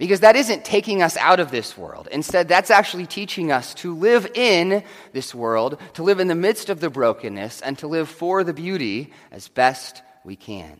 Because 0.00 0.20
that 0.20 0.34
isn't 0.34 0.64
taking 0.64 1.02
us 1.02 1.18
out 1.18 1.40
of 1.40 1.50
this 1.50 1.76
world. 1.76 2.08
Instead, 2.10 2.48
that's 2.48 2.70
actually 2.70 3.06
teaching 3.06 3.52
us 3.52 3.74
to 3.74 3.94
live 3.94 4.26
in 4.34 4.82
this 5.12 5.34
world, 5.34 5.78
to 5.92 6.02
live 6.02 6.20
in 6.20 6.26
the 6.26 6.34
midst 6.34 6.70
of 6.70 6.80
the 6.80 6.88
brokenness, 6.88 7.60
and 7.60 7.76
to 7.78 7.86
live 7.86 8.08
for 8.08 8.42
the 8.42 8.54
beauty 8.54 9.12
as 9.30 9.48
best 9.48 10.00
we 10.24 10.36
can. 10.36 10.78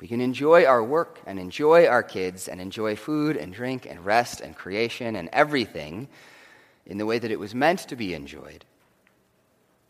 We 0.00 0.06
can 0.06 0.20
enjoy 0.20 0.64
our 0.64 0.82
work 0.82 1.18
and 1.26 1.40
enjoy 1.40 1.86
our 1.86 2.04
kids 2.04 2.46
and 2.46 2.60
enjoy 2.60 2.94
food 2.94 3.36
and 3.36 3.52
drink 3.52 3.84
and 3.84 4.06
rest 4.06 4.40
and 4.40 4.54
creation 4.54 5.16
and 5.16 5.28
everything 5.32 6.06
in 6.86 6.98
the 6.98 7.06
way 7.06 7.18
that 7.18 7.32
it 7.32 7.40
was 7.40 7.52
meant 7.52 7.80
to 7.80 7.96
be 7.96 8.14
enjoyed. 8.14 8.64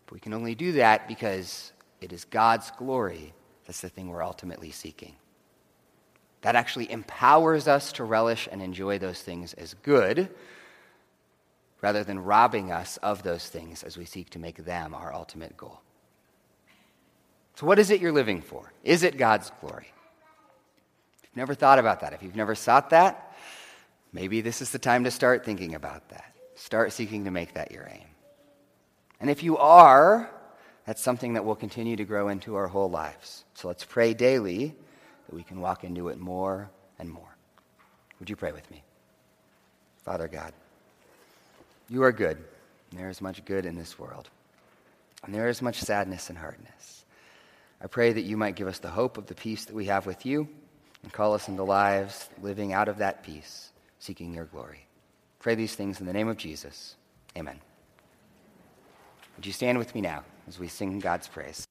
But 0.07 0.14
we 0.14 0.21
can 0.21 0.33
only 0.33 0.55
do 0.55 0.73
that 0.73 1.09
because 1.09 1.73
it 2.01 2.11
is 2.11 2.25
God's 2.25 2.71
glory 2.79 3.35
that's 3.66 3.81
the 3.81 3.88
thing 3.90 4.09
we're 4.09 4.25
ultimately 4.25 4.71
seeking. 4.71 5.16
That 6.42 6.57
actually 6.57 6.90
empowers 6.90 7.66
us 7.66 7.92
to 7.92 8.05
relish 8.05 8.49
and 8.51 8.62
enjoy 8.62 8.99
those 8.99 9.20
things 9.20 9.53
as 9.55 9.75
good 9.83 10.29
rather 11.83 12.05
than 12.05 12.18
robbing 12.18 12.72
us 12.72 12.96
of 12.99 13.22
those 13.22 13.49
things 13.49 13.83
as 13.83 13.96
we 13.96 14.05
seek 14.05 14.31
to 14.31 14.38
make 14.38 14.64
them 14.64 14.94
our 14.94 15.12
ultimate 15.12 15.57
goal. 15.57 15.81
So, 17.57 17.66
what 17.66 17.79
is 17.79 17.90
it 17.90 18.01
you're 18.01 18.12
living 18.12 18.42
for? 18.42 18.72
Is 18.85 19.03
it 19.03 19.16
God's 19.16 19.51
glory? 19.61 19.92
You've 21.22 21.37
never 21.37 21.55
thought 21.55 21.79
about 21.79 22.01
that, 22.01 22.12
if 22.12 22.22
you've 22.22 22.37
never 22.37 22.55
sought 22.55 22.90
that, 22.90 23.35
maybe 24.12 24.40
this 24.40 24.61
is 24.61 24.70
the 24.70 24.79
time 24.79 25.05
to 25.05 25.11
start 25.11 25.44
thinking 25.44 25.75
about 25.75 26.09
that. 26.11 26.35
Start 26.55 26.92
seeking 26.92 27.25
to 27.25 27.31
make 27.31 27.55
that 27.55 27.72
your 27.72 27.88
aim. 27.90 28.09
And 29.20 29.31
if 29.31 29.42
you 29.42 29.57
are, 29.59 30.31
that's 30.87 31.03
something 31.03 31.35
that 31.35 31.44
will 31.44 31.57
continue 31.57 31.96
to 31.96 32.05
grow 32.05 32.29
into 32.29 32.55
our 32.55 32.68
whole 32.68 32.90
lives. 32.90 33.44
So 33.55 33.68
let's 33.68 33.85
pray 33.85 34.14
daily 34.14 34.75
that 35.27 35.35
we 35.35 35.43
can 35.43 35.61
walk 35.61 35.85
into 35.85 36.09
it 36.09 36.19
more 36.19 36.71
and 36.99 37.11
more. 37.11 37.37
Would 38.19 38.31
you 38.31 38.37
pray 38.37 38.53
with 38.53 38.71
me? 38.71 38.83
Father 40.05 40.29
God, 40.29 40.53
you 41.89 42.03
are 42.03 42.12
good. 42.12 42.39
There 42.93 43.11
is 43.11 43.21
much 43.21 43.45
good 43.45 43.67
in 43.67 43.77
this 43.77 43.99
world. 43.99 44.31
And 45.25 45.35
there 45.35 45.49
is 45.49 45.61
much 45.61 45.81
sadness 45.81 46.29
and 46.29 46.39
hardness. 46.39 47.05
I 47.83 47.89
pray 47.89 48.12
that 48.12 48.23
you 48.23 48.37
might 48.37 48.57
give 48.57 48.69
us 48.69 48.79
the 48.79 48.89
hope 48.89 49.19
of 49.19 49.27
the 49.27 49.35
peace 49.35 49.65
that 49.65 49.75
we 49.75 49.87
have 49.87 50.07
with 50.07 50.25
you 50.25 50.49
and 51.03 51.13
call 51.13 51.35
us 51.35 51.48
into 51.48 51.63
lives 51.63 52.29
living 52.40 52.73
out 52.73 52.88
of 52.88 52.98
that 52.98 53.23
peace, 53.23 53.71
seeking 53.98 54.33
your 54.33 54.46
glory. 54.46 54.87
Pray 55.40 55.55
these 55.55 55.75
things 55.75 56.00
in 56.00 56.07
the 56.07 56.13
name 56.13 56.29
of 56.29 56.37
Jesus. 56.37 56.96
Amen. 57.37 57.61
Would 59.37 59.46
you 59.46 59.53
stand 59.53 59.79
with 59.79 59.94
me 59.94 60.00
now 60.00 60.25
as 60.48 60.59
we 60.59 60.69
sing 60.69 60.98
God's 60.98 61.29
praise? 61.29 61.67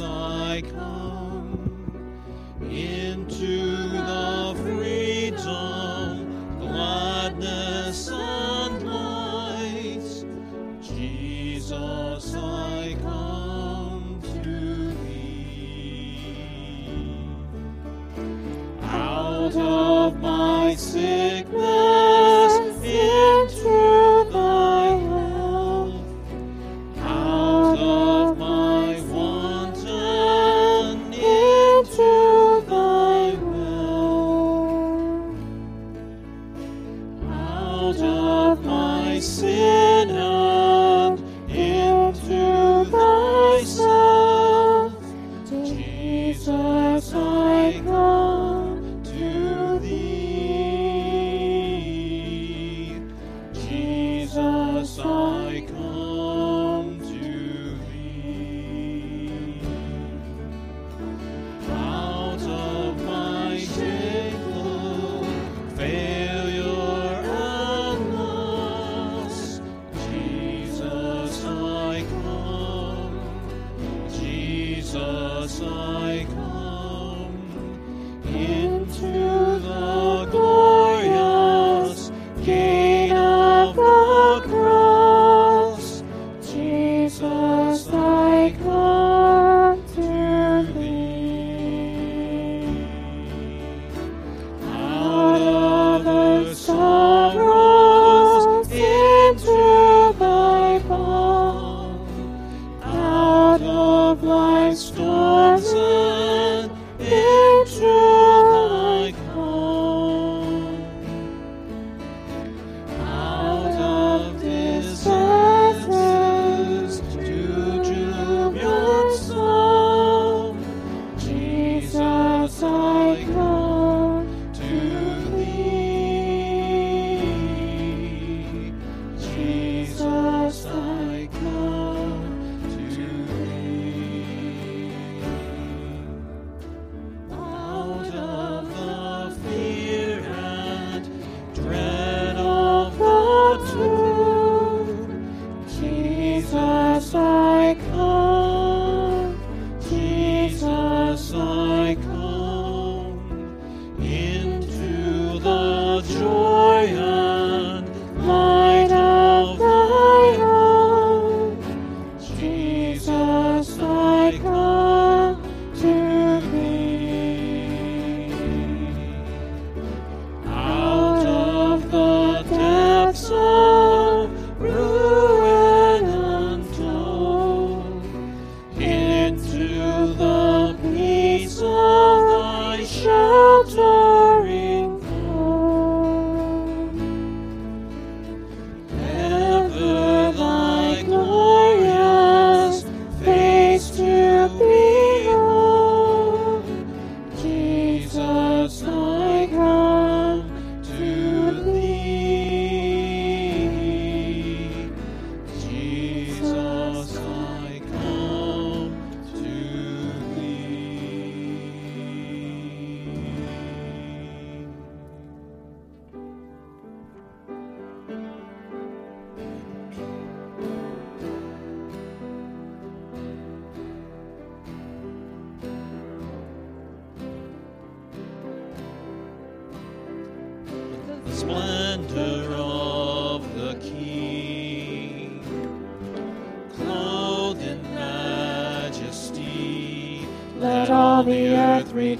Jesus, 0.00 0.39
my 39.20 40.39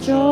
earth 0.08 0.29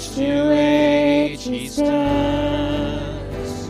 age 0.00 0.14
to 0.14 0.52
age 0.52 1.44
he 1.44 1.68
stands, 1.68 3.68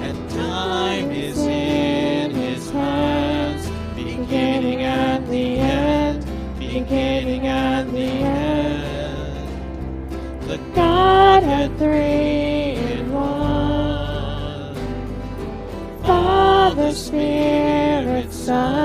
and 0.00 0.30
time 0.30 1.10
is 1.10 1.38
in 1.38 2.30
his 2.30 2.70
hands, 2.70 3.68
beginning 3.96 4.82
and 4.82 5.26
the 5.26 5.58
end, 5.58 6.24
beginning 6.58 7.48
and 7.48 7.92
the 7.92 8.00
end. 8.00 9.48
The 10.42 10.58
Godhead 10.74 11.76
three 11.78 12.76
in 12.92 13.12
one, 13.12 14.76
Father, 16.04 16.92
Spirit, 16.92 18.32
Son. 18.32 18.75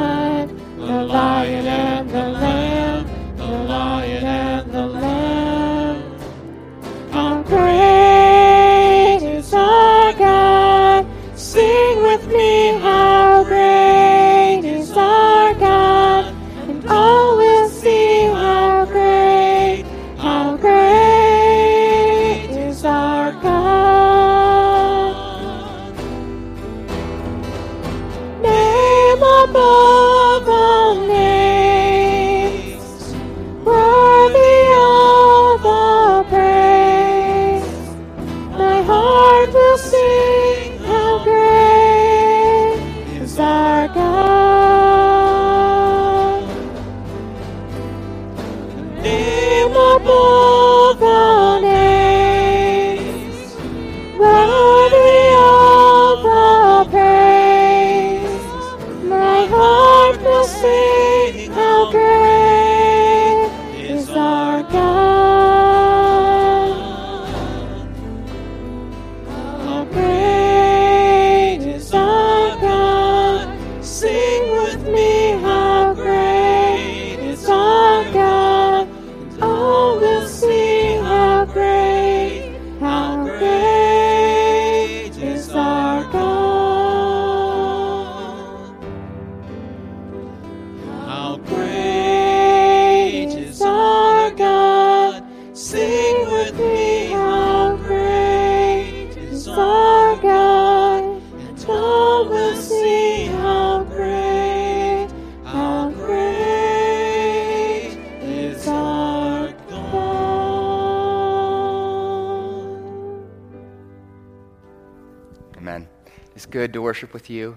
With 117.22 117.30
you 117.30 117.56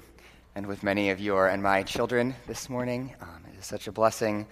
and 0.54 0.66
with 0.66 0.82
many 0.82 1.08
of 1.08 1.18
your 1.18 1.48
and 1.48 1.62
my 1.62 1.82
children 1.82 2.34
this 2.46 2.68
morning. 2.68 3.14
Um, 3.22 3.46
it 3.50 3.58
is 3.58 3.64
such 3.64 3.88
a 3.88 3.92
blessing. 3.92 4.46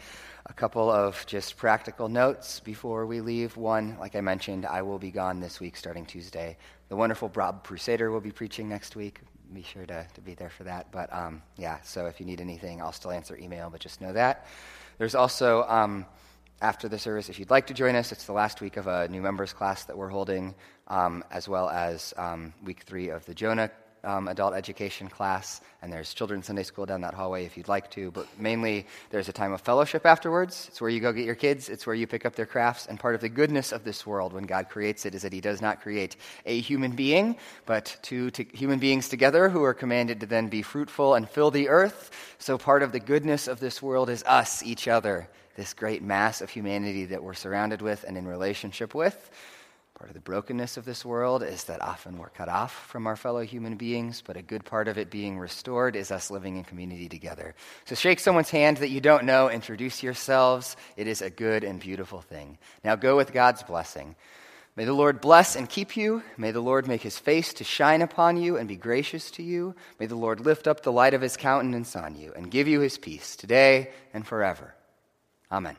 A 0.47 0.55
couple 0.55 0.91
of 0.91 1.23
just 1.27 1.59
practical 1.59 2.09
notes 2.09 2.61
before 2.61 3.05
we 3.05 3.21
leave. 3.21 3.55
One, 3.59 3.99
like 4.01 4.17
I 4.17 4.23
mentioned, 4.23 4.65
I 4.65 4.81
will 4.81 4.99
be 4.99 5.11
gone 5.11 5.39
this 5.39 5.61
week 5.61 5.77
starting 5.77 6.07
Tuesday. 6.07 6.57
The 6.89 6.97
wonderful 6.97 7.31
Rob 7.35 7.63
Crusader 7.63 8.11
will 8.11 8.23
be 8.23 8.31
preaching 8.31 8.71
next 8.71 8.97
week. 8.97 9.21
Be 9.53 9.63
sure 9.63 9.85
to, 9.85 10.07
to 10.15 10.21
be 10.23 10.33
there 10.33 10.49
for 10.49 10.65
that. 10.65 10.91
But 10.91 11.13
um, 11.13 11.43
yeah, 11.59 11.83
so 11.83 12.07
if 12.07 12.19
you 12.19 12.25
need 12.25 12.41
anything, 12.41 12.81
I'll 12.81 12.91
still 12.91 13.11
answer 13.11 13.37
email, 13.37 13.69
but 13.69 13.83
just 13.83 14.01
know 14.01 14.15
that. 14.15 14.47
There's 14.97 15.15
also, 15.15 15.65
um, 15.65 16.07
after 16.63 16.89
the 16.89 16.99
service, 16.99 17.29
if 17.29 17.39
you'd 17.39 17.51
like 17.51 17.67
to 17.67 17.75
join 17.75 17.97
us, 17.97 18.13
it's 18.13 18.25
the 18.25 18.33
last 18.33 18.63
week 18.63 18.79
of 18.79 18.87
a 18.87 19.09
new 19.09 19.21
members 19.21 19.53
class 19.53 19.85
that 19.85 19.99
we're 19.99 20.09
holding, 20.09 20.55
um, 20.89 21.23
as 21.31 21.51
well 21.51 21.69
as 21.69 22.15
um, 22.17 22.55
week 22.65 22.85
three 22.85 23.11
of 23.11 23.27
the 23.27 23.35
Jonah 23.35 23.71
um, 24.05 24.29
adult 24.29 24.55
education 24.55 25.09
class. 25.09 25.61
And 25.81 25.93
there's 25.93 26.15
children's 26.15 26.47
Sunday 26.47 26.63
school 26.63 26.87
down 26.87 27.01
that 27.03 27.15
hallway 27.15 27.45
if 27.45 27.57
you'd 27.57 27.69
like 27.69 27.91
to. 27.93 28.11
But 28.11 28.27
mainly, 28.39 28.87
there's 29.11 29.29
a 29.29 29.33
time 29.33 29.53
of 29.53 29.61
fellowship 29.61 30.07
afterwards. 30.07 30.67
It's 30.69 30.81
where 30.81 30.91
you 30.91 31.01
go 31.01 31.13
get 31.13 31.25
your 31.25 31.35
kids, 31.35 31.69
it's 31.69 31.87
where 31.87 31.95
you 31.95 32.07
pick 32.07 32.25
up 32.27 32.35
their 32.35 32.47
crafts. 32.47 32.87
And 32.87 32.99
part 32.99 33.15
of 33.15 33.21
the 33.21 33.29
goodness 33.29 33.73
of 33.73 33.85
this 33.85 34.07
world 34.07 34.33
when 34.33 34.45
God 34.45 34.69
creates 34.69 35.07
it 35.07 35.15
is 35.15 35.23
that 35.23 35.33
He 35.33 35.41
does 35.41 35.61
not 35.61 35.81
create 35.81 36.17
a 36.47 36.61
human 36.61 36.93
being, 36.93 37.37
but 37.67 37.97
two 38.03 38.31
to 38.33 38.45
human 38.53 38.79
beings 38.79 39.09
together 39.09 39.49
who 39.49 39.63
are 39.63 39.75
commanded 39.75 40.21
to 40.21 40.27
then 40.27 40.49
be 40.49 40.63
fruitful 40.63 41.15
and 41.15 41.29
fill 41.29 41.51
the 41.51 41.69
earth. 41.69 42.11
So 42.39 42.59
part 42.59 42.83
of 42.83 42.93
the 42.93 43.01
goodness 43.01 43.49
of 43.49 43.61
this 43.61 43.83
world 43.83 44.11
is 44.11 44.23
us, 44.25 44.63
each 44.63 44.89
other, 44.89 45.29
this 45.57 45.75
great 45.75 46.03
mass 46.03 46.41
of 46.41 46.51
humanity 46.51 47.07
that 47.07 47.23
we're 47.23 47.35
surrounded 47.35 47.83
with 47.83 48.05
and 48.05 48.17
in 48.17 48.27
relationship 48.27 48.95
with. 48.95 49.31
Part 50.03 50.11
of 50.11 50.15
the 50.15 50.21
brokenness 50.21 50.77
of 50.79 50.85
this 50.85 51.05
world 51.05 51.45
is 51.45 51.63
that 51.65 51.81
often 51.81 52.19
we're 52.19 52.29
cut 52.31 52.49
off 52.49 52.73
from 52.89 53.07
our 53.07 53.15
fellow 53.15 53.43
human 53.43 53.77
beings, 53.77 54.21
but 54.21 54.37
a 54.37 54.43
good 54.43 54.65
part 54.65 54.89
of 54.89 54.99
it 54.99 55.11
being 55.11 55.39
restored 55.39 55.95
is 55.95 56.11
us 56.11 56.29
living 56.29 56.57
in 56.57 56.65
community 56.65 57.09
together. 57.09 57.55
So 57.85 57.95
shake 57.95 58.19
someone's 58.19 58.51
hand 58.51 58.79
that 58.79 58.91
you 58.91 59.01
don't 59.01 59.23
know, 59.23 59.49
introduce 59.49 60.03
yourselves. 60.03 60.77
It 60.97 61.07
is 61.07 61.23
a 61.23 61.31
good 61.31 61.63
and 61.63 61.79
beautiful 61.79 62.21
thing. 62.21 62.59
Now 62.83 62.97
go 62.97 63.17
with 63.17 63.33
God's 63.33 63.63
blessing. 63.63 64.17
May 64.75 64.87
the 64.87 64.93
Lord 64.93 65.21
bless 65.21 65.55
and 65.55 65.69
keep 65.69 65.97
you. 65.97 66.25
May 66.37 66.51
the 66.51 66.59
Lord 66.59 66.89
make 66.89 67.03
his 67.03 67.21
face 67.21 67.53
to 67.53 67.63
shine 67.63 68.03
upon 68.03 68.37
you 68.37 68.57
and 68.57 68.67
be 68.67 68.75
gracious 68.75 69.31
to 69.31 69.45
you. 69.45 69.77
May 70.01 70.07
the 70.07 70.17
Lord 70.17 70.41
lift 70.41 70.67
up 70.67 70.83
the 70.83 70.91
light 70.91 71.15
of 71.15 71.23
his 71.23 71.37
countenance 71.37 71.95
on 71.95 72.17
you 72.17 72.33
and 72.35 72.51
give 72.51 72.67
you 72.67 72.81
his 72.81 72.99
peace 72.99 73.37
today 73.37 73.91
and 74.13 74.27
forever. 74.27 74.75
Amen. 75.53 75.77